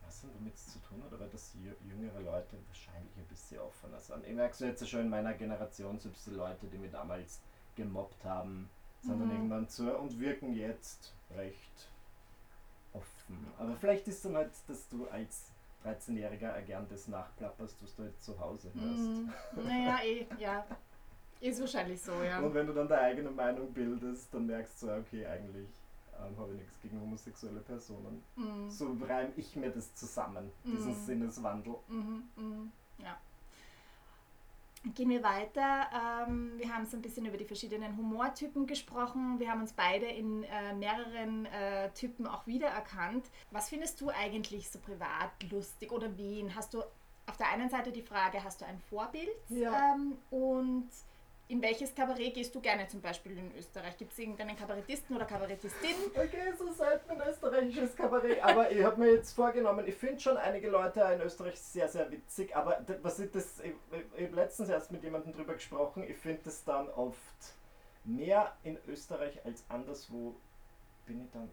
was 0.04 0.22
hat 0.22 0.30
damit 0.34 0.56
zu 0.56 0.78
tun 0.80 1.02
oder 1.06 1.18
weil 1.20 1.28
das 1.28 1.54
jüngere 1.84 2.20
Leute 2.20 2.56
wahrscheinlich 2.68 3.16
ein 3.16 3.26
bisschen 3.26 3.60
offener 3.60 4.00
sind. 4.00 4.24
Ich 4.26 4.34
merke 4.34 4.52
es 4.52 4.60
jetzt 4.60 4.88
schon 4.88 5.00
in 5.00 5.08
meiner 5.08 5.34
Generation, 5.34 5.98
selbst 5.98 6.26
die 6.26 6.30
Leute, 6.30 6.66
die 6.66 6.78
mich 6.78 6.92
damals 6.92 7.40
gemobbt 7.74 8.24
haben, 8.24 8.70
sind 9.02 9.16
mhm. 9.16 9.20
dann 9.20 9.30
irgendwann 9.30 9.68
zu 9.68 9.94
und 9.96 10.18
wirken 10.20 10.54
jetzt 10.54 11.12
recht 11.36 11.88
offen. 12.92 13.46
Aber 13.58 13.76
vielleicht 13.76 14.08
ist 14.08 14.24
dann 14.24 14.36
halt, 14.36 14.52
dass 14.68 14.88
du 14.88 15.06
als 15.08 15.50
13-Jähriger 15.86 16.60
gern 16.62 16.86
das 16.88 17.08
nachplapperst, 17.08 17.82
was 17.82 17.94
du 17.94 18.02
jetzt 18.04 18.24
zu 18.24 18.38
Hause 18.38 18.70
hörst. 18.74 19.08
Mm, 19.56 19.66
naja, 19.66 20.00
eh, 20.04 20.26
ja. 20.38 20.64
Ist 21.40 21.60
wahrscheinlich 21.60 22.00
so, 22.00 22.12
ja. 22.22 22.40
Und 22.40 22.54
wenn 22.54 22.66
du 22.66 22.72
dann 22.72 22.88
deine 22.88 23.02
eigene 23.02 23.30
Meinung 23.30 23.72
bildest, 23.72 24.32
dann 24.32 24.46
merkst 24.46 24.82
du, 24.82 24.90
okay, 24.90 25.26
eigentlich 25.26 25.68
ähm, 26.18 26.36
habe 26.38 26.52
ich 26.52 26.58
nichts 26.60 26.80
gegen 26.82 27.00
homosexuelle 27.00 27.60
Personen. 27.60 28.22
Mm. 28.36 28.68
So 28.68 28.96
reime 29.06 29.32
ich 29.36 29.54
mir 29.54 29.70
das 29.70 29.94
zusammen, 29.94 30.50
diesen 30.64 30.92
mm. 30.92 31.06
Sinneswandel. 31.06 31.74
-hmm, 31.90 32.22
-hmm. 32.38 32.68
Ja. 32.98 33.18
Gehen 34.94 35.10
wir 35.10 35.22
weiter. 35.22 35.86
Ähm, 36.28 36.52
wir 36.58 36.72
haben 36.72 36.86
so 36.86 36.96
ein 36.96 37.02
bisschen 37.02 37.26
über 37.26 37.36
die 37.36 37.44
verschiedenen 37.44 37.96
Humortypen 37.96 38.66
gesprochen. 38.66 39.40
Wir 39.40 39.50
haben 39.50 39.60
uns 39.60 39.72
beide 39.72 40.06
in 40.06 40.44
äh, 40.44 40.74
mehreren 40.74 41.46
äh, 41.46 41.90
Typen 41.90 42.26
auch 42.26 42.46
wiedererkannt. 42.46 43.26
Was 43.50 43.68
findest 43.68 44.00
du 44.00 44.10
eigentlich 44.10 44.70
so 44.70 44.78
privat 44.78 45.30
lustig 45.50 45.90
oder 45.90 46.16
wen? 46.16 46.54
Hast 46.54 46.72
du 46.74 46.82
auf 47.26 47.36
der 47.36 47.48
einen 47.50 47.68
Seite 47.68 47.90
die 47.90 48.02
Frage, 48.02 48.44
hast 48.44 48.60
du 48.60 48.66
ein 48.66 48.78
Vorbild? 48.78 49.28
Ja. 49.48 49.94
Ähm, 49.94 50.18
und 50.30 50.88
in 51.48 51.62
welches 51.62 51.94
Kabarett 51.94 52.34
gehst 52.34 52.54
du 52.54 52.60
gerne 52.60 52.88
zum 52.88 53.00
Beispiel 53.00 53.38
in 53.38 53.54
Österreich? 53.56 53.96
Gibt 53.96 54.12
es 54.12 54.18
irgendeinen 54.18 54.56
Kabarettisten 54.56 55.14
oder 55.14 55.26
Kabarettistin? 55.26 55.94
Okay, 56.14 56.52
so 56.58 56.72
selten 56.72 57.10
ein 57.10 57.28
österreichisches 57.28 57.94
Kabarett. 57.94 58.42
Aber 58.42 58.70
ich 58.70 58.82
habe 58.82 59.00
mir 59.00 59.12
jetzt 59.12 59.32
vorgenommen, 59.32 59.86
ich 59.86 59.94
finde 59.94 60.18
schon 60.18 60.36
einige 60.36 60.68
Leute 60.68 61.00
in 61.14 61.20
Österreich 61.20 61.58
sehr, 61.60 61.88
sehr 61.88 62.10
witzig. 62.10 62.56
Aber 62.56 62.84
was 63.02 63.20
ich 63.20 63.30
das, 63.30 63.60
ich, 63.60 63.72
ich 64.16 64.24
habe 64.24 64.34
letztens 64.34 64.68
erst 64.68 64.90
mit 64.90 65.04
jemandem 65.04 65.32
drüber 65.32 65.54
gesprochen, 65.54 66.02
ich 66.02 66.16
finde 66.16 66.40
das 66.44 66.64
dann 66.64 66.88
oft 66.90 67.54
mehr 68.04 68.56
in 68.64 68.78
Österreich 68.88 69.44
als 69.44 69.64
anderswo 69.68 70.34
bin 71.06 71.24
ich 71.24 71.30
dann 71.30 71.50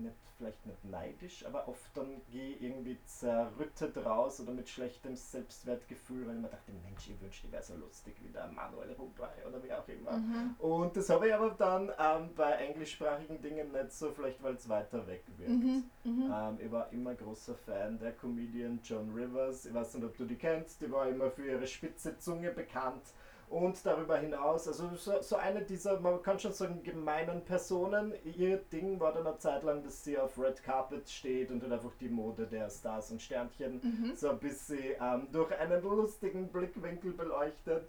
nicht, 0.00 0.16
vielleicht 0.38 0.66
nicht 0.66 0.84
neidisch, 0.84 1.44
aber 1.46 1.68
oft 1.68 1.96
dann 1.96 2.20
gehe 2.30 2.54
ich 2.54 2.62
irgendwie 2.62 2.98
zerrüttet 3.04 3.96
raus 3.98 4.40
oder 4.40 4.52
mit 4.52 4.68
schlechtem 4.68 5.14
Selbstwertgefühl, 5.16 6.26
weil 6.26 6.36
ich 6.36 6.42
mir 6.42 6.48
dachte, 6.48 6.72
Mensch, 6.84 7.08
ich 7.08 7.20
wünschte, 7.20 7.46
ich 7.46 7.52
wäre 7.52 7.62
so 7.62 7.74
lustig 7.76 8.16
wie 8.22 8.28
der 8.28 8.48
Manuel 8.48 8.92
Rubey 8.92 9.46
oder 9.46 9.62
wie 9.62 9.72
auch 9.72 9.86
immer. 9.88 10.18
Mhm. 10.18 10.56
Und 10.58 10.96
das 10.96 11.10
habe 11.10 11.28
ich 11.28 11.34
aber 11.34 11.50
dann 11.50 11.90
ähm, 11.98 12.30
bei 12.34 12.52
englischsprachigen 12.52 13.40
Dingen 13.40 13.72
nicht 13.72 13.92
so, 13.92 14.10
vielleicht 14.12 14.42
weil 14.42 14.54
es 14.54 14.68
weiter 14.68 15.06
weg 15.06 15.24
wirkt. 15.36 15.50
Mhm. 15.50 15.84
Mhm. 16.04 16.32
Ähm, 16.34 16.58
ich 16.60 16.72
war 16.72 16.92
immer 16.92 17.14
großer 17.14 17.54
Fan 17.54 17.98
der 17.98 18.12
Comedian 18.12 18.80
John 18.82 19.10
Rivers. 19.12 19.66
Ich 19.66 19.74
weiß 19.74 19.94
nicht, 19.94 20.04
ob 20.04 20.16
du 20.16 20.24
die 20.24 20.36
kennst, 20.36 20.80
die 20.80 20.90
war 20.90 21.08
immer 21.08 21.30
für 21.30 21.46
ihre 21.46 21.66
spitze 21.66 22.18
Zunge 22.18 22.50
bekannt 22.50 23.02
und 23.50 23.84
darüber 23.84 24.16
hinaus, 24.16 24.68
also 24.68 24.94
so, 24.94 25.20
so 25.20 25.36
eine 25.36 25.62
dieser, 25.62 25.98
man 25.98 26.22
kann 26.22 26.38
schon 26.38 26.52
sagen, 26.52 26.84
gemeinen 26.84 27.44
Personen. 27.44 28.14
Ihr 28.24 28.58
Ding 28.58 29.00
war 29.00 29.12
dann 29.12 29.26
eine 29.26 29.38
Zeit 29.38 29.64
lang, 29.64 29.82
dass 29.82 30.04
sie 30.04 30.16
auf 30.16 30.38
Red 30.38 30.62
Carpet 30.62 31.10
steht 31.10 31.50
und 31.50 31.60
dann 31.60 31.72
einfach 31.72 31.90
die 32.00 32.08
Mode 32.08 32.46
der 32.46 32.70
Stars 32.70 33.10
und 33.10 33.20
Sternchen 33.20 33.80
mhm. 33.82 34.12
so 34.14 34.30
ein 34.30 34.38
bisschen 34.38 34.94
ähm, 35.00 35.26
durch 35.32 35.50
einen 35.58 35.82
lustigen 35.82 36.46
Blickwinkel 36.46 37.12
beleuchtet. 37.12 37.88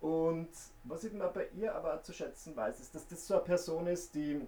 Und 0.00 0.50
was 0.84 1.02
ich 1.02 1.12
mir 1.12 1.28
bei 1.28 1.48
ihr 1.56 1.74
aber 1.74 2.00
zu 2.02 2.12
schätzen 2.12 2.54
weiß, 2.54 2.78
ist, 2.78 2.94
dass 2.94 3.06
das 3.08 3.26
so 3.26 3.34
eine 3.34 3.42
Person 3.42 3.88
ist, 3.88 4.14
die 4.14 4.40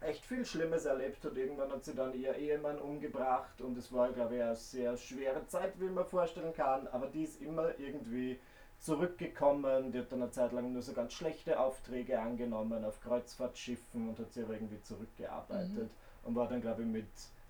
echt 0.00 0.24
viel 0.26 0.44
Schlimmes 0.44 0.84
erlebt 0.84 1.24
hat. 1.24 1.36
Irgendwann 1.36 1.70
hat 1.70 1.84
sie 1.84 1.94
dann 1.94 2.12
ihr 2.12 2.34
Ehemann 2.34 2.80
umgebracht 2.80 3.60
und 3.60 3.78
es 3.78 3.92
war, 3.92 4.10
glaube 4.10 4.34
ich, 4.34 4.42
eine 4.42 4.56
sehr 4.56 4.96
schwere 4.96 5.46
Zeit, 5.46 5.80
wie 5.80 5.88
man 5.88 6.04
vorstellen 6.04 6.52
kann, 6.52 6.88
aber 6.88 7.06
die 7.06 7.22
ist 7.22 7.40
immer 7.40 7.78
irgendwie 7.78 8.38
zurückgekommen. 8.80 9.92
Die 9.92 9.98
hat 9.98 10.12
dann 10.12 10.22
eine 10.22 10.30
Zeit 10.30 10.52
lang 10.52 10.72
nur 10.72 10.82
so 10.82 10.92
ganz 10.92 11.12
schlechte 11.12 11.58
Aufträge 11.58 12.20
angenommen 12.20 12.84
auf 12.84 13.00
Kreuzfahrtschiffen 13.00 14.08
und 14.08 14.18
hat 14.18 14.32
sie 14.32 14.42
aber 14.42 14.54
irgendwie 14.54 14.80
zurückgearbeitet 14.82 15.90
mhm. 15.90 16.28
und 16.28 16.34
war 16.34 16.48
dann, 16.48 16.60
glaube 16.60 16.82
ich, 16.82 16.88
mit 16.88 17.08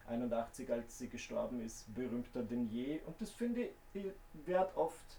81, 0.08 0.70
als 0.70 0.98
sie 0.98 1.08
gestorben 1.08 1.64
ist, 1.64 1.92
berühmter 1.94 2.42
denn 2.42 2.68
je. 2.68 3.00
Und 3.06 3.20
das 3.20 3.30
finde 3.30 3.62
ich, 3.62 3.70
ich 3.94 4.12
werde 4.46 4.76
oft 4.76 5.18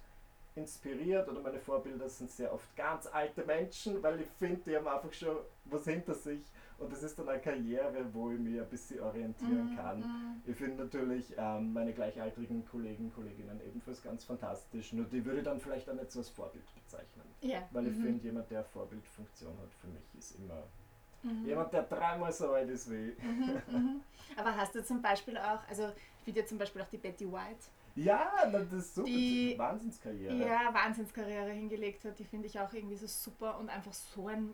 inspiriert 0.56 1.28
oder 1.30 1.42
meine 1.42 1.60
Vorbilder 1.60 2.10
sind 2.10 2.32
sehr 2.32 2.54
oft 2.54 2.76
ganz 2.76 3.06
alte 3.08 3.46
Menschen, 3.46 4.02
weil 4.02 4.22
ich 4.22 4.28
finde, 4.40 4.62
die 4.66 4.76
haben 4.76 4.88
einfach 4.88 5.14
schon 5.14 5.38
was 5.66 5.84
hinter 5.86 6.16
sich 6.16 6.42
und 6.80 6.92
das 6.92 7.02
ist 7.02 7.18
dann 7.18 7.28
eine 7.28 7.42
Karriere, 7.42 8.06
wo 8.14 8.32
ich 8.32 8.40
mich 8.40 8.60
ein 8.60 8.70
bisschen 8.70 9.02
orientieren 9.02 9.74
mm, 9.74 9.76
kann. 9.76 10.00
Mm. 10.00 10.44
Ich 10.46 10.56
finde 10.56 10.84
natürlich 10.84 11.34
ähm, 11.36 11.74
meine 11.74 11.92
gleichaltrigen 11.92 12.66
Kollegen 12.66 13.06
und 13.06 13.16
Kolleginnen 13.16 13.60
ebenfalls 13.66 14.04
ganz 14.04 14.24
fantastisch. 14.26 14.94
Nur 14.94 15.06
die 15.06 15.26
würde 15.26 15.40
ich 15.40 15.46
dann 15.46 15.60
vielleicht 15.60 15.90
auch 15.90 15.96
nicht 15.96 16.12
so 16.12 16.20
als 16.20 16.30
Vorbild 16.30 16.64
bezeichnen. 16.76 17.26
Yeah. 17.44 17.68
Weil 17.72 17.88
ich 17.88 17.98
mm 17.98 18.04
finde, 18.04 18.24
jemand, 18.24 18.52
der 18.52 18.64
Vorbildfunktion 18.64 19.58
hat, 19.58 19.74
für 19.74 19.88
mich 19.88 20.04
ist 20.20 20.38
immer 20.40 20.64
mhm. 21.24 21.46
jemand, 21.46 21.74
der 21.74 21.84
dreimal 21.84 22.32
so 22.32 22.52
alt 22.52 22.70
ist 22.70 22.92
wie 22.92 23.10
ich. 23.10 23.24
Mhm, 23.24 23.62
mhm. 23.72 24.02
Aber 24.36 24.56
hast 24.56 24.76
du 24.76 24.84
zum 24.84 25.02
Beispiel 25.02 25.38
auch, 25.38 25.68
also 25.68 25.88
ich 26.20 26.24
finde 26.26 26.42
ja 26.42 26.46
zum 26.46 26.60
Beispiel 26.60 26.82
auch 26.84 26.90
die 26.90 26.98
Betty 26.98 27.26
White. 27.26 27.66
Ja, 27.96 28.32
das 28.52 28.72
ist 28.72 28.94
super. 28.94 29.08
Die 29.08 29.56
Wahnsinnskarriere. 29.58 30.36
Ja, 30.36 30.72
Wahnsinnskarriere 30.72 31.50
hingelegt 31.50 32.06
hat. 32.06 32.20
Die 32.20 32.24
finde 32.24 32.46
ich 32.46 32.60
auch 32.60 32.72
irgendwie 32.72 32.96
so 32.96 33.08
super 33.08 33.58
und 33.58 33.70
einfach 33.70 33.94
so 33.94 34.28
ein 34.28 34.54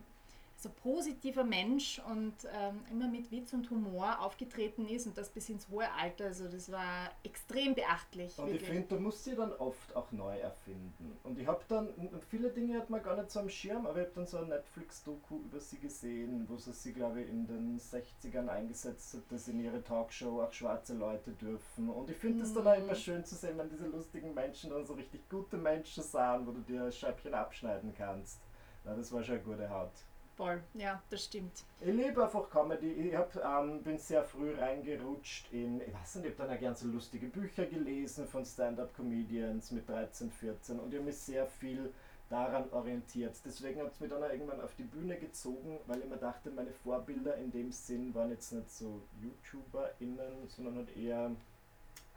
so 0.64 0.70
positiver 0.70 1.44
Mensch 1.44 2.02
und 2.10 2.34
ähm, 2.46 2.80
immer 2.90 3.08
mit 3.08 3.30
Witz 3.32 3.54
und 3.54 3.70
Humor 3.70 4.20
aufgetreten 4.22 4.88
ist 4.88 5.06
und 5.06 5.18
das 5.18 5.30
bis 5.30 5.50
ins 5.50 5.70
hohe 5.70 5.92
Alter. 5.92 6.26
Also 6.26 6.48
das 6.48 6.72
war 6.72 7.12
extrem 7.24 7.76
beachtlich. 7.76 8.38
Und 8.40 8.48
wirklich. 8.48 8.64
ich 8.64 8.68
finde, 8.70 8.88
du 8.88 9.00
musst 9.00 9.24
sie 9.26 9.36
dann 9.36 9.52
oft 9.54 9.96
auch 9.96 10.12
neu 10.12 10.38
erfinden. 10.38 11.18
Und 11.24 11.38
ich 11.38 11.46
habe 11.46 11.62
dann, 11.68 11.90
viele 12.30 12.50
Dinge 12.50 12.78
hat 12.78 12.90
man 12.90 13.04
gar 13.04 13.18
nicht 13.18 13.30
so 13.30 13.42
am 13.42 13.50
Schirm, 13.50 13.86
aber 13.86 14.00
ich 14.00 14.06
habe 14.06 14.16
dann 14.16 14.26
so 14.26 14.38
ein 14.38 14.48
Netflix-Doku 14.48 15.42
über 15.42 15.60
sie 15.60 15.78
gesehen, 15.78 16.46
wo 16.48 16.58
sie 16.58 16.72
sie, 16.72 16.94
glaube 16.94 17.22
ich, 17.22 17.30
in 17.30 17.46
den 17.46 17.80
60ern 17.80 18.48
eingesetzt 18.48 19.14
hat, 19.16 19.24
dass 19.30 19.48
in 19.48 19.60
ihre 19.60 19.84
Talkshow 19.84 20.42
auch 20.42 20.54
schwarze 20.54 20.94
Leute 20.94 21.32
dürfen. 21.32 21.90
Und 21.90 22.10
ich 22.10 22.18
finde 22.18 22.44
es 22.44 22.52
mhm. 22.52 22.56
dann 22.56 22.68
auch 22.68 22.78
immer 22.78 22.96
schön 22.96 23.26
zu 23.26 23.36
sehen, 23.36 23.58
wenn 23.58 23.70
diese 23.70 23.88
lustigen 23.88 24.34
Menschen 24.34 24.70
dann 24.70 24.86
so 24.86 24.94
richtig 24.94 25.30
gute 25.30 25.58
Menschen 25.58 26.04
sahen, 26.04 26.48
wo 26.48 26.52
du 26.52 26.62
dir 26.62 26.86
ein 26.86 26.92
Scheibchen 26.92 27.34
abschneiden 27.34 27.94
kannst. 27.94 28.40
Na, 28.86 28.96
das 28.96 29.12
war 29.12 29.24
schon 29.24 29.36
eine 29.36 29.44
gute 29.44 29.70
Haut. 29.70 29.92
Voll, 30.36 30.64
ja, 30.74 31.02
das 31.12 31.26
stimmt. 31.26 31.64
Ich 31.80 31.94
liebe 31.94 32.24
einfach 32.24 32.50
Comedy. 32.50 32.92
Ich 32.92 33.16
hab, 33.16 33.36
ähm, 33.36 33.84
bin 33.84 34.00
sehr 34.00 34.24
früh 34.24 34.56
reingerutscht 34.56 35.52
in, 35.52 35.80
ich 35.82 35.94
weiß 35.94 36.16
nicht, 36.16 36.26
ich 36.26 36.32
habe 36.32 36.48
dann 36.48 36.58
auch 36.58 36.62
ganz 36.62 36.80
so 36.80 36.88
lustige 36.88 37.28
Bücher 37.28 37.66
gelesen 37.68 38.28
von 38.28 38.44
Stand-Up-Comedians 38.44 39.72
mit 39.72 39.88
13, 39.88 40.32
14 40.32 40.80
und 40.80 40.92
ich 40.92 40.96
habe 40.96 41.06
mich 41.06 41.18
sehr 41.18 41.46
viel 41.46 41.94
daran 42.30 42.66
orientiert. 42.72 43.36
Deswegen 43.46 43.82
hat 43.82 43.92
es 43.92 44.00
mich 44.00 44.10
dann 44.10 44.24
auch 44.24 44.30
irgendwann 44.30 44.62
auf 44.62 44.74
die 44.76 44.84
Bühne 44.84 45.18
gezogen, 45.18 45.80
weil 45.86 46.00
ich 46.00 46.06
mir 46.10 46.18
dachte, 46.18 46.50
meine 46.50 46.72
Vorbilder 46.72 47.38
in 47.38 47.52
dem 47.52 47.72
Sinn 47.72 48.14
waren 48.16 48.32
jetzt 48.32 48.52
nicht 48.54 48.72
so 48.72 49.04
YouTuberInnen, 49.22 50.48
sondern 50.48 50.78
halt 50.78 50.98
eher 50.98 51.32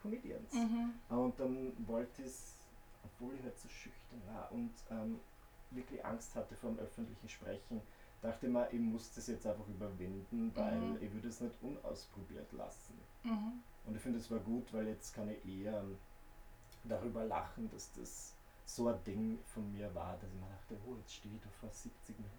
Comedians. 0.00 0.54
Mhm. 0.54 0.94
Und 1.10 1.38
dann 1.38 1.72
wollte 1.86 2.22
ich 2.22 2.28
es, 2.28 2.54
obwohl 3.04 3.34
ich 3.34 3.42
halt 3.42 3.58
so 3.58 3.68
schüchtern 3.68 4.22
war 4.26 4.50
und 4.52 4.72
ähm, 4.90 5.20
wirklich 5.70 6.02
Angst 6.04 6.34
hatte 6.34 6.54
vor 6.54 6.70
dem 6.70 6.78
öffentlichen 6.78 7.28
Sprechen, 7.28 7.82
dachte 8.22 8.48
mal, 8.48 8.68
ich 8.72 8.80
muss 8.80 9.12
das 9.14 9.26
jetzt 9.26 9.46
einfach 9.46 9.68
überwinden, 9.68 10.50
weil 10.54 10.76
mhm. 10.76 10.98
ich 11.00 11.12
würde 11.12 11.28
es 11.28 11.40
nicht 11.40 11.54
unausprobiert 11.62 12.50
lassen. 12.52 12.94
Mhm. 13.22 13.62
Und 13.86 13.94
ich 13.94 14.02
finde, 14.02 14.18
es 14.18 14.30
war 14.30 14.38
gut, 14.40 14.72
weil 14.72 14.88
jetzt 14.88 15.14
kann 15.14 15.28
ich 15.30 15.44
eher 15.46 15.82
darüber 16.84 17.24
lachen, 17.24 17.70
dass 17.70 17.92
das 17.92 18.34
so 18.64 18.88
ein 18.88 19.02
Ding 19.04 19.38
von 19.44 19.70
mir 19.72 19.94
war, 19.94 20.16
dass 20.20 20.28
ich 20.28 20.40
mir 20.40 20.48
dachte, 20.48 20.76
oh, 20.86 20.96
jetzt 20.96 21.14
stehe 21.14 21.34
ich 21.34 21.40
da 21.40 21.48
vor 21.50 21.70
70 21.70 22.16
Menschen. 22.18 22.36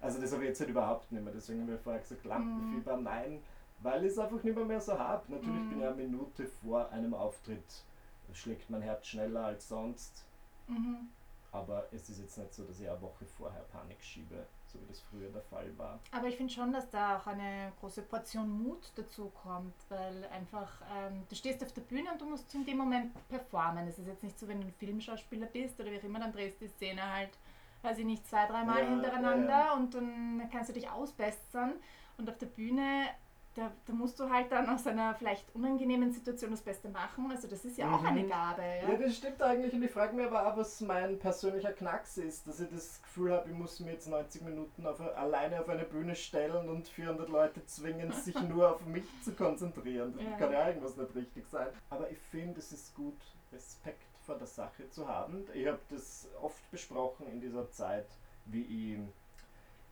Also 0.00 0.20
das 0.20 0.32
habe 0.32 0.42
ich 0.44 0.48
jetzt 0.50 0.60
halt 0.60 0.70
überhaupt 0.70 1.10
nicht 1.10 1.22
mehr. 1.22 1.32
Deswegen 1.32 1.62
habe 1.62 1.74
ich 1.74 1.80
vorher 1.80 2.00
gesagt, 2.00 2.24
Lampenfieber, 2.24 2.96
mhm. 2.96 3.02
nein, 3.02 3.42
weil 3.80 4.04
ich 4.04 4.12
es 4.12 4.18
einfach 4.18 4.42
nicht 4.42 4.56
mehr, 4.56 4.80
so 4.80 4.98
habe. 4.98 5.32
Natürlich 5.32 5.60
mhm. 5.60 5.70
bin 5.70 5.80
ich 5.80 5.86
eine 5.86 5.96
Minute 5.96 6.46
vor 6.46 6.90
einem 6.90 7.14
Auftritt, 7.14 7.84
schlägt 8.32 8.70
mein 8.70 8.82
Herz 8.82 9.06
schneller 9.06 9.46
als 9.46 9.68
sonst. 9.68 10.24
Mhm. 10.68 11.08
Aber 11.50 11.86
es 11.92 12.08
ist 12.10 12.20
jetzt 12.20 12.36
nicht 12.36 12.52
so, 12.52 12.64
dass 12.64 12.80
ich 12.80 12.88
eine 12.88 13.00
Woche 13.00 13.24
vorher 13.24 13.62
Panik 13.62 14.02
schiebe, 14.02 14.46
so 14.66 14.78
wie 14.80 14.86
das 14.86 15.00
früher 15.00 15.30
der 15.30 15.42
Fall 15.42 15.76
war. 15.78 15.98
Aber 16.12 16.26
ich 16.26 16.36
finde 16.36 16.52
schon, 16.52 16.72
dass 16.72 16.90
da 16.90 17.18
auch 17.18 17.26
eine 17.26 17.72
große 17.80 18.02
Portion 18.02 18.50
Mut 18.50 18.92
dazu 18.96 19.30
kommt, 19.30 19.74
weil 19.88 20.26
einfach, 20.26 20.82
ähm, 20.94 21.24
du 21.28 21.34
stehst 21.34 21.62
auf 21.62 21.72
der 21.72 21.80
Bühne 21.82 22.12
und 22.12 22.20
du 22.20 22.26
musst 22.26 22.54
in 22.54 22.66
dem 22.66 22.76
Moment 22.76 23.12
performen. 23.28 23.88
Es 23.88 23.98
ist 23.98 24.06
jetzt 24.06 24.22
nicht 24.22 24.38
so, 24.38 24.46
wenn 24.46 24.60
du 24.60 24.66
ein 24.66 24.72
Filmschauspieler 24.72 25.46
bist 25.46 25.80
oder 25.80 25.90
wie 25.90 25.98
auch 25.98 26.04
immer, 26.04 26.20
dann 26.20 26.32
drehst 26.32 26.60
du 26.60 26.66
die 26.66 26.72
Szene 26.72 27.02
halt, 27.02 27.30
weiß 27.82 27.98
ich 27.98 28.04
nicht, 28.04 28.26
zwei, 28.26 28.46
dreimal 28.46 28.82
ja, 28.82 28.88
hintereinander 28.90 29.48
ja, 29.48 29.66
ja. 29.66 29.74
und 29.74 29.94
dann 29.94 30.48
kannst 30.52 30.68
du 30.68 30.74
dich 30.74 30.90
ausbessern. 30.90 31.74
Und 32.18 32.28
auf 32.28 32.36
der 32.36 32.46
Bühne 32.46 33.06
da, 33.58 33.72
da, 33.86 33.92
musst 33.92 34.20
du 34.20 34.30
halt 34.30 34.52
dann 34.52 34.68
aus 34.68 34.86
einer 34.86 35.14
vielleicht 35.14 35.52
unangenehmen 35.54 36.12
Situation 36.12 36.52
das 36.52 36.60
Beste 36.60 36.88
machen. 36.88 37.28
Also 37.30 37.48
das 37.48 37.64
ist 37.64 37.76
ja 37.76 37.92
auch 37.92 38.00
mhm. 38.00 38.06
eine 38.06 38.26
Gabe. 38.26 38.62
Ja? 38.62 38.92
ja, 38.92 38.96
das 38.96 39.16
stimmt 39.16 39.42
eigentlich. 39.42 39.72
Und 39.72 39.82
ich 39.82 39.90
frage 39.90 40.14
mich 40.14 40.26
aber 40.26 40.46
auch, 40.46 40.56
was 40.56 40.80
mein 40.80 41.18
persönlicher 41.18 41.72
Knacks 41.72 42.18
ist, 42.18 42.46
dass 42.46 42.60
ich 42.60 42.70
das 42.70 43.02
Gefühl 43.02 43.32
habe, 43.32 43.48
ich 43.48 43.54
muss 43.54 43.80
mir 43.80 43.92
jetzt 43.92 44.06
90 44.06 44.42
Minuten 44.42 44.86
auf, 44.86 45.00
alleine 45.00 45.60
auf 45.60 45.68
eine 45.68 45.84
Bühne 45.84 46.14
stellen 46.14 46.68
und 46.68 46.86
400 46.86 47.28
Leute 47.28 47.66
zwingen, 47.66 48.12
sich 48.12 48.40
nur 48.48 48.76
auf 48.76 48.86
mich 48.86 49.04
zu 49.24 49.32
konzentrieren. 49.32 50.14
Das 50.14 50.24
ja. 50.24 50.36
kann 50.36 50.52
ja 50.52 50.68
irgendwas 50.68 50.96
nicht 50.96 51.14
richtig 51.16 51.46
sein. 51.48 51.66
Aber 51.90 52.10
ich 52.10 52.18
finde, 52.18 52.60
es 52.60 52.72
ist 52.72 52.94
gut, 52.94 53.18
Respekt 53.52 54.04
vor 54.24 54.36
der 54.36 54.46
Sache 54.46 54.88
zu 54.90 55.08
haben. 55.08 55.46
Ich 55.52 55.66
habe 55.66 55.80
das 55.90 56.28
oft 56.40 56.70
besprochen 56.70 57.26
in 57.26 57.40
dieser 57.40 57.70
Zeit, 57.70 58.06
wie 58.44 58.62
ich 58.62 58.98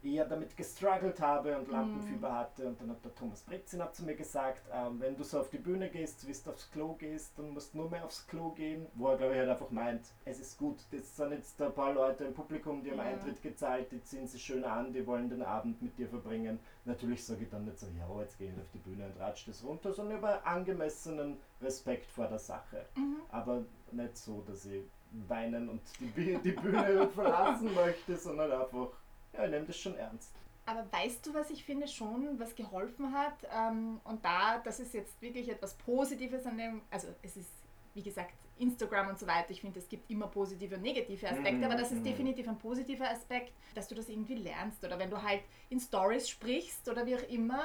eher 0.07 0.25
damit 0.25 0.57
gestruggelt 0.57 1.21
habe 1.21 1.57
und 1.59 1.71
Lampenfieber 1.71 2.31
mm. 2.31 2.35
hatte. 2.35 2.67
Und 2.67 2.81
dann 2.81 2.91
hat 2.91 3.05
der 3.05 3.15
Thomas 3.15 3.43
Bretzin 3.43 3.83
zu 3.93 4.05
mir 4.05 4.15
gesagt, 4.15 4.63
ähm, 4.73 5.01
wenn 5.01 5.17
du 5.17 5.25
so 5.25 5.41
auf 5.41 5.51
die 5.51 5.59
Bühne 5.59 5.89
gehst, 5.89 6.27
wie 6.27 6.33
du 6.33 6.51
aufs 6.51 6.71
Klo 6.71 6.95
gehst, 6.95 7.39
dann 7.39 7.51
musst 7.51 7.75
du 7.75 7.79
nur 7.79 7.91
mehr 7.91 8.05
aufs 8.05 8.27
Klo 8.27 8.51
gehen. 8.51 8.87
Wo 8.95 9.09
er, 9.09 9.17
glaube 9.17 9.33
ich, 9.33 9.39
halt 9.39 9.51
einfach 9.51 9.71
meint, 9.71 10.03
es 10.25 10.41
ist 10.41 10.59
gut. 10.59 10.79
Das 10.91 11.17
sind 11.17 11.33
jetzt 11.33 11.61
ein 11.61 11.73
paar 11.73 11.93
Leute 11.93 12.25
im 12.25 12.35
Publikum, 12.35 12.83
die 12.83 12.91
haben 12.91 12.99
ja. 12.99 13.05
Eintritt 13.05 13.43
gezahlt, 13.43 13.91
die 13.93 14.03
ziehen 14.03 14.27
sich 14.27 14.43
schön 14.43 14.65
an, 14.65 14.93
die 14.93 15.07
wollen 15.07 15.29
den 15.29 15.43
Abend 15.43 15.81
mit 15.83 15.99
dir 15.99 16.09
verbringen. 16.09 16.59
Natürlich 16.85 17.25
sage 17.25 17.45
ich 17.45 17.51
dann 17.51 17.65
nicht 17.65 17.79
so, 17.79 17.87
ja, 17.87 18.21
jetzt 18.21 18.39
gehe 18.39 18.51
ich 18.51 18.59
auf 18.59 18.71
die 18.73 18.79
Bühne 18.79 19.07
und 19.07 19.21
ratsch 19.21 19.47
das 19.49 19.65
runter, 19.65 19.93
sondern 19.93 20.19
über 20.19 20.47
angemessenen 20.47 21.39
Respekt 21.61 22.11
vor 22.11 22.27
der 22.29 22.39
Sache. 22.39 22.87
Mhm. 22.97 23.17
Aber 23.31 23.65
nicht 23.93 24.17
so, 24.17 24.43
dass 24.47 24.67
ich 24.67 24.83
weinen 25.29 25.69
und 25.69 25.81
die, 26.17 26.39
die 26.39 26.53
Bühne 26.53 27.09
verlassen 27.15 27.75
möchte, 27.75 28.17
sondern 28.17 28.53
einfach 28.53 28.89
ja, 29.37 29.45
ich 29.45 29.51
nehme 29.51 29.67
das 29.67 29.77
schon 29.77 29.97
ernst. 29.97 30.33
Aber 30.65 30.85
weißt 30.91 31.25
du, 31.27 31.35
was 31.35 31.51
ich 31.51 31.65
finde 31.65 31.87
schon, 31.87 32.39
was 32.41 32.55
geholfen 32.57 33.13
hat? 33.13 33.35
Ähm, 33.57 34.01
und 34.05 34.25
da, 34.25 34.59
das 34.59 34.81
ist 34.81 34.95
jetzt 34.95 35.21
wirklich 35.23 35.49
etwas 35.49 35.75
Positives 35.75 36.45
an 36.45 36.59
dem, 36.59 36.83
also 36.91 37.07
es 37.23 37.37
ist, 37.37 37.51
wie 37.95 38.03
gesagt, 38.03 38.35
Instagram 38.59 39.09
und 39.09 39.19
so 39.19 39.27
weiter. 39.27 39.51
Ich 39.51 39.61
finde, 39.61 39.79
es 39.79 39.89
gibt 39.89 40.11
immer 40.11 40.27
positive 40.27 40.75
und 40.77 40.83
negative 40.83 41.29
Aspekte, 41.29 41.59
mhm. 41.59 41.65
aber 41.65 41.77
das 41.77 41.93
ist 41.93 42.01
mhm. 42.01 42.05
definitiv 42.05 42.49
ein 42.49 42.59
positiver 42.59 43.09
Aspekt, 43.09 43.53
dass 43.75 43.87
du 43.87 43.95
das 43.95 44.09
irgendwie 44.09 44.35
lernst. 44.35 44.83
Oder 44.83 44.99
wenn 44.99 45.11
du 45.11 45.23
halt 45.23 45.43
in 45.71 45.79
Stories 45.79 46.29
sprichst 46.29 46.89
oder 46.89 47.07
wie 47.07 47.15
auch 47.15 47.29
immer, 47.29 47.63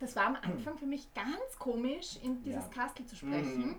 das 0.00 0.16
war 0.16 0.26
am 0.26 0.36
Anfang 0.36 0.76
für 0.78 0.86
mich 0.86 1.12
ganz 1.14 1.58
komisch, 1.58 2.16
in 2.22 2.42
dieses 2.42 2.64
ja. 2.64 2.70
Kastel 2.70 3.06
zu 3.06 3.14
sprechen. 3.14 3.68
Mhm. 3.68 3.76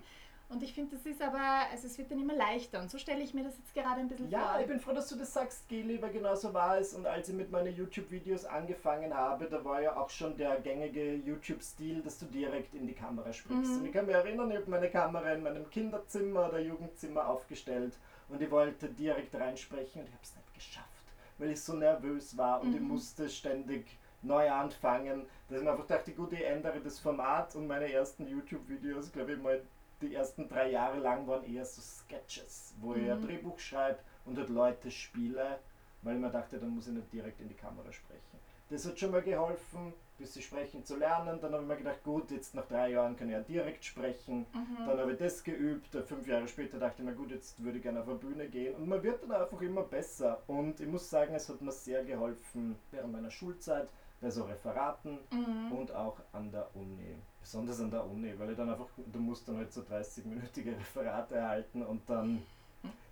Und 0.51 0.61
ich 0.63 0.73
finde, 0.73 0.97
das 0.97 1.05
ist 1.05 1.21
aber, 1.21 1.69
also 1.71 1.87
es 1.87 1.97
wird 1.97 2.11
dann 2.11 2.19
immer 2.19 2.35
leichter. 2.35 2.81
Und 2.81 2.91
so 2.91 2.97
stelle 2.97 3.21
ich 3.21 3.33
mir 3.33 3.43
das 3.43 3.57
jetzt 3.57 3.73
gerade 3.73 4.01
ein 4.01 4.09
bisschen 4.09 4.29
ja, 4.29 4.39
vor. 4.39 4.55
Ja, 4.55 4.61
ich 4.61 4.67
bin 4.67 4.79
froh, 4.81 4.91
dass 4.91 5.07
du 5.07 5.15
das 5.15 5.33
sagst, 5.33 5.67
Geli, 5.69 6.01
weil 6.01 6.11
genau 6.11 6.35
so 6.35 6.53
war 6.53 6.77
es. 6.77 6.93
Und 6.93 7.07
als 7.07 7.29
ich 7.29 7.35
mit 7.35 7.51
meinen 7.51 7.73
YouTube-Videos 7.73 8.45
angefangen 8.45 9.13
habe, 9.13 9.45
da 9.45 9.63
war 9.63 9.81
ja 9.81 9.95
auch 9.95 10.09
schon 10.09 10.35
der 10.35 10.59
gängige 10.59 11.15
YouTube-Stil, 11.15 12.01
dass 12.01 12.19
du 12.19 12.25
direkt 12.25 12.75
in 12.75 12.85
die 12.85 12.93
Kamera 12.93 13.31
sprichst. 13.31 13.71
Mhm. 13.71 13.77
Und 13.77 13.85
ich 13.85 13.93
kann 13.93 14.05
mich 14.05 14.15
erinnern, 14.15 14.51
ich 14.51 14.57
habe 14.57 14.69
meine 14.69 14.89
Kamera 14.89 15.31
in 15.31 15.43
meinem 15.43 15.69
Kinderzimmer 15.69 16.49
oder 16.49 16.59
Jugendzimmer 16.59 17.27
aufgestellt 17.27 17.93
und 18.27 18.41
ich 18.41 18.51
wollte 18.51 18.89
direkt 18.89 19.33
reinsprechen 19.33 20.01
und 20.01 20.07
ich 20.07 20.13
habe 20.13 20.23
es 20.23 20.35
nicht 20.35 20.53
geschafft, 20.53 21.05
weil 21.37 21.51
ich 21.51 21.61
so 21.61 21.73
nervös 21.73 22.37
war 22.37 22.61
und 22.61 22.71
mhm. 22.71 22.75
ich 22.75 22.81
musste 22.81 23.29
ständig 23.29 23.97
neu 24.21 24.49
anfangen. 24.51 25.25
Dass 25.47 25.59
ich 25.59 25.63
mir 25.63 25.71
einfach 25.71 25.87
dachte, 25.87 26.11
gut, 26.11 26.33
ich 26.33 26.43
ändere 26.45 26.79
das 26.79 26.99
Format 26.99 27.55
und 27.55 27.67
meine 27.67 27.91
ersten 27.91 28.27
YouTube-Videos, 28.27 29.11
glaube 29.11 29.33
ich 29.33 29.39
mal, 29.39 29.61
die 30.01 30.15
ersten 30.15 30.47
drei 30.47 30.71
Jahre 30.71 30.99
lang 30.99 31.27
waren 31.27 31.43
eher 31.43 31.65
so 31.65 31.81
Sketches, 31.81 32.73
wo 32.79 32.93
mhm. 32.93 33.03
ich 33.03 33.11
ein 33.11 33.21
Drehbuch 33.21 33.59
schreibe 33.59 33.99
und 34.25 34.37
dort 34.37 34.49
Leute 34.49 34.91
spiele, 34.91 35.59
weil 36.01 36.15
ich 36.15 36.21
mir 36.21 36.31
dachte, 36.31 36.57
dann 36.57 36.69
muss 36.69 36.87
ich 36.87 36.93
nicht 36.93 37.11
direkt 37.13 37.39
in 37.41 37.47
die 37.47 37.55
Kamera 37.55 37.91
sprechen. 37.91 38.39
Das 38.69 38.87
hat 38.87 38.97
schon 38.97 39.11
mal 39.11 39.21
geholfen, 39.21 39.93
bis 40.17 40.33
sie 40.33 40.41
sprechen 40.41 40.85
zu 40.85 40.95
lernen. 40.95 41.39
Dann 41.41 41.51
habe 41.51 41.63
ich 41.63 41.67
mir 41.67 41.75
gedacht, 41.75 42.03
gut, 42.05 42.31
jetzt 42.31 42.55
nach 42.55 42.65
drei 42.67 42.91
Jahren 42.91 43.17
kann 43.17 43.27
ich 43.27 43.33
ja 43.33 43.41
direkt 43.41 43.83
sprechen. 43.83 44.45
Mhm. 44.53 44.85
Dann 44.87 44.97
habe 44.97 45.11
ich 45.11 45.17
das 45.17 45.43
geübt. 45.43 45.93
Fünf 46.07 46.25
Jahre 46.25 46.47
später 46.47 46.79
dachte 46.79 47.01
ich 47.01 47.05
mir, 47.05 47.13
gut, 47.13 47.31
jetzt 47.31 47.61
würde 47.61 47.77
ich 47.77 47.83
gerne 47.83 47.99
auf 47.99 48.07
eine 48.07 48.17
Bühne 48.17 48.47
gehen. 48.47 48.75
Und 48.75 48.87
man 48.87 49.03
wird 49.03 49.23
dann 49.23 49.33
einfach 49.33 49.59
immer 49.61 49.83
besser. 49.83 50.41
Und 50.47 50.79
ich 50.79 50.87
muss 50.87 51.09
sagen, 51.09 51.35
es 51.35 51.49
hat 51.49 51.61
mir 51.61 51.73
sehr 51.73 52.05
geholfen 52.05 52.77
während 52.91 53.11
meiner 53.11 53.29
Schulzeit 53.29 53.89
bei 54.21 54.29
so 54.29 54.45
Referaten 54.45 55.19
mhm. 55.31 55.73
und 55.73 55.93
auch 55.93 56.17
an 56.31 56.49
der 56.51 56.73
Uni. 56.73 57.17
Besonders 57.41 57.79
an 57.79 57.91
der 57.91 58.05
Uni, 58.05 58.37
weil 58.37 58.51
ich 58.51 58.57
dann 58.57 58.69
einfach, 58.69 58.87
du 58.97 59.19
musst 59.19 59.47
dann 59.47 59.57
halt 59.57 59.73
so 59.73 59.81
30-minütige 59.81 60.77
Referate 60.77 61.35
erhalten 61.35 61.81
und 61.83 62.07
dann 62.09 62.43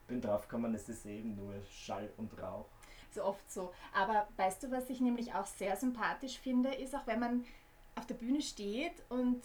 bin 0.08 0.22
drauf 0.22 0.48
gekommen, 0.48 0.74
es 0.76 0.90
ist 0.90 1.06
eben 1.06 1.36
nur 1.36 1.54
Schall 1.72 2.10
und 2.18 2.32
Rauch. 2.42 2.66
So 3.12 3.24
oft 3.24 3.52
so. 3.52 3.72
Aber 3.94 4.28
weißt 4.38 4.64
du, 4.64 4.72
was 4.72 4.90
ich 4.90 5.02
nämlich 5.02 5.34
auch 5.34 5.46
sehr 5.46 5.76
sympathisch 5.76 6.38
finde, 6.38 6.70
ist 6.70 6.96
auch 6.96 7.08
wenn 7.08 7.20
man 7.20 7.46
auf 7.96 8.06
der 8.06 8.16
Bühne 8.16 8.42
steht 8.42 9.04
und 9.10 9.42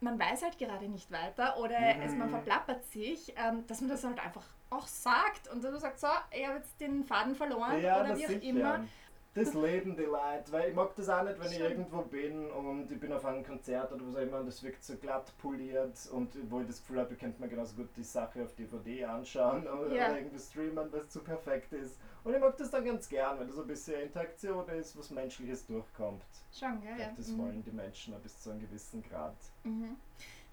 man 0.00 0.18
weiß 0.18 0.42
halt 0.42 0.58
gerade 0.58 0.88
nicht 0.88 1.10
weiter 1.10 1.58
oder 1.58 1.78
mhm. 1.78 2.02
also 2.02 2.16
man 2.16 2.30
verplappert 2.30 2.84
sich, 2.86 3.34
ähm, 3.36 3.66
dass 3.66 3.80
man 3.80 3.90
das 3.90 4.04
halt 4.04 4.24
einfach 4.24 4.44
auch 4.70 4.86
sagt 4.86 5.48
und 5.48 5.64
du 5.64 5.78
sagst 5.78 6.02
so, 6.02 6.08
ich 6.30 6.46
habe 6.46 6.58
jetzt 6.58 6.80
den 6.80 7.04
Faden 7.04 7.34
verloren 7.34 7.80
ja, 7.80 8.00
oder 8.00 8.16
wie 8.16 8.24
auch 8.24 8.30
sicher. 8.30 8.42
immer 8.42 8.84
das 9.34 9.54
Leben, 9.54 9.96
die 9.96 10.02
Leute, 10.02 10.50
weil 10.50 10.70
ich 10.70 10.74
mag 10.74 10.94
das 10.96 11.08
auch 11.08 11.22
nicht, 11.22 11.38
wenn 11.38 11.52
ich 11.52 11.60
irgendwo 11.60 12.02
bin 12.02 12.50
und 12.50 12.90
ich 12.90 12.98
bin 12.98 13.12
auf 13.12 13.24
einem 13.24 13.44
Konzert 13.44 13.92
oder 13.92 14.06
was 14.06 14.16
auch 14.16 14.20
immer 14.20 14.40
und 14.40 14.46
das 14.46 14.62
wirkt 14.62 14.82
so 14.82 14.96
glatt 14.96 15.32
poliert 15.38 16.08
und 16.12 16.50
wo 16.50 16.60
ich 16.60 16.66
das 16.66 16.80
Gefühl 16.80 17.00
habe, 17.00 17.14
ich 17.14 17.20
könnte 17.20 17.40
mir 17.40 17.48
genauso 17.48 17.76
gut 17.76 17.88
die 17.96 18.02
Sache 18.02 18.42
auf 18.42 18.54
DVD 18.54 19.04
anschauen 19.04 19.66
oder, 19.66 19.94
ja. 19.94 20.08
oder 20.08 20.18
irgendwie 20.18 20.38
streamen, 20.38 20.90
weil 20.92 21.00
es 21.00 21.10
zu 21.10 21.20
perfekt 21.20 21.72
ist. 21.72 21.98
Und 22.24 22.34
ich 22.34 22.40
mag 22.40 22.56
das 22.56 22.70
dann 22.70 22.84
ganz 22.84 23.08
gern, 23.08 23.38
wenn 23.38 23.46
da 23.46 23.52
so 23.52 23.62
ein 23.62 23.68
bisschen 23.68 24.00
Interaktion 24.00 24.68
ist, 24.70 24.98
was 24.98 25.10
Menschliches 25.10 25.66
durchkommt. 25.66 26.24
Schon, 26.52 26.80
gell? 26.80 26.98
Ja. 26.98 27.12
Das 27.16 27.28
mhm. 27.28 27.38
wollen 27.38 27.62
die 27.62 27.70
Menschen 27.70 28.14
bis 28.20 28.40
zu 28.40 28.50
einem 28.50 28.60
gewissen 28.60 29.02
Grad. 29.02 29.36
Mhm. 29.62 29.96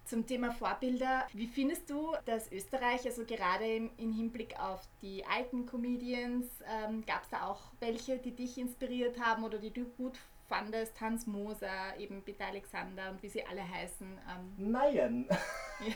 Zum 0.06 0.28
Thema 0.28 0.52
Vorbilder, 0.52 1.26
wie 1.34 1.48
findest 1.48 1.90
du, 1.90 2.14
dass 2.26 2.52
Österreich, 2.52 3.06
also 3.06 3.26
gerade 3.26 3.66
im, 3.66 3.90
im 3.98 4.14
Hinblick 4.14 4.54
auf 4.60 4.88
die 5.02 5.26
alten 5.26 5.66
Comedians, 5.66 6.46
ähm, 6.70 7.04
gab 7.08 7.24
es 7.24 7.30
da 7.30 7.48
auch 7.48 7.60
welche, 7.80 8.20
die 8.20 8.36
dich 8.36 8.60
inspiriert 8.60 9.20
haben 9.20 9.44
oder 9.44 9.58
die 9.58 9.72
du 9.72 9.86
gut 9.86 10.20
fandest? 10.48 11.02
Hans 11.02 11.26
Moser, 11.26 11.98
eben 11.98 12.22
Peter 12.22 12.46
Alexander 12.46 13.10
und 13.10 13.24
wie 13.24 13.30
sie 13.30 13.44
alle 13.48 13.68
heißen. 13.68 14.08
Ähm. 14.08 14.54
Nein. 14.72 15.26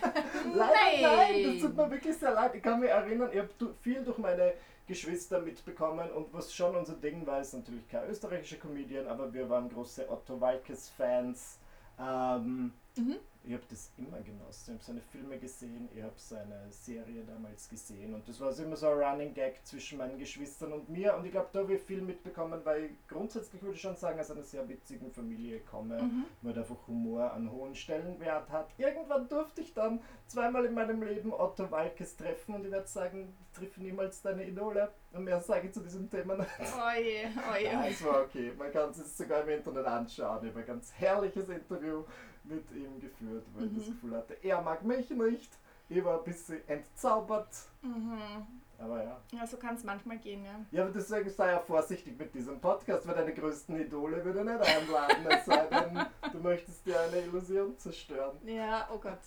nein, 0.55 1.01
nein, 1.01 1.43
das 1.43 1.61
tut 1.61 1.77
mir 1.77 1.91
wirklich 1.91 2.17
sehr 2.17 2.31
leid. 2.31 2.55
Ich 2.55 2.63
kann 2.63 2.79
mich 2.79 2.89
erinnern, 2.89 3.29
ich 3.31 3.37
habe 3.37 3.75
viel 3.79 4.03
durch 4.03 4.17
meine 4.17 4.53
Geschwister 4.87 5.39
mitbekommen 5.39 6.09
und 6.09 6.33
was 6.33 6.51
schon 6.51 6.75
unser 6.75 6.95
Ding 6.95 7.27
war, 7.27 7.41
ist 7.41 7.53
natürlich 7.53 7.87
kein 7.87 8.09
österreichischer 8.09 8.57
Comedian, 8.57 9.05
aber 9.05 9.31
wir 9.31 9.47
waren 9.47 9.69
große 9.69 10.09
Otto 10.09 10.41
Walkes-Fans. 10.41 11.59
Ähm, 11.99 12.73
mhm 12.97 13.19
ich 13.43 13.53
habe 13.53 13.63
das 13.69 13.91
immer 13.97 14.19
genossen. 14.19 14.63
Ich 14.65 14.73
habe 14.73 14.83
seine 14.83 15.01
Filme 15.01 15.37
gesehen, 15.37 15.89
ich 15.95 16.03
habe 16.03 16.13
seine 16.17 16.67
Serie 16.71 17.23
damals 17.25 17.69
gesehen 17.69 18.13
und 18.13 18.27
das 18.27 18.39
war 18.39 18.47
also 18.47 18.63
immer 18.63 18.75
so 18.75 18.87
ein 18.87 18.99
Running 18.99 19.33
Gag 19.33 19.65
zwischen 19.65 19.97
meinen 19.97 20.19
Geschwistern 20.19 20.73
und 20.73 20.89
mir 20.89 21.15
und 21.15 21.25
ich 21.25 21.31
glaube, 21.31 21.47
da 21.53 21.59
habe 21.59 21.75
ich 21.75 21.81
viel 21.81 22.01
mitbekommen, 22.01 22.59
weil 22.63 22.91
grundsätzlich 23.07 23.61
würde 23.61 23.75
ich 23.75 23.81
schon 23.81 23.95
sagen, 23.95 24.19
aus 24.19 24.29
einer 24.31 24.43
sehr 24.43 24.67
witzigen 24.67 25.11
Familie 25.11 25.61
komme, 25.61 26.01
mhm. 26.01 26.25
weil 26.41 26.57
einfach 26.57 26.75
Humor 26.87 27.33
einen 27.33 27.51
hohen 27.51 27.75
Stellenwert 27.75 28.49
hat. 28.49 28.69
Irgendwann 28.77 29.27
durfte 29.29 29.61
ich 29.61 29.73
dann 29.73 30.01
zweimal 30.27 30.65
in 30.65 30.73
meinem 30.73 31.01
Leben 31.01 31.33
Otto 31.33 31.71
Walkes 31.71 32.17
treffen 32.17 32.55
und 32.55 32.65
ich 32.65 32.71
werde 32.71 32.87
sagen, 32.87 33.33
triff 33.53 33.77
niemals 33.77 34.21
deine 34.21 34.45
Idole. 34.45 34.91
Und 35.11 35.23
mehr 35.23 35.39
sage 35.41 35.67
ich 35.67 35.73
zu 35.73 35.81
diesem 35.81 36.09
Thema 36.09 36.35
nicht. 36.35 36.49
Oje, 36.59 37.31
oje. 37.51 37.63
Ja, 37.63 37.87
es 37.87 38.03
war 38.05 38.21
okay. 38.21 38.51
Man 38.55 38.71
kann 38.71 38.91
es 38.91 39.17
sogar 39.17 39.41
im 39.41 39.49
Internet 39.49 39.85
anschauen. 39.85 40.43
Ich 40.43 40.51
habe 40.51 40.59
ein 40.59 40.65
ganz 40.67 40.93
herrliches 40.93 41.49
Interview 41.49 42.03
mit 42.49 42.71
ihm 42.71 42.99
geführt, 42.99 43.45
weil 43.53 43.67
mhm. 43.67 43.71
ich 43.71 43.77
das 43.77 43.87
mhm. 43.87 43.93
Gefühl 43.93 44.17
hatte, 44.17 44.37
er 44.43 44.61
mag 44.61 44.83
mich 44.83 45.09
nicht. 45.09 45.51
Ich 45.87 46.03
war 46.03 46.19
ein 46.19 46.23
bisschen 46.23 46.67
entzaubert. 46.67 47.49
Mhm. 47.81 48.45
Aber 48.77 49.03
ja. 49.03 49.19
Ja, 49.31 49.45
so 49.45 49.57
kann 49.57 49.75
es 49.75 49.83
manchmal 49.83 50.17
gehen, 50.19 50.45
ja. 50.45 50.59
Ja, 50.71 50.83
aber 50.83 50.93
deswegen 50.93 51.29
sei 51.29 51.51
ja 51.51 51.59
vorsichtig 51.59 52.17
mit 52.17 52.33
diesem 52.33 52.59
Podcast, 52.61 53.05
weil 53.07 53.15
deine 53.15 53.33
größten 53.33 53.79
Idole 53.79 54.23
würde 54.23 54.45
nicht 54.45 54.61
einladen, 54.61 55.25
es 55.27 55.45
sei 55.45 55.67
denn, 55.67 56.05
du 56.31 56.39
möchtest 56.39 56.85
dir 56.85 56.99
eine 56.99 57.17
Illusion 57.17 57.77
zerstören. 57.77 58.37
Ja, 58.45 58.87
oh 58.93 58.97
Gott. 58.97 59.19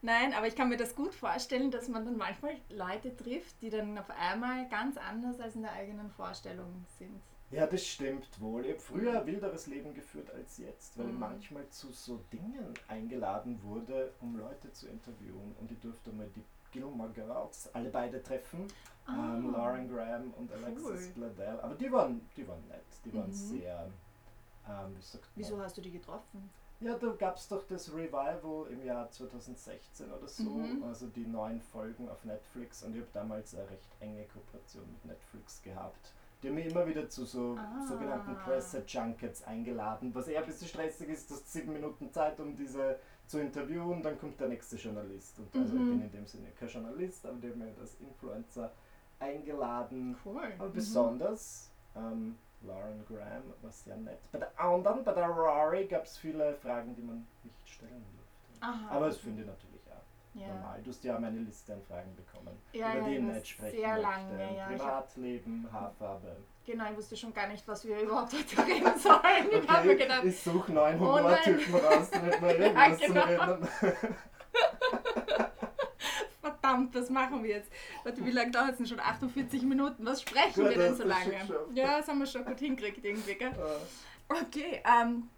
Nein, 0.00 0.34
aber 0.34 0.46
ich 0.46 0.56
kann 0.56 0.68
mir 0.68 0.76
das 0.76 0.94
gut 0.94 1.14
vorstellen, 1.14 1.70
dass 1.70 1.88
man 1.88 2.04
dann 2.04 2.16
manchmal 2.16 2.56
Leute 2.70 3.14
trifft, 3.16 3.60
die 3.62 3.70
dann 3.70 3.96
auf 3.98 4.10
einmal 4.10 4.68
ganz 4.68 4.96
anders 4.96 5.40
als 5.40 5.54
in 5.54 5.62
der 5.62 5.72
eigenen 5.72 6.10
Vorstellung 6.10 6.84
sind. 6.98 7.22
Ja, 7.54 7.68
das 7.68 7.86
stimmt 7.86 8.40
wohl. 8.40 8.64
Ich 8.64 8.72
habe 8.72 8.80
früher 8.80 9.20
ein 9.20 9.26
wilderes 9.26 9.68
Leben 9.68 9.94
geführt 9.94 10.28
als 10.34 10.58
jetzt, 10.58 10.98
weil 10.98 11.06
mhm. 11.06 11.12
ich 11.12 11.18
manchmal 11.20 11.68
zu 11.68 11.92
so 11.92 12.18
Dingen 12.32 12.74
eingeladen 12.88 13.62
wurde, 13.62 14.12
um 14.20 14.36
Leute 14.36 14.72
zu 14.72 14.88
interviewen. 14.88 15.54
Und 15.60 15.70
ich 15.70 15.78
durfte 15.78 16.10
mal 16.10 16.28
die 16.34 16.42
Gilmore 16.72 17.10
Girls 17.10 17.72
alle 17.72 17.90
beide 17.90 18.20
treffen. 18.22 18.66
Ah, 19.06 19.36
ähm, 19.36 19.52
Lauren 19.52 19.88
Graham 19.88 20.34
und 20.34 20.50
Alexis 20.50 21.12
cool. 21.16 21.28
Bledel. 21.28 21.60
Aber 21.60 21.74
die 21.76 21.92
waren, 21.92 22.28
die 22.36 22.48
waren 22.48 22.66
nett. 22.66 22.84
Die 23.04 23.14
waren 23.14 23.28
mhm. 23.28 23.32
sehr. 23.32 23.88
Ähm, 24.68 24.96
Wieso 25.36 25.60
hast 25.60 25.76
du 25.76 25.80
die 25.80 25.92
getroffen? 25.92 26.50
Ja, 26.80 26.98
da 26.98 27.12
gab 27.12 27.36
es 27.36 27.46
doch 27.46 27.64
das 27.68 27.94
Revival 27.94 28.66
im 28.70 28.84
Jahr 28.84 29.08
2016 29.10 30.10
oder 30.10 30.26
so, 30.26 30.42
mhm. 30.42 30.82
also 30.82 31.06
die 31.06 31.24
neuen 31.24 31.60
Folgen 31.60 32.08
auf 32.08 32.24
Netflix 32.24 32.82
und 32.82 32.94
ich 32.94 33.00
habe 33.00 33.10
damals 33.12 33.54
eine 33.54 33.70
recht 33.70 33.88
enge 34.00 34.24
Kooperation 34.24 34.84
mit 34.90 35.04
Netflix 35.04 35.62
gehabt. 35.62 36.12
Die 36.44 36.50
haben 36.50 36.56
mich 36.56 36.66
immer 36.66 36.86
wieder 36.86 37.08
zu 37.08 37.24
so 37.24 37.56
ah. 37.58 37.86
sogenannten 37.88 38.36
Presse-Junkets 38.36 39.44
eingeladen, 39.44 40.14
was 40.14 40.28
eher 40.28 40.40
ein 40.40 40.46
bisschen 40.46 40.68
stressig 40.68 41.08
ist, 41.08 41.30
du 41.30 41.36
hast 41.36 41.50
sieben 41.50 41.72
Minuten 41.72 42.12
Zeit, 42.12 42.38
um 42.38 42.54
diese 42.54 42.98
zu 43.26 43.40
interviewen, 43.40 44.02
dann 44.02 44.18
kommt 44.18 44.38
der 44.38 44.48
nächste 44.48 44.76
Journalist. 44.76 45.38
Und 45.38 45.58
also 45.58 45.74
mhm. 45.74 45.80
ich 45.80 45.88
bin 45.88 46.02
in 46.02 46.12
dem 46.12 46.26
Sinne 46.26 46.48
kein 46.60 46.68
Journalist, 46.68 47.24
aber 47.24 47.38
die 47.38 47.48
haben 47.48 47.58
mich 47.60 47.78
als 47.80 47.94
Influencer 47.98 48.70
eingeladen. 49.18 50.14
Cool. 50.22 50.42
Aber 50.58 50.68
mhm. 50.68 50.72
besonders 50.74 51.70
ähm, 51.96 52.36
Lauren 52.60 53.02
Graham 53.08 53.44
war 53.62 53.72
sehr 53.72 53.96
nett. 53.96 54.18
Bei 54.30 54.40
der 54.40 54.60
anderen, 54.60 55.02
bei 55.02 55.14
der 55.14 55.28
Rory, 55.28 55.86
gab 55.86 56.04
es 56.04 56.18
viele 56.18 56.52
Fragen, 56.56 56.94
die 56.94 57.02
man 57.02 57.26
nicht 57.42 57.66
stellen 57.66 58.04
durfte. 58.12 58.66
Aha, 58.66 58.96
aber 58.96 59.06
das 59.06 59.16
finde 59.16 59.40
ich 59.40 59.48
natürlich 59.48 59.73
ja. 60.34 60.48
normal. 60.48 60.80
Du 60.82 60.90
hast 60.90 61.04
ja 61.04 61.18
meine 61.18 61.38
Liste 61.40 61.72
an 61.72 61.82
Fragen 61.82 62.14
bekommen, 62.14 62.56
ja, 62.72 62.96
über 62.96 63.08
die 63.08 63.16
ich 63.16 63.22
nicht 63.22 63.48
sprechen 63.48 63.78
sehr 63.78 63.98
lange, 63.98 64.56
ja. 64.56 64.66
Privatleben, 64.66 65.68
Haarfarbe. 65.72 66.36
Genau, 66.66 66.90
ich 66.90 66.96
wusste 66.96 67.16
schon 67.16 67.34
gar 67.34 67.46
nicht, 67.46 67.66
was 67.68 67.84
wir 67.86 68.00
überhaupt 68.00 68.32
heute 68.32 68.66
reden 68.66 68.98
sollen. 68.98 69.50
Ich 69.50 69.56
okay, 69.56 69.68
habe 69.68 69.86
mir 69.88 69.96
gedacht, 69.96 70.24
ich 70.24 70.40
suche 70.40 70.72
neuen 70.72 71.00
oh 71.00 71.18
Humortypen 71.18 71.74
raus, 71.74 72.10
damit 72.10 72.40
wir 72.40 72.58
irgendwas 72.58 73.00
ja, 73.00 73.06
genau. 73.06 73.24
reden. 73.24 73.68
Verdammt, 76.40 76.94
was 76.94 77.10
machen 77.10 77.42
wir 77.42 77.50
jetzt? 77.50 77.70
Warte, 78.02 78.24
wie 78.24 78.30
lange 78.30 78.50
dauert 78.50 78.70
es 78.72 78.76
denn 78.78 78.86
schon? 78.86 79.00
48 79.00 79.62
Minuten. 79.62 80.06
Was 80.06 80.22
sprechen 80.22 80.62
gut, 80.62 80.70
wir 80.70 80.78
denn 80.78 80.94
so 80.94 81.04
lange? 81.04 81.34
Ja, 81.74 81.98
das 81.98 82.08
haben 82.08 82.18
wir 82.18 82.26
schon 82.26 82.44
gut 82.44 82.58
hingekriegt 82.58 83.04
irgendwie, 83.04 83.34
gell? 83.34 83.52
Okay, 84.28 84.82
ähm, 84.84 85.28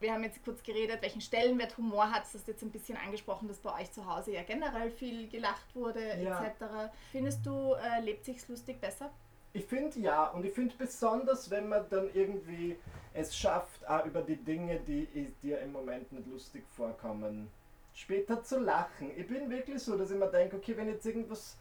wir 0.00 0.12
haben 0.12 0.24
jetzt 0.24 0.44
kurz 0.44 0.62
geredet, 0.62 1.00
welchen 1.00 1.20
Stellenwert 1.20 1.76
Humor 1.78 2.10
hat. 2.10 2.22
Das 2.22 2.34
hast 2.34 2.48
jetzt 2.48 2.62
ein 2.62 2.70
bisschen 2.70 2.96
angesprochen, 2.98 3.48
dass 3.48 3.58
bei 3.58 3.80
euch 3.80 3.90
zu 3.92 4.06
Hause 4.06 4.32
ja 4.32 4.42
generell 4.42 4.90
viel 4.90 5.28
gelacht 5.28 5.74
wurde, 5.74 6.20
ja. 6.22 6.44
etc. 6.44 6.92
Findest 7.12 7.44
du, 7.46 7.74
äh, 7.74 8.00
lebt 8.02 8.24
sich's 8.24 8.48
lustig 8.48 8.80
besser? 8.80 9.10
Ich 9.52 9.64
finde 9.64 9.98
ja, 10.00 10.28
und 10.28 10.44
ich 10.44 10.52
finde 10.52 10.74
besonders, 10.76 11.50
wenn 11.50 11.68
man 11.68 11.88
dann 11.88 12.10
irgendwie 12.12 12.76
es 13.14 13.34
schafft, 13.34 13.88
auch 13.88 14.04
über 14.04 14.20
die 14.20 14.36
Dinge, 14.36 14.78
die 14.80 15.32
dir 15.42 15.60
im 15.60 15.72
Moment 15.72 16.12
nicht 16.12 16.26
lustig 16.26 16.64
vorkommen, 16.76 17.48
später 17.94 18.42
zu 18.42 18.60
lachen. 18.60 19.10
Ich 19.16 19.26
bin 19.26 19.48
wirklich 19.48 19.82
so, 19.82 19.96
dass 19.96 20.10
ich 20.10 20.18
mir 20.18 20.30
denke, 20.30 20.56
okay, 20.56 20.76
wenn 20.76 20.88
jetzt 20.88 21.06
irgendwas 21.06 21.56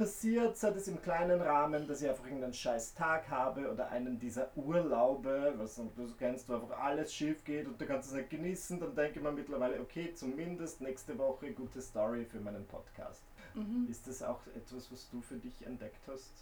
passiert, 0.00 0.56
sei 0.56 0.70
das 0.70 0.88
im 0.88 1.02
kleinen 1.02 1.42
Rahmen, 1.42 1.86
dass 1.86 2.00
ich 2.00 2.08
einfach 2.08 2.24
irgendeinen 2.24 2.54
scheiß 2.54 2.94
Tag 2.94 3.28
habe 3.28 3.70
oder 3.70 3.90
einen 3.90 4.18
dieser 4.18 4.48
Urlaube, 4.56 5.52
was 5.58 5.74
du 5.76 5.90
kennst, 6.18 6.48
wo 6.48 6.54
einfach 6.54 6.78
alles 6.80 7.12
schief 7.12 7.44
geht 7.44 7.66
und 7.66 7.78
du 7.78 7.84
kannst 7.84 8.08
es 8.08 8.14
nicht 8.14 8.30
genießen, 8.30 8.80
dann 8.80 8.94
denke 8.94 9.18
ich 9.18 9.22
mir 9.22 9.30
mittlerweile, 9.30 9.78
okay, 9.78 10.14
zumindest 10.14 10.80
nächste 10.80 11.18
Woche 11.18 11.52
gute 11.52 11.82
Story 11.82 12.24
für 12.24 12.40
meinen 12.40 12.66
Podcast. 12.66 13.22
Mhm. 13.52 13.88
Ist 13.90 14.06
das 14.06 14.22
auch 14.22 14.40
etwas, 14.56 14.90
was 14.90 15.10
du 15.10 15.20
für 15.20 15.36
dich 15.36 15.66
entdeckt 15.66 16.08
hast? 16.08 16.32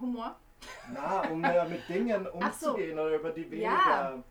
Humor? 0.00 0.36
Na, 0.94 1.28
um 1.30 1.42
äh, 1.42 1.68
mit 1.68 1.88
Dingen 1.88 2.26
umzugehen 2.32 2.94
so. 2.94 3.02
oder 3.02 3.16
über 3.16 3.30
die 3.30 3.50
weniger 3.50 3.66
ja. 3.66 4.24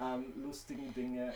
ähm, 0.00 0.32
lustigen 0.36 0.94
Dinge 0.94 1.32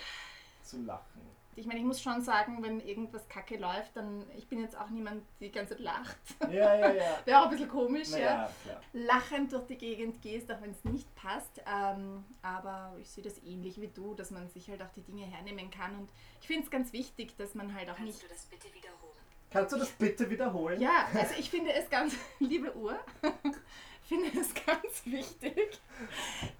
zu 0.62 0.80
lachen 0.82 1.22
ich 1.56 1.66
meine, 1.66 1.80
ich 1.80 1.84
muss 1.84 2.00
schon 2.00 2.22
sagen, 2.22 2.62
wenn 2.62 2.80
irgendwas 2.80 3.28
kacke 3.28 3.56
läuft, 3.56 3.96
dann, 3.96 4.24
ich 4.36 4.48
bin 4.48 4.60
jetzt 4.60 4.76
auch 4.76 4.88
niemand, 4.90 5.22
die 5.40 5.46
die 5.46 5.52
ganze 5.52 5.74
Zeit 5.74 5.80
lacht. 5.80 6.16
Ja, 6.50 6.74
ja, 6.74 6.92
ja. 6.92 7.18
Wäre 7.24 7.40
auch 7.40 7.44
ein 7.44 7.50
bisschen 7.50 7.68
komisch, 7.68 8.08
Na, 8.12 8.18
ja. 8.18 8.50
ja 8.66 8.80
Lachend 8.92 9.52
durch 9.52 9.66
die 9.66 9.76
Gegend 9.76 10.20
gehst, 10.22 10.50
auch 10.50 10.60
wenn 10.60 10.70
es 10.70 10.84
nicht 10.84 11.14
passt. 11.14 11.62
Ähm, 11.66 12.24
aber 12.42 12.96
ich 13.00 13.08
sehe 13.10 13.22
das 13.24 13.42
ähnlich 13.42 13.80
wie 13.80 13.88
du, 13.88 14.14
dass 14.14 14.30
man 14.30 14.48
sich 14.48 14.68
halt 14.68 14.82
auch 14.82 14.90
die 14.96 15.02
Dinge 15.02 15.24
hernehmen 15.24 15.70
kann. 15.70 15.94
Und 15.96 16.08
ich 16.40 16.46
finde 16.46 16.64
es 16.64 16.70
ganz 16.70 16.92
wichtig, 16.92 17.36
dass 17.36 17.54
man 17.54 17.74
halt 17.74 17.90
auch 17.90 17.96
Kannst 17.96 18.22
nicht. 18.22 18.28
Kannst 18.28 18.50
du 18.50 18.56
das 18.56 18.60
bitte 18.60 18.74
wiederholen? 18.74 19.14
Kannst 19.50 19.72
du 19.72 19.76
das 19.78 19.90
bitte 19.90 20.30
wiederholen? 20.30 20.80
Ja, 20.80 21.06
also 21.14 21.34
ich 21.38 21.48
finde 21.48 21.72
es 21.72 21.88
ganz, 21.88 22.14
liebe 22.40 22.76
Uhr, 22.76 22.98
finde 24.02 24.28
es 24.38 24.52
ganz 24.54 25.04
wichtig, 25.04 25.80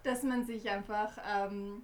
dass 0.03 0.23
man 0.23 0.47
sich 0.47 0.71
einfach. 0.71 1.19
Ähm, 1.29 1.83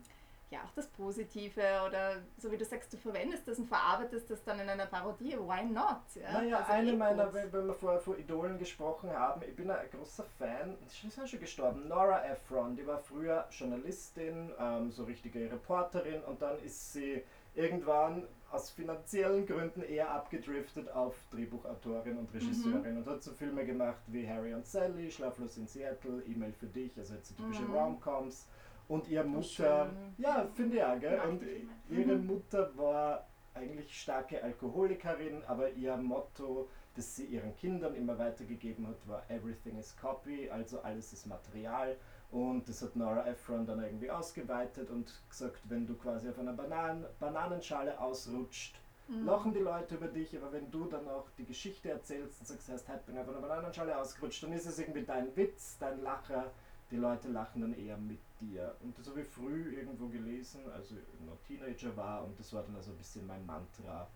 ja 0.50 0.64
auch 0.64 0.72
das 0.74 0.88
Positive 0.88 1.62
oder 1.86 2.16
so 2.36 2.50
wie 2.50 2.56
du 2.56 2.64
sagst, 2.64 2.92
du 2.92 2.96
verwendest 2.96 3.46
das 3.46 3.58
und 3.58 3.66
verarbeitest 3.66 4.30
das 4.30 4.42
dann 4.42 4.58
in 4.58 4.68
einer 4.68 4.86
Parodie. 4.86 5.36
Why 5.38 5.64
not? 5.64 6.02
Ja? 6.14 6.32
Naja, 6.32 6.58
also 6.58 6.72
eine 6.72 6.90
eh 6.90 6.96
meiner, 6.96 7.32
wenn, 7.32 7.52
wenn 7.52 7.66
wir 7.68 7.74
vorher 7.74 8.00
von 8.00 8.18
Idolen 8.18 8.58
gesprochen 8.58 9.10
haben, 9.10 9.42
ich 9.42 9.54
bin 9.54 9.70
ein 9.70 9.88
großer 9.90 10.24
Fan, 10.38 10.76
die 10.80 11.06
ist 11.06 11.16
ja 11.16 11.26
schon 11.26 11.40
gestorben, 11.40 11.88
Nora 11.88 12.24
Ephron, 12.26 12.76
die 12.76 12.86
war 12.86 12.98
früher 12.98 13.46
Journalistin, 13.50 14.52
ähm, 14.58 14.90
so 14.90 15.04
richtige 15.04 15.50
Reporterin 15.50 16.22
und 16.24 16.42
dann 16.42 16.58
ist 16.60 16.92
sie 16.92 17.22
irgendwann 17.54 18.26
aus 18.50 18.70
finanziellen 18.70 19.46
Gründen 19.46 19.82
eher 19.82 20.10
abgedriftet 20.10 20.90
auf 20.90 21.14
Drehbuchautorin 21.30 22.18
und 22.18 22.34
Regisseurin 22.34 22.94
mhm. 22.94 22.98
und 22.98 23.06
hat 23.06 23.22
so 23.22 23.32
Filme 23.32 23.64
gemacht 23.64 24.02
wie 24.08 24.28
Harry 24.28 24.52
und 24.54 24.66
Sally, 24.66 25.10
Schlaflos 25.10 25.56
in 25.56 25.68
Seattle, 25.68 26.22
E-Mail 26.26 26.52
für 26.52 26.66
dich, 26.66 26.96
also 26.98 27.14
jetzt 27.14 27.36
typische 27.36 27.62
mhm. 27.62 27.74
Rom-Coms. 27.74 28.48
Und 28.90 29.06
ihre 29.06 29.22
Mutter, 29.22 29.92
ja, 30.18 30.48
finde 30.52 30.78
ich 30.78 30.82
auch, 30.82 30.98
gell? 30.98 31.20
Und 31.20 31.42
ihre 31.88 32.16
mhm. 32.16 32.26
Mutter 32.26 32.76
war 32.76 33.24
eigentlich 33.54 34.00
starke 34.00 34.42
Alkoholikerin, 34.42 35.44
aber 35.46 35.70
ihr 35.70 35.96
Motto, 35.96 36.68
das 36.96 37.14
sie 37.14 37.26
ihren 37.26 37.54
Kindern 37.54 37.94
immer 37.94 38.18
weitergegeben 38.18 38.88
hat, 38.88 38.96
war 39.06 39.22
Everything 39.30 39.78
is 39.78 39.96
Copy, 39.96 40.50
also 40.50 40.80
alles 40.80 41.12
ist 41.12 41.26
Material. 41.26 41.96
Und 42.32 42.68
das 42.68 42.82
hat 42.82 42.96
Nora 42.96 43.28
Ephron 43.28 43.64
dann 43.64 43.80
irgendwie 43.80 44.10
ausgeweitet 44.10 44.90
und 44.90 45.22
gesagt, 45.28 45.60
wenn 45.68 45.86
du 45.86 45.94
quasi 45.94 46.28
auf 46.28 46.40
einer 46.40 46.52
Bananen 46.52 47.06
Bananenschale 47.20 47.96
ausrutscht, 48.00 48.74
mhm. 49.06 49.24
lachen 49.24 49.52
die 49.52 49.60
Leute 49.60 49.94
über 49.94 50.08
dich, 50.08 50.36
aber 50.36 50.50
wenn 50.50 50.68
du 50.68 50.86
dann 50.86 51.06
auch 51.08 51.28
die 51.38 51.44
Geschichte 51.44 51.90
erzählst 51.90 52.40
und 52.40 52.48
sagst, 52.48 52.68
heißt, 52.68 52.88
heute 52.88 53.04
bin 53.06 53.14
ich 53.14 53.20
auf 53.20 53.28
einer 53.28 53.40
Bananenschale 53.40 53.96
ausgerutscht, 53.96 54.42
dann 54.42 54.52
ist 54.52 54.66
es 54.66 54.80
irgendwie 54.80 55.04
dein 55.04 55.36
Witz, 55.36 55.78
dein 55.78 56.02
Lacher, 56.02 56.50
die 56.90 56.96
Leute 56.96 57.28
lachen 57.28 57.62
dann 57.62 57.74
eher 57.74 57.96
mit 57.96 58.18
dir. 58.40 58.74
Und 58.82 58.98
das 58.98 59.08
habe 59.08 59.22
ich 59.22 59.28
früh 59.28 59.74
irgendwo 59.76 60.06
gelesen, 60.08 60.60
als 60.72 60.90
ich 60.90 60.98
noch 61.26 61.38
Teenager 61.46 61.96
war 61.96 62.24
und 62.24 62.38
das 62.38 62.52
war 62.52 62.62
dann 62.62 62.76
also 62.76 62.92
ein 62.92 62.96
bisschen 62.96 63.26
mein 63.26 63.44
Mantra, 63.46 64.06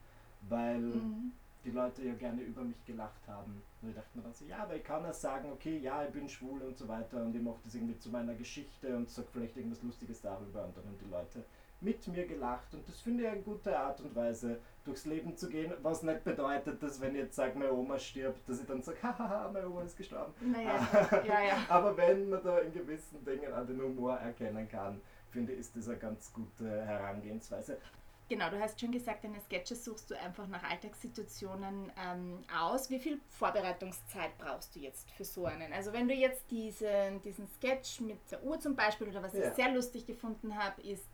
weil 0.48 0.80
mhm. 0.80 1.32
die 1.64 1.70
Leute 1.70 2.04
ja 2.04 2.14
gerne 2.14 2.42
über 2.42 2.62
mich 2.62 2.84
gelacht 2.84 3.26
haben. 3.26 3.62
Und 3.82 3.90
ich 3.90 3.94
dachte 3.94 4.16
mir 4.16 4.24
dann 4.24 4.32
so, 4.32 4.44
ja, 4.44 4.58
aber 4.58 4.76
ich 4.76 4.84
kann 4.84 5.02
ja 5.04 5.12
sagen, 5.12 5.50
okay, 5.52 5.78
ja, 5.78 6.04
ich 6.04 6.12
bin 6.12 6.28
schwul 6.28 6.62
und 6.62 6.76
so 6.76 6.88
weiter 6.88 7.22
und 7.22 7.34
ich 7.34 7.42
mache 7.42 7.60
das 7.64 7.74
irgendwie 7.74 7.98
zu 7.98 8.10
meiner 8.10 8.34
Geschichte 8.34 8.96
und 8.96 9.08
sage 9.08 9.28
vielleicht 9.32 9.56
irgendwas 9.56 9.82
Lustiges 9.82 10.20
darüber 10.20 10.64
und 10.64 10.76
dann 10.76 10.84
haben 10.84 10.98
die 11.04 11.10
Leute 11.10 11.44
mit 11.80 12.06
mir 12.08 12.26
gelacht 12.26 12.72
und 12.74 12.88
das 12.88 13.00
finde 13.00 13.24
ich 13.24 13.28
eine 13.28 13.42
gute 13.42 13.78
Art 13.78 14.00
und 14.00 14.14
Weise, 14.14 14.58
durchs 14.84 15.06
Leben 15.06 15.36
zu 15.36 15.48
gehen, 15.48 15.72
was 15.82 16.02
nicht 16.02 16.24
bedeutet, 16.24 16.82
dass 16.82 17.00
wenn 17.00 17.14
ich 17.14 17.22
jetzt 17.22 17.36
sage, 17.36 17.58
meine 17.58 17.72
Oma 17.72 17.98
stirbt, 17.98 18.48
dass 18.48 18.60
ich 18.60 18.66
dann 18.66 18.82
sage, 18.82 18.98
haha, 19.02 19.50
meine 19.52 19.68
Oma 19.68 19.82
ist 19.82 19.96
gestorben. 19.96 20.32
Naja, 20.40 20.86
ja, 21.26 21.42
ja. 21.42 21.56
Aber 21.68 21.96
wenn 21.96 22.28
man 22.28 22.42
da 22.42 22.58
in 22.58 22.72
gewissen 22.72 23.24
Dingen 23.24 23.52
an 23.52 23.66
den 23.66 23.80
Humor 23.80 24.16
erkennen 24.16 24.68
kann, 24.68 25.00
finde 25.30 25.52
ich, 25.52 25.60
ist 25.60 25.76
das 25.76 25.88
eine 25.88 25.98
ganz 25.98 26.32
gute 26.32 26.84
Herangehensweise. 26.84 27.78
Genau, 28.26 28.48
du 28.48 28.58
hast 28.58 28.80
schon 28.80 28.90
gesagt, 28.90 29.22
deine 29.24 29.38
Sketches 29.40 29.84
suchst 29.84 30.10
du 30.10 30.18
einfach 30.18 30.46
nach 30.48 30.62
Alltagssituationen 30.62 31.92
ähm, 32.02 32.42
aus. 32.58 32.88
Wie 32.88 32.98
viel 32.98 33.20
Vorbereitungszeit 33.28 34.38
brauchst 34.38 34.74
du 34.74 34.80
jetzt 34.80 35.10
für 35.10 35.24
so 35.24 35.44
einen? 35.44 35.74
Also 35.74 35.92
wenn 35.92 36.08
du 36.08 36.14
jetzt 36.14 36.50
diesen, 36.50 37.20
diesen 37.22 37.46
Sketch 37.48 38.00
mit 38.00 38.18
der 38.30 38.42
Uhr 38.42 38.58
zum 38.58 38.74
Beispiel 38.74 39.08
oder 39.08 39.22
was 39.22 39.34
ja. 39.34 39.48
ich 39.48 39.54
sehr 39.54 39.70
lustig 39.72 40.06
gefunden 40.06 40.56
habe, 40.56 40.80
ist, 40.82 41.06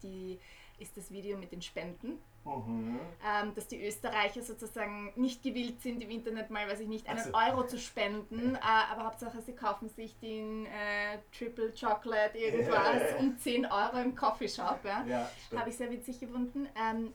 ist 0.80 0.96
das 0.96 1.10
Video 1.10 1.36
mit 1.36 1.52
den 1.52 1.62
Spenden. 1.62 2.18
Mhm. 2.44 2.98
Ähm, 3.24 3.54
dass 3.54 3.68
die 3.68 3.86
Österreicher 3.86 4.42
sozusagen 4.42 5.12
nicht 5.14 5.42
gewillt 5.42 5.82
sind, 5.82 6.02
im 6.02 6.10
Internet 6.10 6.50
mal, 6.50 6.66
weiß 6.66 6.80
ich 6.80 6.88
nicht, 6.88 7.06
einen 7.08 7.18
also. 7.18 7.32
Euro 7.34 7.66
zu 7.66 7.78
spenden, 7.78 8.54
äh, 8.54 8.58
aber 8.90 9.04
Hauptsache 9.04 9.42
sie 9.42 9.52
kaufen 9.52 9.90
sich 9.90 10.18
den 10.20 10.66
äh, 10.66 11.18
Triple 11.36 11.72
Chocolate 11.78 12.38
irgendwas 12.38 13.02
um 13.18 13.36
10 13.38 13.66
Euro 13.66 13.98
im 13.98 14.14
Coffeeshop. 14.14 14.80
Ja? 14.84 15.04
ja 15.04 15.30
Habe 15.54 15.68
ich 15.68 15.76
sehr 15.76 15.90
witzig 15.90 16.18
gefunden. 16.18 16.66
Ähm, 16.74 17.12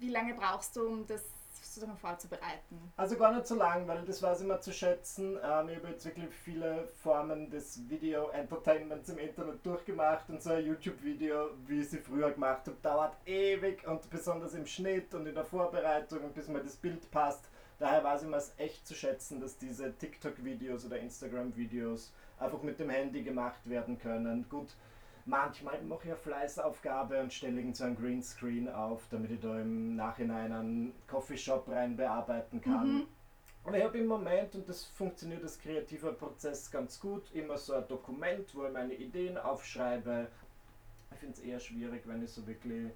wie 0.00 0.08
lange 0.10 0.34
brauchst 0.34 0.76
du, 0.76 0.86
um 0.88 1.06
das 1.06 1.24
sozusagen 1.62 1.96
vorzubereiten? 1.96 2.92
Also 2.96 3.16
gar 3.16 3.34
nicht 3.34 3.46
so 3.46 3.54
lang, 3.54 3.86
weil 3.88 4.04
das 4.04 4.22
weiß 4.22 4.40
ich 4.40 4.44
immer 4.44 4.60
zu 4.60 4.72
schätzen. 4.72 5.38
Ähm, 5.42 5.68
ich 5.68 5.76
habe 5.76 5.88
jetzt 5.88 6.04
wirklich 6.04 6.28
viele 6.34 6.88
Formen 7.02 7.50
des 7.50 7.88
Video-Entertainments 7.88 9.08
im 9.08 9.18
Internet 9.18 9.64
durchgemacht 9.64 10.28
und 10.28 10.42
so 10.42 10.50
ein 10.50 10.64
YouTube-Video, 10.64 11.50
wie 11.66 11.80
ich 11.80 11.90
sie 11.90 11.98
früher 11.98 12.30
gemacht 12.30 12.66
habe, 12.66 12.76
dauert 12.82 13.16
ewig 13.26 13.86
und 13.86 14.08
besonders 14.10 14.54
im 14.54 14.66
Schnitt 14.66 15.14
und 15.14 15.26
in 15.26 15.34
der 15.34 15.44
Vorbereitung 15.44 16.24
und 16.24 16.34
bis 16.34 16.48
mir 16.48 16.62
das 16.62 16.76
Bild 16.76 17.10
passt. 17.10 17.48
Daher 17.78 18.04
weiß 18.04 18.22
ich 18.22 18.28
mir 18.28 18.36
es 18.36 18.52
echt 18.58 18.86
zu 18.86 18.94
schätzen, 18.94 19.40
dass 19.40 19.58
diese 19.58 19.92
TikTok-Videos 19.92 20.86
oder 20.86 21.00
Instagram-Videos 21.00 22.12
einfach 22.38 22.62
mit 22.62 22.78
dem 22.78 22.90
Handy 22.90 23.22
gemacht 23.22 23.60
werden 23.64 23.98
können. 23.98 24.46
Gut, 24.48 24.74
Manchmal 25.24 25.80
mache 25.82 26.00
ich 26.04 26.10
eine 26.10 26.16
Fleißaufgabe 26.16 27.20
und 27.20 27.32
stelle 27.32 27.58
irgend 27.58 27.76
so 27.76 27.84
ein 27.84 27.96
Greenscreen 27.96 28.68
auf, 28.68 29.06
damit 29.10 29.30
ich 29.30 29.40
da 29.40 29.60
im 29.60 29.94
Nachhinein 29.94 30.52
einen 30.52 30.94
Coffeeshop 31.06 31.68
rein 31.68 31.96
bearbeiten 31.96 32.60
kann. 32.60 32.94
Mhm. 32.94 33.06
Aber 33.64 33.78
ich 33.78 33.84
habe 33.84 33.98
im 33.98 34.06
Moment, 34.06 34.54
und 34.56 34.68
das 34.68 34.84
funktioniert 34.84 35.42
als 35.42 35.58
kreativer 35.58 36.12
Prozess 36.12 36.68
ganz 36.70 36.98
gut, 36.98 37.30
immer 37.32 37.56
so 37.56 37.74
ein 37.74 37.86
Dokument, 37.86 38.52
wo 38.56 38.66
ich 38.66 38.72
meine 38.72 38.94
Ideen 38.94 39.38
aufschreibe. 39.38 40.26
Ich 41.12 41.18
finde 41.18 41.34
es 41.34 41.40
eher 41.40 41.60
schwierig, 41.60 42.02
wenn 42.06 42.24
ich 42.24 42.30
so 42.30 42.44
wirklich 42.44 42.90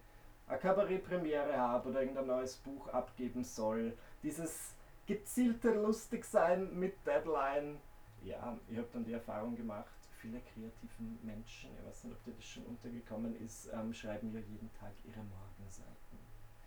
eine 0.49 0.59
Kabarettpremiere 0.59 1.57
habe 1.57 1.91
oder 1.91 2.01
irgendein 2.01 2.27
neues 2.27 2.57
Buch 2.57 2.89
abgeben 2.89 3.45
soll. 3.45 3.97
Dieses 4.25 4.75
gezielte 5.07 5.71
Lustigsein 5.71 6.77
mit 6.77 6.95
Deadline, 7.07 7.79
ja, 8.25 8.59
ich 8.69 8.79
habe 8.79 8.89
dann 8.93 9.05
die 9.05 9.13
Erfahrung 9.13 9.55
gemacht, 9.55 9.87
viele 10.27 10.41
kreativen 10.41 11.19
Menschen, 11.23 11.71
ich 11.79 11.87
weiß 11.87 12.05
nicht, 12.05 12.15
ob 12.15 12.25
dir 12.25 12.33
das 12.33 12.45
schon 12.45 12.65
untergekommen 12.65 13.37
ist, 13.45 13.69
ähm, 13.73 13.93
schreiben 13.93 14.33
ja 14.33 14.41
jeden 14.41 14.71
Tag 14.75 14.93
ihre 15.05 15.23
Morgenseiten. 15.25 16.19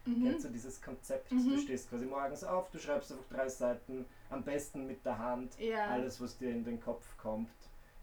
Mhm. 0.05 0.23
Kennst 0.23 0.45
du 0.45 0.49
dieses 0.49 0.81
Konzept? 0.81 1.31
Mhm. 1.31 1.49
Du 1.49 1.57
stehst 1.57 1.89
quasi 1.89 2.05
morgens 2.05 2.43
auf, 2.43 2.69
du 2.71 2.79
schreibst 2.79 3.11
einfach 3.11 3.27
drei 3.29 3.49
Seiten, 3.49 4.05
am 4.29 4.43
besten 4.43 4.87
mit 4.87 5.05
der 5.05 5.17
Hand, 5.17 5.59
ja. 5.59 5.87
alles, 5.87 6.21
was 6.21 6.37
dir 6.37 6.51
in 6.51 6.63
den 6.63 6.79
Kopf 6.79 7.05
kommt. 7.17 7.49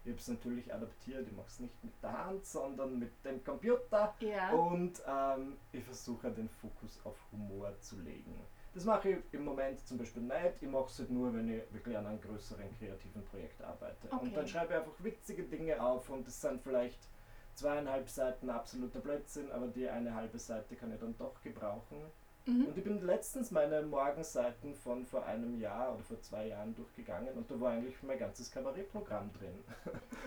Ich 0.03 0.11
habe 0.11 0.21
es 0.21 0.27
natürlich 0.27 0.73
adaptiert, 0.73 1.27
ich 1.27 1.35
mache 1.35 1.47
es 1.47 1.59
nicht 1.59 1.83
mit 1.83 1.93
der 2.01 2.25
Hand, 2.25 2.45
sondern 2.45 2.97
mit 2.97 3.11
dem 3.25 3.43
Computer. 3.43 4.15
Ja. 4.19 4.51
Und 4.51 5.01
ähm, 5.05 5.57
ich 5.73 5.83
versuche 5.83 6.31
den 6.31 6.47
Fokus 6.47 7.01
auf 7.03 7.17
Humor 7.31 7.73
zu 7.81 7.99
legen. 7.99 8.39
Das 8.73 8.85
mache 8.85 9.09
ich 9.09 9.17
im 9.31 9.45
Moment 9.45 9.79
zum 9.87 9.97
Beispiel 9.97 10.21
nicht. 10.21 10.61
Ich 10.61 10.69
mache 10.69 10.85
es 10.85 10.99
halt 10.99 11.09
nur, 11.09 11.33
wenn 11.33 11.49
ich 11.49 11.61
wirklich 11.73 11.97
an 11.97 12.05
einem 12.05 12.21
größeren 12.21 12.69
kreativen 12.77 13.23
Projekt 13.25 13.61
arbeite. 13.63 14.07
Okay. 14.11 14.25
Und 14.25 14.35
dann 14.35 14.47
schreibe 14.47 14.73
ich 14.73 14.79
einfach 14.79 15.03
witzige 15.03 15.43
Dinge 15.43 15.81
auf 15.81 16.09
und 16.09 16.27
das 16.27 16.39
sind 16.39 16.61
vielleicht 16.61 17.07
zweieinhalb 17.55 18.07
Seiten 18.07 18.49
absoluter 18.49 18.99
Blödsinn, 18.99 19.51
aber 19.51 19.67
die 19.67 19.89
eine 19.89 20.13
halbe 20.13 20.37
Seite 20.37 20.75
kann 20.75 20.93
ich 20.93 20.99
dann 20.99 21.17
doch 21.17 21.41
gebrauchen. 21.41 21.97
Mhm. 22.45 22.67
Und 22.67 22.77
ich 22.77 22.83
bin 22.83 23.01
letztens 23.01 23.51
meine 23.51 23.81
Morgenseiten 23.81 24.73
von 24.73 25.05
vor 25.05 25.25
einem 25.25 25.59
Jahr 25.59 25.93
oder 25.93 26.03
vor 26.03 26.21
zwei 26.21 26.47
Jahren 26.47 26.73
durchgegangen 26.75 27.33
und 27.33 27.49
da 27.51 27.59
war 27.59 27.71
eigentlich 27.71 28.01
mein 28.03 28.17
ganzes 28.17 28.49
Kabarettprogramm 28.49 29.31
drin. 29.33 29.63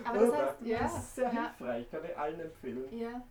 Aber 0.03 0.19
das, 0.19 0.33
heißt, 0.35 0.61
ja, 0.61 0.79
das 0.79 0.97
ist 0.97 1.15
sehr 1.15 1.33
ja. 1.33 1.47
hilfreich, 1.47 1.89
kann 1.89 2.05
ich 2.05 2.17
allen 2.17 2.39
empfehlen. 2.39 2.97
Ja. 2.97 3.23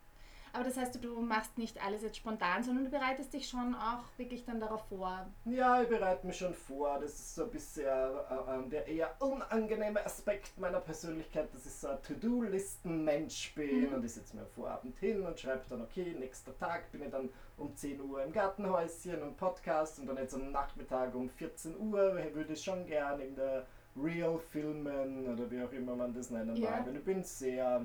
Aber 0.52 0.64
das 0.64 0.76
heißt, 0.76 1.02
du 1.02 1.20
machst 1.20 1.56
nicht 1.58 1.84
alles 1.84 2.02
jetzt 2.02 2.16
spontan, 2.16 2.62
sondern 2.62 2.84
du 2.84 2.90
bereitest 2.90 3.32
dich 3.32 3.48
schon 3.48 3.74
auch 3.74 4.02
wirklich 4.16 4.44
dann 4.44 4.60
darauf 4.60 4.86
vor. 4.88 5.26
Ja, 5.44 5.82
ich 5.82 5.88
bereite 5.88 6.26
mich 6.26 6.36
schon 6.36 6.54
vor. 6.54 6.98
Das 7.00 7.12
ist 7.12 7.34
so 7.34 7.44
ein 7.44 7.50
bisschen 7.50 7.86
äh, 7.86 7.88
äh, 7.88 8.68
der 8.68 8.86
eher 8.86 9.14
unangenehme 9.20 10.04
Aspekt 10.04 10.58
meiner 10.58 10.80
Persönlichkeit, 10.80 11.52
dass 11.54 11.66
ich 11.66 11.72
so 11.72 11.88
ein 11.88 12.02
To-Do-Listen-Mensch 12.02 13.54
bin 13.54 13.88
mhm. 13.88 13.94
und 13.94 14.04
ich 14.04 14.12
setze 14.12 14.36
mir 14.36 14.42
am 14.42 14.48
Vorabend 14.48 14.96
hin 14.98 15.24
und 15.24 15.38
schreibe 15.38 15.62
dann, 15.68 15.82
okay, 15.82 16.14
nächster 16.18 16.56
Tag 16.58 16.90
bin 16.92 17.02
ich 17.02 17.10
dann 17.10 17.30
um 17.56 17.74
10 17.74 18.00
Uhr 18.00 18.22
im 18.24 18.32
Gartenhäuschen 18.32 19.22
und 19.22 19.36
Podcast 19.36 19.98
und 19.98 20.06
dann 20.06 20.16
jetzt 20.16 20.34
am 20.34 20.50
Nachmittag 20.50 21.14
um 21.14 21.28
14 21.28 21.78
Uhr 21.78 22.16
würde 22.34 22.52
ich 22.52 22.62
schon 22.62 22.86
gerne 22.86 23.24
in 23.24 23.36
der 23.36 23.66
Real 23.96 24.38
filmen 24.38 25.28
oder 25.28 25.50
wie 25.50 25.62
auch 25.62 25.72
immer 25.72 25.96
man 25.96 26.12
das 26.12 26.30
nennen 26.30 26.56
ja. 26.56 26.70
mag. 26.70 26.86
Und 26.86 26.96
ich 26.96 27.04
bin 27.04 27.22
sehr, 27.22 27.84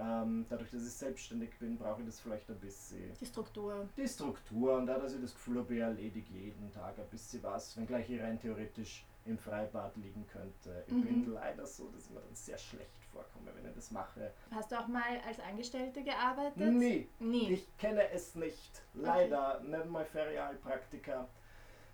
ähm, 0.00 0.46
dadurch, 0.48 0.70
dass 0.70 0.86
ich 0.86 0.92
selbstständig 0.92 1.58
bin, 1.58 1.76
brauche 1.76 2.00
ich 2.00 2.06
das 2.06 2.20
vielleicht 2.20 2.48
ein 2.48 2.58
bisschen. 2.58 3.12
Die 3.20 3.26
Struktur. 3.26 3.88
Die 3.96 4.08
Struktur 4.08 4.76
und 4.78 4.86
da, 4.86 4.98
dass 4.98 5.14
ich 5.14 5.20
das 5.20 5.34
Gefühl 5.34 5.58
habe, 5.58 5.74
ich 5.74 5.80
erledige 5.80 6.32
jeden 6.32 6.72
Tag 6.72 6.98
ein 6.98 7.08
bisschen 7.10 7.42
was, 7.42 7.76
wenngleich 7.76 8.08
ich 8.08 8.20
rein 8.20 8.40
theoretisch 8.40 9.04
im 9.26 9.36
Freibad 9.36 9.94
liegen 9.96 10.26
könnte. 10.26 10.84
Ich 10.86 10.92
mhm. 10.94 11.02
bin 11.02 11.32
leider 11.34 11.66
so, 11.66 11.88
dass 11.88 12.06
ich 12.06 12.10
mir 12.10 12.20
dann 12.20 12.34
sehr 12.34 12.56
schlecht 12.56 13.04
vorkomme, 13.12 13.50
wenn 13.54 13.68
ich 13.68 13.74
das 13.74 13.90
mache. 13.90 14.32
Hast 14.50 14.72
du 14.72 14.76
auch 14.78 14.88
mal 14.88 15.20
als 15.26 15.38
Angestellte 15.40 16.02
gearbeitet? 16.02 16.56
Nie. 16.56 17.08
Nie. 17.18 17.52
Ich 17.52 17.76
kenne 17.76 18.10
es 18.10 18.34
nicht. 18.34 18.82
Leider. 18.94 19.58
Okay. 19.58 19.76
Nicht 19.76 19.90
mal 19.90 20.04
Ferialpraktika. 20.04 21.28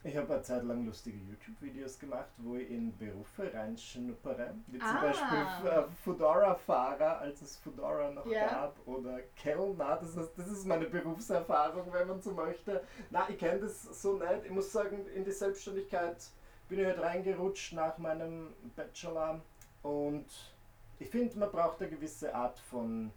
Ich 0.06 0.16
habe 0.16 0.34
eine 0.34 0.42
Zeit 0.42 0.62
lang 0.62 0.86
lustige 0.86 1.18
YouTube-Videos 1.18 1.98
gemacht, 1.98 2.30
wo 2.38 2.54
ich 2.54 2.70
in 2.70 2.96
Berufe 2.96 3.52
reinschnuppere. 3.52 4.54
Wie 4.68 4.78
zum 4.78 4.86
ah. 4.86 5.00
Beispiel 5.00 5.68
äh, 5.68 5.82
Fedora-Fahrer, 6.04 7.18
als 7.18 7.42
es 7.42 7.56
Fedora 7.56 8.12
noch 8.12 8.24
yeah. 8.24 8.46
gab, 8.46 8.76
oder 8.86 9.18
Kellner. 9.34 9.98
Das 10.00 10.14
ist, 10.14 10.30
das 10.36 10.46
ist 10.46 10.64
meine 10.64 10.84
Berufserfahrung, 10.84 11.92
wenn 11.92 12.06
man 12.06 12.22
so 12.22 12.30
möchte. 12.30 12.84
Na, 13.10 13.28
ich 13.28 13.36
kenne 13.36 13.58
das 13.58 13.82
so 14.00 14.16
nicht. 14.16 14.44
Ich 14.44 14.52
muss 14.52 14.70
sagen, 14.70 15.08
in 15.12 15.24
die 15.24 15.32
Selbstständigkeit 15.32 16.24
bin 16.68 16.78
ich 16.78 16.86
halt 16.86 17.00
reingerutscht 17.00 17.72
nach 17.72 17.98
meinem 17.98 18.54
Bachelor 18.76 19.40
und 19.82 20.26
ich 21.00 21.10
finde, 21.10 21.36
man 21.36 21.50
braucht 21.50 21.80
eine 21.80 21.90
gewisse 21.90 22.32
Art 22.32 22.60
von 22.60 23.10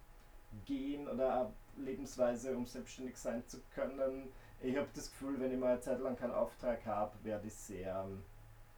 Gehen 0.66 1.08
oder 1.08 1.54
Lebensweise, 1.78 2.58
um 2.58 2.66
selbstständig 2.66 3.16
sein 3.16 3.46
zu 3.46 3.60
können 3.76 4.32
ich 4.62 4.76
habe 4.76 4.88
das 4.94 5.10
Gefühl, 5.12 5.40
wenn 5.40 5.52
ich 5.52 5.58
mal 5.58 5.72
eine 5.72 5.80
Zeit 5.80 6.00
lang 6.00 6.16
keinen 6.16 6.34
Auftrag 6.34 6.86
habe, 6.86 7.12
werde 7.24 7.48
ich 7.48 7.56
sehr 7.56 8.06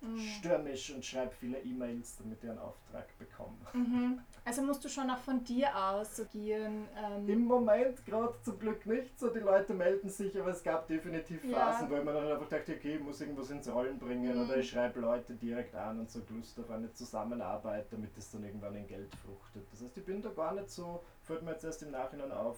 mhm. 0.02 0.18
stürmisch 0.18 0.92
und 0.94 1.06
schreibe 1.06 1.32
viele 1.32 1.60
E-Mails, 1.60 2.18
damit 2.18 2.44
ich 2.44 2.50
einen 2.50 2.60
Auftrag 2.60 3.08
bekomme. 3.18 3.58
Mhm. 3.74 4.20
Also 4.44 4.62
musst 4.64 4.84
du 4.84 4.90
schon 4.90 5.10
auch 5.10 5.20
von 5.20 5.44
dir 5.44 5.76
aus 5.76 6.20
agieren. 6.20 6.88
Ähm 6.98 7.30
Im 7.30 7.46
Moment 7.46 8.04
gerade 8.06 8.34
zum 8.42 8.58
Glück 8.60 8.86
nicht 8.86 9.20
so. 9.20 9.30
Die 9.30 9.40
Leute 9.40 9.74
melden 9.74 10.10
sich, 10.10 10.38
aber 10.40 10.52
es 10.52 10.64
gab 10.64 10.88
definitiv 10.88 11.42
Phasen, 11.42 11.54
ja. 11.54 11.90
wo 11.90 11.98
ich 11.98 12.04
mir 12.04 12.14
dann 12.14 12.28
einfach 12.28 12.50
dachte, 12.50 12.74
okay, 12.74 12.96
ich 12.96 13.02
muss 13.02 13.22
irgendwas 13.22 13.52
ins 13.52 13.72
Rollen 13.72 14.00
bringen 14.00 14.36
mhm. 14.36 14.46
oder 14.46 14.58
ich 14.58 14.70
schreibe 14.70 15.00
Leute 15.00 15.34
direkt 15.34 15.76
an 15.76 16.00
und 16.00 16.10
so 16.10 16.22
Lust 16.30 16.60
auf 16.60 16.70
eine 16.72 16.92
Zusammenarbeit, 16.94 17.88
damit 17.92 18.18
es 18.18 18.32
dann 18.32 18.44
irgendwann 18.44 18.76
in 18.76 18.88
Geld 18.88 19.14
fruchtet. 19.16 19.68
Das 19.72 19.82
heißt, 19.82 19.98
ich 19.98 20.06
bin 20.06 20.22
da 20.22 20.30
gar 20.30 20.54
nicht 20.54 20.70
so, 20.70 21.04
fällt 21.22 21.44
mir 21.44 21.52
jetzt 21.52 21.64
erst 21.64 21.84
im 21.84 21.92
Nachhinein 21.92 22.32
auf, 22.32 22.58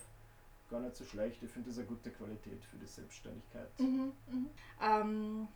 gar 0.70 0.80
nicht 0.80 0.95
so 0.95 1.03
schlecht. 1.03 1.41
Ich 1.43 1.51
finde 1.51 1.70
das 1.70 1.78
eine 1.78 1.88
gute 1.88 2.11
Qualität 2.11 2.64
für 2.66 2.78
die 2.78 2.86
Selbstständigkeit. 2.86 3.80
Mhm, 3.80 4.14
mh. 4.28 4.49
ähm, 4.82 5.47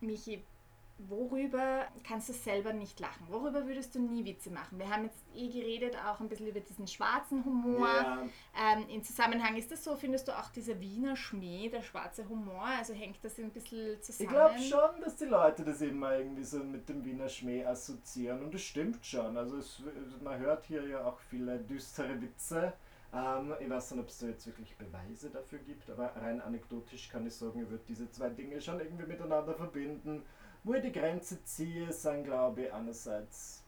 Michi, 0.00 0.42
worüber 0.98 1.86
kannst 2.06 2.28
du 2.28 2.32
selber 2.32 2.72
nicht 2.72 2.98
lachen? 2.98 3.26
Worüber 3.28 3.66
würdest 3.66 3.94
du 3.94 4.00
nie 4.00 4.24
Witze 4.24 4.50
machen? 4.50 4.78
Wir 4.78 4.90
haben 4.90 5.04
jetzt 5.04 5.22
eh 5.34 5.48
geredet 5.48 5.96
auch 5.96 6.20
ein 6.20 6.28
bisschen 6.28 6.48
über 6.48 6.60
diesen 6.60 6.88
schwarzen 6.88 7.44
Humor. 7.44 7.88
Ja. 7.88 8.28
Ähm, 8.60 8.88
Im 8.88 9.04
Zusammenhang 9.04 9.56
ist 9.56 9.70
das 9.70 9.84
so, 9.84 9.94
findest 9.96 10.26
du 10.26 10.36
auch 10.36 10.50
dieser 10.50 10.80
Wiener 10.80 11.14
Schmäh, 11.14 11.68
der 11.68 11.82
schwarze 11.82 12.28
Humor, 12.28 12.64
also 12.64 12.94
hängt 12.94 13.22
das 13.22 13.38
ein 13.38 13.50
bisschen 13.50 14.02
zusammen? 14.02 14.28
Ich 14.28 14.34
glaube 14.34 14.58
schon, 14.58 15.00
dass 15.00 15.16
die 15.16 15.26
Leute 15.26 15.64
das 15.64 15.80
immer 15.80 16.16
irgendwie 16.16 16.44
so 16.44 16.58
mit 16.58 16.88
dem 16.88 17.04
Wiener 17.04 17.28
Schmäh 17.28 17.64
assoziieren 17.64 18.42
und 18.42 18.52
das 18.52 18.62
stimmt 18.62 19.04
schon. 19.06 19.36
Also 19.36 19.58
es, 19.58 19.80
man 20.22 20.38
hört 20.40 20.66
hier 20.66 20.86
ja 20.86 21.04
auch 21.04 21.18
viele 21.30 21.58
düstere 21.58 22.20
Witze. 22.20 22.72
Ähm, 23.12 23.54
ich 23.58 23.70
weiß 23.70 23.92
nicht, 23.92 24.00
ob 24.00 24.08
es 24.08 24.18
da 24.18 24.26
jetzt 24.26 24.46
wirklich 24.46 24.76
Beweise 24.76 25.30
dafür 25.30 25.58
gibt, 25.60 25.88
aber 25.90 26.14
rein 26.16 26.40
anekdotisch 26.40 27.08
kann 27.08 27.26
ich 27.26 27.34
sagen, 27.34 27.62
ich 27.62 27.70
würde 27.70 27.84
diese 27.88 28.10
zwei 28.10 28.28
Dinge 28.28 28.60
schon 28.60 28.80
irgendwie 28.80 29.06
miteinander 29.06 29.54
verbinden. 29.54 30.22
Wo 30.64 30.74
ich 30.74 30.82
die 30.82 30.92
Grenze 30.92 31.42
ziehe, 31.44 31.92
sind, 31.92 32.24
glaube 32.24 32.64
ich, 32.64 32.72
einerseits 32.72 33.64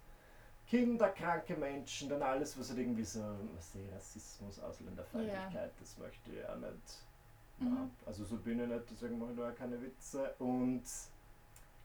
Kinder, 0.67 1.09
kranke 1.09 1.57
Menschen, 1.57 2.09
dann 2.09 2.23
alles, 2.23 2.59
was 2.59 2.69
halt 2.69 2.81
irgendwie 2.81 3.05
so, 3.05 3.21
was 3.57 3.75
ich, 3.75 3.93
Rassismus, 3.93 4.61
Ausländerfeindlichkeit, 4.61 5.55
ja. 5.55 5.71
das 5.81 5.99
möchte 5.99 6.31
ich 6.33 6.47
auch 6.47 6.57
nicht. 6.57 7.03
Mhm. 7.59 7.91
Also 8.07 8.25
so 8.25 8.37
bin 8.37 8.61
ich 8.61 8.69
nicht, 8.69 8.91
deswegen 8.91 9.19
mache 9.19 9.33
ich 9.33 9.39
da 9.39 9.51
auch 9.51 9.55
keine 9.55 9.81
Witze. 9.81 10.35
Und 10.39 10.83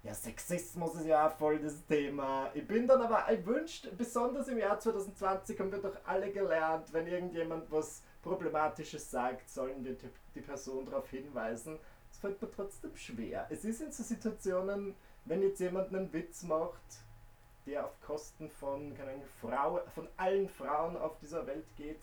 ja, 0.06 0.14
Sexismus 0.14 0.94
ist 0.96 1.08
ja 1.08 1.28
auch 1.28 1.36
voll 1.36 1.58
das 1.60 1.84
Thema. 1.88 2.52
Ich 2.54 2.68
bin 2.68 2.88
dann 2.88 3.02
aber 3.02 3.22
erwünscht, 3.22 3.90
besonders 3.98 4.48
im 4.48 4.60
Jahr 4.60 4.80
2020 4.80 5.60
haben 5.60 5.72
wir 5.72 5.80
doch 5.80 5.98
alle 6.06 6.32
gelernt, 6.32 6.94
wenn 6.94 7.08
irgendjemand 7.08 7.72
was 7.72 8.04
Problematisches 8.22 9.10
sagt, 9.10 9.50
sollen 9.50 9.84
wir 9.84 9.98
die 10.36 10.42
Person 10.42 10.86
darauf 10.86 11.10
hinweisen. 11.10 11.80
Es 12.12 12.20
fällt 12.20 12.40
mir 12.40 12.52
trotzdem 12.52 12.96
schwer. 12.96 13.48
Es 13.50 13.66
ist 13.66 13.82
in 13.82 13.92
so 13.92 14.04
Situationen, 14.04 14.96
wenn 15.26 15.42
jetzt 15.42 15.60
jemand 15.60 15.90
einen 15.90 16.14
Witz 16.14 16.44
macht, 16.44 17.04
der 17.66 17.86
auf 17.86 18.00
Kosten 18.02 18.48
von, 18.48 18.96
keine 18.96 19.24
Frau, 19.42 19.82
von 19.96 20.08
allen 20.18 20.48
Frauen 20.50 20.98
auf 20.98 21.18
dieser 21.18 21.48
Welt 21.48 21.66
geht, 21.78 22.02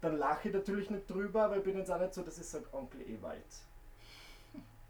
dann 0.00 0.16
lache 0.16 0.48
ich 0.48 0.54
natürlich 0.54 0.88
nicht 0.88 1.10
drüber, 1.10 1.44
aber 1.44 1.58
ich 1.58 1.62
bin 1.62 1.76
jetzt 1.76 1.90
auch 1.90 2.00
nicht 2.00 2.14
so, 2.14 2.22
dass 2.22 2.38
ich 2.38 2.46
sage, 2.46 2.64
Onkel 2.72 3.02
Ewald 3.02 3.44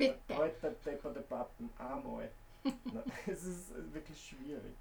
Bitte. 0.08 0.36
Heute 0.36 0.76
depperte 0.84 1.20
Pappen, 1.20 1.70
einmal. 1.78 2.30
es 3.26 3.44
ist 3.44 3.92
wirklich 3.92 4.20
schwierig. 4.20 4.74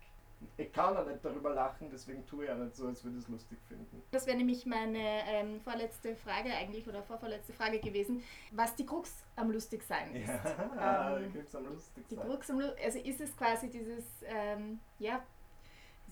Ich 0.57 0.73
kann 0.73 0.97
auch 0.97 1.05
nicht 1.05 1.23
darüber 1.23 1.53
lachen, 1.53 1.89
deswegen 1.91 2.25
tue 2.25 2.45
ich 2.45 2.51
auch 2.51 2.57
nicht 2.57 2.75
so, 2.75 2.87
als 2.87 3.03
würde 3.03 3.17
ich 3.17 3.23
es 3.23 3.29
lustig 3.29 3.59
finden. 3.67 4.01
Das 4.09 4.25
wäre 4.25 4.37
nämlich 4.37 4.65
meine 4.65 5.23
ähm, 5.27 5.61
vorletzte 5.61 6.15
Frage 6.15 6.51
eigentlich 6.51 6.87
oder 6.87 7.03
vorvorletzte 7.03 7.53
Frage 7.53 7.79
gewesen, 7.79 8.23
was 8.51 8.75
die 8.75 8.85
Krux 8.85 9.23
am 9.35 9.51
lustig 9.51 9.83
sein 9.83 10.15
ist. 10.15 10.27
Ja, 10.75 11.17
ähm, 11.17 11.31
die 11.31 11.37
Krux 11.37 11.55
am 11.55 11.65
lustig 11.65 12.07
die 12.09 12.15
sein. 12.15 12.27
Krux 12.27 12.49
am, 12.49 12.59
also 12.59 12.99
ist 12.99 13.21
es 13.21 13.37
quasi 13.37 13.69
dieses, 13.69 14.03
ähm, 14.25 14.79
ja, 14.97 15.21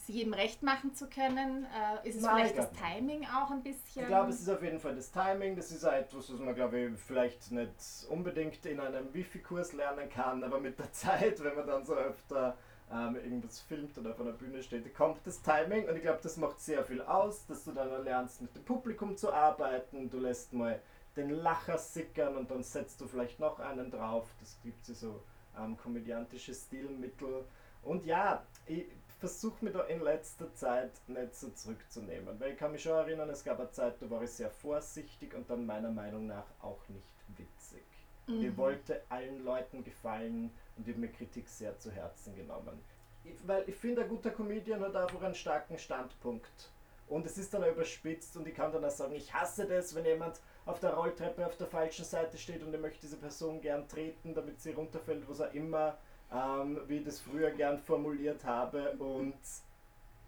jedem 0.08 0.34
recht 0.34 0.64
machen 0.64 0.94
zu 0.94 1.08
können? 1.08 1.66
Äh, 1.66 2.08
ist 2.08 2.16
es 2.16 2.22
Nein, 2.22 2.38
vielleicht 2.38 2.58
das 2.58 2.72
Timing 2.72 3.26
auch 3.26 3.52
ein 3.52 3.64
bisschen? 3.64 4.04
Ich 4.04 4.08
glaube, 4.08 4.32
es 4.32 4.40
ist 4.40 4.50
auf 4.50 4.62
jeden 4.64 4.80
Fall 4.80 4.96
das 4.96 5.12
Timing. 5.12 5.56
Das 5.56 5.72
ist 5.72 5.84
auch 5.86 5.94
etwas, 5.94 6.32
was 6.32 6.40
man, 6.40 6.56
glaube 6.56 6.80
ich, 6.80 7.00
vielleicht 7.00 7.52
nicht 7.52 7.74
unbedingt 8.10 8.66
in 8.66 8.80
einem 8.80 9.14
Wifi-Kurs 9.14 9.74
lernen 9.74 10.10
kann, 10.10 10.44
aber 10.44 10.60
mit 10.60 10.80
der 10.80 10.92
Zeit, 10.94 11.44
wenn 11.44 11.56
man 11.56 11.68
dann 11.68 11.86
so 11.86 11.96
öfter 11.96 12.58
ähm, 12.92 13.16
irgendwas 13.16 13.60
filmt 13.60 13.98
oder 13.98 14.12
auf 14.12 14.22
einer 14.22 14.32
Bühne 14.32 14.64
steht, 14.64 14.94
kommt 14.96 15.20
das 15.26 15.42
Timing 15.42 15.88
und 15.88 15.96
ich 15.96 16.02
glaube, 16.02 16.20
das 16.24 16.38
macht 16.38 16.60
sehr 16.60 16.84
viel 16.84 17.02
aus, 17.02 17.46
dass 17.46 17.64
du 17.64 17.72
dann 17.72 18.04
lernst, 18.04 18.42
mit 18.42 18.56
dem 18.56 18.64
Publikum 18.64 19.16
zu 19.16 19.32
arbeiten. 19.32 20.10
Du 20.10 20.20
lässt 20.20 20.54
mal 20.54 20.82
den 21.16 21.30
Lacher 21.30 21.78
sickern 21.78 22.38
und 22.38 22.50
dann 22.50 22.64
setzt 22.64 23.02
du 23.02 23.08
vielleicht 23.08 23.40
noch 23.40 23.60
einen 23.60 23.92
drauf. 23.92 24.28
Das 24.40 24.58
gibt 24.64 24.88
es 24.90 25.02
so 25.02 25.22
ähm, 25.58 25.78
komödiantische 25.78 26.54
Stilmittel. 26.54 27.46
Und 27.84 28.06
ja, 28.06 28.44
ich, 28.66 28.86
versuche 29.20 29.64
mich 29.64 29.74
da 29.74 29.84
in 29.84 30.02
letzter 30.02 30.54
Zeit 30.54 30.92
nicht 31.08 31.36
so 31.36 31.50
zurückzunehmen. 31.50 32.40
Weil 32.40 32.54
ich 32.54 32.58
kann 32.58 32.72
mich 32.72 32.82
schon 32.82 32.94
erinnern, 32.94 33.30
es 33.30 33.44
gab 33.44 33.60
eine 33.60 33.70
Zeit, 33.72 34.02
da 34.02 34.10
war 34.10 34.24
ich 34.24 34.32
sehr 34.32 34.50
vorsichtig 34.50 35.34
und 35.34 35.50
dann 35.50 35.66
meiner 35.66 35.92
Meinung 35.92 36.28
nach 36.28 36.46
auch 36.62 36.88
nicht 36.88 37.04
witzig. 37.38 37.84
Mhm. 38.28 38.44
ich 38.44 38.58
wollte 38.58 39.02
allen 39.10 39.44
Leuten 39.44 39.84
gefallen 39.84 40.52
und 40.78 40.88
ich 40.88 40.94
habe 40.94 41.02
mir 41.02 41.12
Kritik 41.12 41.48
sehr 41.48 41.78
zu 41.78 41.92
Herzen 41.92 42.36
genommen. 42.36 42.80
Ich, 43.24 43.36
weil 43.46 43.68
ich 43.68 43.76
finde, 43.76 44.04
ein 44.04 44.10
guter 44.10 44.32
Comedian 44.32 44.82
hat 44.82 44.96
einfach 44.96 45.22
einen 45.22 45.36
starken 45.36 45.78
Standpunkt. 45.78 46.72
Und 47.08 47.26
es 47.26 47.40
ist 47.40 47.52
dann 47.54 47.64
auch 47.64 47.72
überspitzt 47.72 48.38
und 48.38 48.48
ich 48.48 48.54
kann 48.54 48.72
dann 48.72 48.86
auch 48.86 48.92
sagen, 48.92 49.16
ich 49.16 49.34
hasse 49.34 49.66
das, 49.66 49.96
wenn 49.96 50.06
jemand 50.06 50.40
auf 50.68 50.80
der 50.80 50.94
Rolltreppe 50.94 51.44
auf 51.44 51.58
der 51.58 51.66
falschen 51.66 52.06
Seite 52.06 52.38
steht 52.38 52.62
und 52.62 52.72
ich 52.72 52.80
möchte 52.80 53.02
diese 53.02 53.18
Person 53.18 53.60
gern 53.62 53.88
treten, 53.88 54.36
damit 54.36 54.62
sie 54.62 54.74
runterfällt, 54.74 55.28
was 55.28 55.42
auch 55.42 55.52
immer 55.54 55.98
ähm, 56.34 56.80
wie 56.88 56.98
ich 56.98 57.06
das 57.06 57.20
früher 57.20 57.52
gern 57.52 57.80
formuliert 57.80 58.44
habe 58.46 58.92
und 58.94 59.36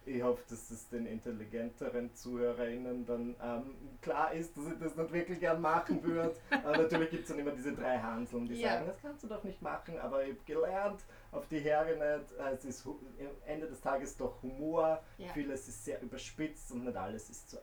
ich 0.06 0.24
hoffe, 0.24 0.41
dass 0.49 0.70
das 0.70 0.89
den 0.89 1.06
intelligenteren 1.06 2.14
ZuhörerInnen 2.16 3.06
dann 3.06 3.36
ähm, 3.41 3.76
klar 4.02 4.34
ist, 4.34 4.58
dass 4.58 4.66
ich 4.66 4.80
das 4.80 4.95
nicht 4.95 5.14
wirklich 5.14 5.39
gern 5.39 5.62
machen 5.62 6.02
würde. 6.04 6.36
aber 6.49 6.78
natürlich 6.78 7.12
gibt 7.12 7.24
es 7.24 7.30
dann 7.30 7.39
immer 7.39 7.52
diese 7.52 7.74
drei 7.74 7.99
Hanseln, 7.99 8.47
die 8.47 8.56
ja. 8.56 8.74
sagen, 8.74 8.88
das 8.88 9.02
kannst 9.02 9.24
du 9.24 9.28
doch 9.28 9.43
nicht 9.43 9.62
machen, 9.62 9.99
aber 9.99 10.24
ich 10.24 10.32
habe 10.32 10.41
gelernt, 10.45 11.02
auf 11.32 11.47
die 11.47 11.60
Heere 11.60 11.91
nicht. 11.91 12.32
Es 12.52 12.66
ist 12.66 12.86
am 12.86 12.97
Ende 13.45 13.68
des 13.68 13.80
Tages 13.80 14.18
doch 14.18 14.41
Humor. 14.41 15.04
Ja. 15.18 15.30
Vieles 15.34 15.68
ist 15.68 15.86
sehr 15.86 16.02
überspitzt 16.02 16.72
und 16.72 16.86
nicht 16.86 16.97
alles 16.97 17.30
ist 17.30 17.49
zu 17.49 17.58
100% 17.58 17.62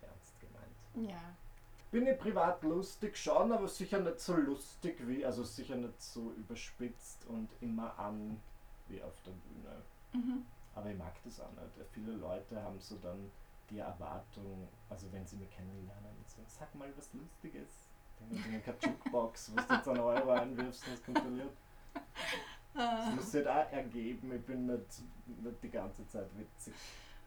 ernst 0.00 0.40
gemeint. 0.40 1.10
Ja. 1.10 1.36
Bin 1.92 2.06
ich 2.06 2.18
privat 2.18 2.62
lustig 2.62 3.16
schon, 3.18 3.52
aber 3.52 3.68
sicher 3.68 4.00
nicht 4.00 4.18
so 4.18 4.34
lustig 4.34 4.96
wie, 5.06 5.26
also 5.26 5.44
sicher 5.44 5.76
nicht 5.76 6.00
so 6.00 6.32
überspitzt 6.32 7.26
und 7.26 7.50
immer 7.60 7.98
an 7.98 8.40
wie 8.88 9.02
auf 9.02 9.14
der 9.26 9.32
Bühne. 9.32 9.82
Mhm. 10.14 10.46
Aber 10.74 10.90
ich 10.90 10.96
mag 10.96 11.12
das 11.22 11.38
auch 11.38 11.50
nicht. 11.50 11.90
Viele 11.92 12.12
Leute 12.12 12.62
haben 12.62 12.80
so 12.80 12.96
dann 12.96 13.30
die 13.68 13.78
Erwartung, 13.78 14.68
also 14.88 15.06
wenn 15.12 15.26
sie 15.26 15.36
mich 15.36 15.50
kennenlernen, 15.50 16.16
so, 16.26 16.40
sag 16.46 16.74
mal 16.74 16.88
was 16.96 17.12
Lustiges. 17.12 17.88
Dann 18.18 18.38
in 18.38 18.42
eine 18.42 18.62
Jukebox, 18.80 19.52
wo 19.52 19.56
du 19.56 19.74
jetzt 19.74 19.88
einen 19.88 20.00
Euro 20.00 20.30
einwirfst 20.30 20.88
und 20.88 20.94
es 20.94 21.04
kontrolliert. 21.04 21.56
Das 22.74 23.14
muss 23.14 23.30
sich 23.30 23.46
halt 23.46 23.68
auch 23.68 23.72
ergeben, 23.72 24.32
ich 24.32 24.42
bin 24.46 24.64
nicht, 24.64 25.02
nicht 25.26 25.62
die 25.62 25.68
ganze 25.68 26.08
Zeit 26.08 26.26
witzig. 26.38 26.72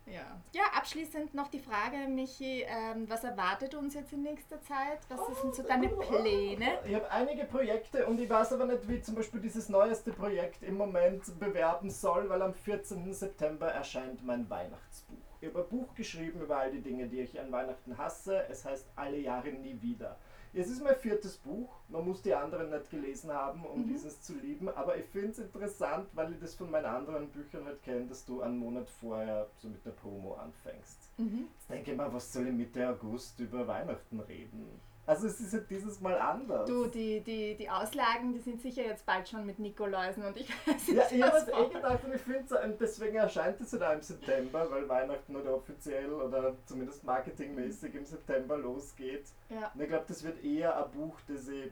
Ja. 0.08 0.40
ja, 0.52 0.64
abschließend 0.76 1.34
noch 1.34 1.48
die 1.48 1.60
Frage, 1.60 2.08
Michi, 2.08 2.64
ähm, 2.68 3.10
was 3.10 3.24
erwartet 3.24 3.74
uns 3.74 3.96
jetzt 3.96 4.14
in 4.14 4.22
nächster 4.22 4.62
Zeit? 4.62 5.00
Was 5.10 5.20
oh, 5.20 5.34
sind 5.42 5.56
so 5.56 5.64
deine 5.64 5.90
Pläne? 5.90 6.80
Ich 6.86 6.94
habe 6.94 7.10
einige 7.10 7.46
Projekte 7.46 8.06
und 8.06 8.22
ich 8.22 8.30
weiß 8.30 8.54
aber 8.54 8.66
nicht, 8.66 8.88
wie 8.88 9.02
zum 9.02 9.16
Beispiel 9.16 9.42
dieses 9.42 9.68
neueste 9.68 10.12
Projekt 10.14 10.62
im 10.62 10.78
Moment 10.78 11.40
bewerben 11.40 11.90
soll, 11.90 12.30
weil 12.30 12.42
am 12.44 12.54
14. 12.54 13.12
September 13.14 13.68
erscheint 13.68 14.24
mein 14.24 14.48
Weihnachtsbuch. 14.48 15.18
Ich 15.42 15.50
habe 15.50 15.64
ein 15.64 15.70
Buch 15.70 15.94
geschrieben 15.96 16.42
über 16.42 16.58
all 16.58 16.72
die 16.72 16.82
Dinge, 16.82 17.08
die 17.08 17.22
ich 17.22 17.40
an 17.40 17.52
Weihnachten 17.52 17.98
hasse. 17.98 18.48
Es 18.50 18.64
heißt 18.64 18.88
Alle 18.96 19.18
Jahre 19.18 19.50
nie 19.50 19.82
wieder. 19.82 20.18
Es 20.58 20.70
ist 20.70 20.82
mein 20.82 20.96
viertes 20.96 21.36
Buch. 21.38 21.70
Man 21.90 22.06
muss 22.06 22.22
die 22.22 22.34
anderen 22.34 22.70
nicht 22.70 22.90
gelesen 22.90 23.30
haben, 23.32 23.66
um 23.66 23.82
mhm. 23.82 23.88
dieses 23.88 24.22
zu 24.22 24.34
lieben. 24.36 24.70
Aber 24.70 24.98
ich 24.98 25.06
finde 25.06 25.32
es 25.32 25.40
interessant, 25.40 26.08
weil 26.14 26.32
ich 26.32 26.40
das 26.40 26.56
von 26.56 26.72
meinen 26.72 26.86
anderen 26.86 27.28
Büchern 27.30 27.66
halt 27.66 27.84
kenne, 27.84 28.06
dass 28.08 28.24
du 28.24 28.42
einen 28.42 28.58
Monat 28.58 28.90
vorher 28.90 29.48
so 29.58 29.68
mit 29.68 29.86
der 29.86 29.92
Promo 29.92 30.36
anfängst. 30.36 31.10
Mhm. 31.18 31.50
Jetzt 31.54 31.70
denke 31.70 31.92
ich 31.92 31.98
mal, 31.98 32.14
was 32.14 32.32
soll 32.32 32.48
ich 32.48 32.54
Mitte 32.54 32.88
August 32.88 33.38
über 33.42 33.68
Weihnachten 33.68 34.20
reden? 34.22 34.80
Also 35.08 35.28
es 35.28 35.40
ist 35.40 35.54
ja 35.54 35.60
dieses 35.60 36.02
Mal 36.02 36.18
anders. 36.18 36.68
Du, 36.68 36.88
die, 36.88 37.22
die, 37.22 37.56
die 37.56 37.70
Auslagen, 37.70 38.34
die 38.34 38.40
sind 38.40 38.62
sicher 38.62 38.84
jetzt 38.84 39.06
bald 39.06 39.30
schon 39.30 39.46
mit 39.46 39.60
Nikoläusen 39.60 40.26
und 40.26 40.36
ich 40.38 40.50
weiß 40.68 40.88
nicht. 40.88 40.98
Ja, 40.98 41.08
ich 41.12 41.24
habe 41.24 41.38
es 41.38 41.48
eh 41.48 41.74
gedacht 41.74 42.04
und 42.04 42.16
ich 42.16 42.22
finde 42.22 42.48
so, 42.48 42.56
deswegen 42.80 43.16
erscheint 43.18 43.62
es 43.62 43.72
ja 43.72 43.80
da 43.80 43.94
im 43.94 44.02
September, 44.02 44.70
weil 44.72 44.90
Weihnachten 44.90 45.36
oder 45.36 45.56
offiziell 45.56 46.12
oder 46.12 46.56
zumindest 46.66 47.04
marketingmäßig 47.04 47.94
im 47.94 48.06
September 48.06 48.58
losgeht. 48.58 49.26
Ja. 49.50 49.72
Und 49.74 49.82
ich 49.82 49.88
glaube, 49.88 50.06
das 50.08 50.24
wird 50.24 50.44
eher 50.44 50.84
ein 50.84 50.92
Buch, 50.92 51.20
das 51.28 51.48
ich 51.48 51.72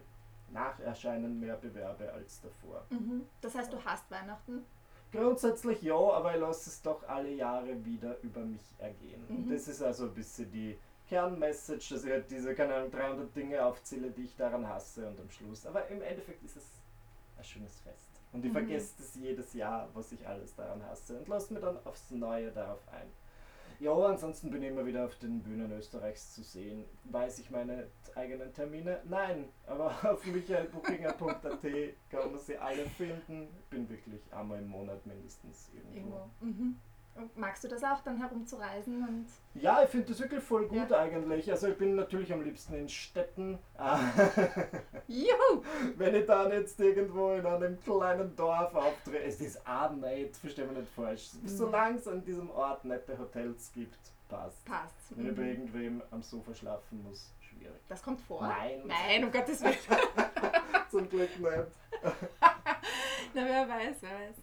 nach 0.51 0.79
Erscheinen 0.79 1.39
mehr 1.39 1.55
bewerbe 1.55 2.11
als 2.13 2.41
davor. 2.41 2.85
Mhm. 2.89 3.25
Das 3.41 3.55
heißt, 3.55 3.73
du 3.73 3.83
hast 3.83 4.09
Weihnachten? 4.11 4.63
Grundsätzlich 5.11 5.81
ja, 5.81 5.95
aber 5.95 6.33
ich 6.33 6.41
lasse 6.41 6.69
es 6.69 6.81
doch 6.81 7.07
alle 7.07 7.31
Jahre 7.31 7.83
wieder 7.85 8.17
über 8.23 8.41
mich 8.41 8.63
ergehen. 8.79 9.23
Mhm. 9.27 9.35
Und 9.37 9.51
das 9.51 9.67
ist 9.67 9.81
also 9.81 10.05
ein 10.05 10.13
bisschen 10.13 10.51
die 10.51 10.77
Kernmessage, 11.09 11.93
dass 11.93 12.03
ich 12.03 12.11
halt 12.11 12.29
diese, 12.31 12.55
keine 12.55 12.75
Ahnung, 12.75 12.91
300 12.91 13.35
Dinge 13.35 13.65
aufzähle, 13.65 14.11
die 14.11 14.23
ich 14.23 14.35
daran 14.35 14.67
hasse 14.67 15.07
und 15.07 15.19
am 15.19 15.29
Schluss. 15.29 15.65
Aber 15.65 15.87
im 15.87 16.01
Endeffekt 16.01 16.43
ist 16.43 16.57
es 16.57 16.65
ein 17.37 17.43
schönes 17.43 17.79
Fest. 17.81 18.09
Und 18.31 18.43
ich 18.43 18.51
mhm. 18.51 18.57
vergesse 18.57 18.93
das 18.97 19.15
jedes 19.15 19.53
Jahr, 19.53 19.89
was 19.93 20.11
ich 20.11 20.27
alles 20.27 20.55
daran 20.55 20.83
hasse 20.83 21.19
und 21.19 21.27
lasse 21.27 21.53
mir 21.53 21.59
dann 21.59 21.77
aufs 21.85 22.09
Neue 22.11 22.51
darauf 22.51 22.79
ein. 22.91 23.07
Ja, 23.79 23.93
ansonsten 23.93 24.49
bin 24.49 24.63
ich 24.63 24.69
immer 24.69 24.85
wieder 24.85 25.05
auf 25.05 25.15
den 25.19 25.41
Bühnen 25.41 25.71
Österreichs 25.71 26.33
zu 26.33 26.41
sehen. 26.41 26.85
Weiß 27.05 27.39
ich 27.39 27.51
meine 27.51 27.87
eigenen 28.15 28.53
Termine? 28.53 29.01
Nein, 29.03 29.49
aber 29.67 29.93
auf 30.09 30.25
michaelbuchinger.at 30.25 31.61
kann 32.09 32.31
man 32.31 32.39
sie 32.39 32.57
alle 32.57 32.85
finden. 32.85 33.47
Bin 33.69 33.89
wirklich 33.89 34.21
einmal 34.33 34.59
im 34.59 34.69
Monat 34.69 35.05
mindestens 35.05 35.69
irgendwo. 35.73 35.97
irgendwo. 35.97 36.29
Mhm. 36.39 36.79
Magst 37.35 37.63
du 37.63 37.67
das 37.67 37.83
auch, 37.83 38.01
dann 38.01 38.17
herumzureisen? 38.17 39.07
Und 39.07 39.27
ja, 39.53 39.83
ich 39.83 39.89
finde 39.89 40.07
das 40.07 40.19
wirklich 40.19 40.43
voll 40.43 40.67
gut 40.67 40.89
ja. 40.89 40.99
eigentlich. 40.99 41.49
Also 41.51 41.67
ich 41.67 41.77
bin 41.77 41.95
natürlich 41.95 42.33
am 42.33 42.41
liebsten 42.41 42.73
in 42.73 42.89
Städten. 42.89 43.59
Juhu! 45.07 45.63
Wenn 45.95 46.15
ich 46.15 46.25
dann 46.25 46.51
jetzt 46.51 46.79
irgendwo 46.79 47.33
in 47.33 47.45
einem 47.45 47.79
kleinen 47.79 48.35
Dorf 48.35 48.73
auftrete, 48.73 49.23
es 49.23 49.41
ist 49.41 49.65
auch 49.67 49.91
nett, 49.91 50.35
verstehe 50.37 50.65
mich 50.65 50.77
nicht 50.77 50.91
falsch. 50.91 51.29
Mhm. 51.41 51.47
Solange 51.47 51.97
es 51.97 52.07
an 52.07 52.23
diesem 52.23 52.49
Ort 52.49 52.83
nette 52.85 53.17
Hotels 53.17 53.71
gibt, 53.73 53.99
passt. 54.27 54.65
Passt. 54.65 54.95
Wenn 55.11 55.25
mhm. 55.25 55.29
ich 55.31 55.37
bei 55.37 55.43
irgendwem 55.43 56.01
am 56.09 56.23
Sofa 56.23 56.55
schlafen 56.55 57.03
muss, 57.03 57.31
schwierig. 57.39 57.81
Das 57.87 58.01
kommt 58.01 58.21
vor? 58.21 58.41
Nein. 58.41 58.81
Nein, 58.85 59.23
um 59.23 59.31
Gottes 59.31 59.61
Willen. 59.63 59.77
Zum 60.89 61.07
Glück 61.09 61.39
nicht. 61.39 61.51
Na, 63.35 63.45
wer 63.45 63.67
weiß, 63.67 63.97
wer 64.01 64.11
weiß. 64.11 64.35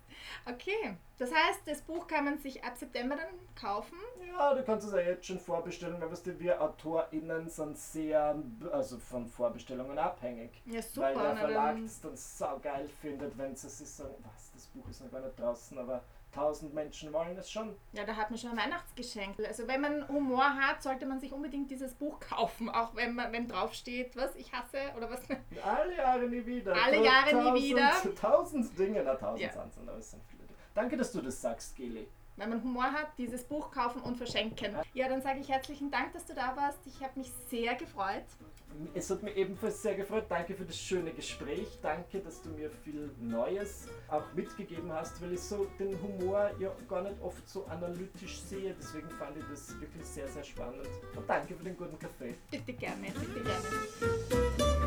Okay, 0.47 0.97
das 1.19 1.31
heißt, 1.31 1.61
das 1.67 1.83
Buch 1.83 2.07
kann 2.07 2.25
man 2.25 2.39
sich 2.39 2.63
ab 2.65 2.77
September 2.77 3.17
dann 3.17 3.29
kaufen? 3.55 3.97
Ja, 4.27 4.55
du 4.55 4.63
kannst 4.63 4.87
es 4.87 4.93
ja 4.93 5.01
jetzt 5.01 5.27
schon 5.27 5.39
vorbestellen, 5.39 6.01
weil 6.01 6.11
weißt 6.11 6.27
du, 6.27 6.39
wir 6.39 6.61
AutorInnen 6.61 7.49
sind 7.49 7.77
sehr 7.79 8.35
also 8.73 8.99
von 8.99 9.27
Vorbestellungen 9.27 9.99
abhängig. 9.99 10.63
Ja, 10.67 10.83
super. 10.83 11.15
Weil 11.15 11.15
der 11.15 11.37
Verlag 11.37 11.79
es 11.79 12.01
dann 12.01 12.17
saugeil 12.17 12.89
findet, 13.01 13.37
wenn 13.37 13.55
sie 13.55 13.69
sich 13.69 13.89
sagen, 13.89 14.15
was, 14.23 14.53
das 14.53 14.67
Buch 14.67 14.89
ist 14.89 15.03
noch 15.03 15.11
gar 15.11 15.21
nicht 15.21 15.39
draußen, 15.39 15.79
aber 15.79 16.03
tausend 16.33 16.75
Menschen 16.75 17.13
wollen 17.13 17.37
es 17.37 17.51
schon. 17.51 17.77
Ja, 17.93 18.05
da 18.05 18.17
hat 18.17 18.31
man 18.31 18.39
schon 18.39 18.51
ein 18.51 18.57
Weihnachtsgeschenk. 18.57 19.39
Also 19.47 19.67
wenn 19.67 19.81
man 19.81 20.09
Humor 20.09 20.45
hat, 20.45 20.83
sollte 20.83 21.07
man 21.07 21.21
sich 21.21 21.33
unbedingt 21.33 21.71
dieses 21.71 21.95
Buch 21.95 22.21
kaufen, 22.29 22.69
auch 22.69 22.95
wenn 22.95 23.15
man 23.15 23.33
wenn 23.33 23.49
drauf 23.49 23.75
steht, 23.75 24.17
was 24.17 24.35
ich 24.37 24.53
hasse 24.53 24.79
oder 24.97 25.11
was. 25.11 25.21
Alle 25.63 25.97
Jahre 25.97 26.29
nie 26.29 26.45
wieder. 26.45 26.75
Alle 26.75 27.05
Jahre 27.05 27.31
tausend, 27.31 27.55
nie 27.55 27.71
wieder. 27.71 27.93
Tausend 28.21 28.79
Dinge, 28.79 29.03
na 29.05 29.15
tausend 29.15 29.41
ja. 29.41 29.51
aber 29.61 29.99
es 29.99 30.11
sind 30.11 30.23
viele. 30.25 30.45
Danke, 30.75 30.97
dass 30.97 31.13
du 31.13 31.21
das 31.21 31.41
sagst, 31.41 31.77
Geli 31.77 32.07
wenn 32.41 32.49
man 32.49 32.63
Humor 32.63 32.91
hat, 32.91 33.09
dieses 33.19 33.45
Buch 33.45 33.71
kaufen 33.71 34.01
und 34.01 34.17
verschenken. 34.17 34.75
Ja, 34.95 35.09
dann 35.09 35.21
sage 35.21 35.41
ich 35.41 35.49
herzlichen 35.49 35.91
Dank, 35.91 36.13
dass 36.15 36.25
du 36.25 36.35
da 36.35 36.57
warst. 36.57 36.79
Ich 36.87 37.03
habe 37.03 37.19
mich 37.19 37.31
sehr 37.49 37.75
gefreut. 37.75 38.25
Es 38.95 39.11
hat 39.11 39.23
mich 39.23 39.37
ebenfalls 39.37 39.83
sehr 39.83 39.95
gefreut. 39.95 40.25
Danke 40.29 40.55
für 40.55 40.65
das 40.65 40.77
schöne 40.77 41.13
Gespräch. 41.13 41.79
Danke, 41.83 42.21
dass 42.21 42.43
du 42.43 42.51
mir 42.51 42.71
viel 42.71 43.11
Neues 43.21 43.89
auch 44.09 44.33
mitgegeben 44.35 44.93
hast, 44.93 45.21
weil 45.23 45.33
ich 45.33 45.41
so 45.41 45.67
den 45.79 46.01
Humor 46.03 46.51
ja 46.59 46.75
gar 46.89 47.03
nicht 47.03 47.21
oft 47.21 47.49
so 47.49 47.67
analytisch 47.67 48.41
sehe. 48.41 48.75
Deswegen 48.79 49.11
fand 49.11 49.37
ich 49.37 49.45
das 49.51 49.79
wirklich 49.81 50.05
sehr, 50.05 50.29
sehr 50.29 50.45
spannend. 50.45 50.89
Und 51.15 51.29
danke 51.29 51.55
für 51.55 51.65
den 51.65 51.77
guten 51.77 51.99
Kaffee. 51.99 52.35
Bitte 52.51 52.73
gerne, 52.73 53.07
bitte 53.13 53.43
gerne. 53.43 54.80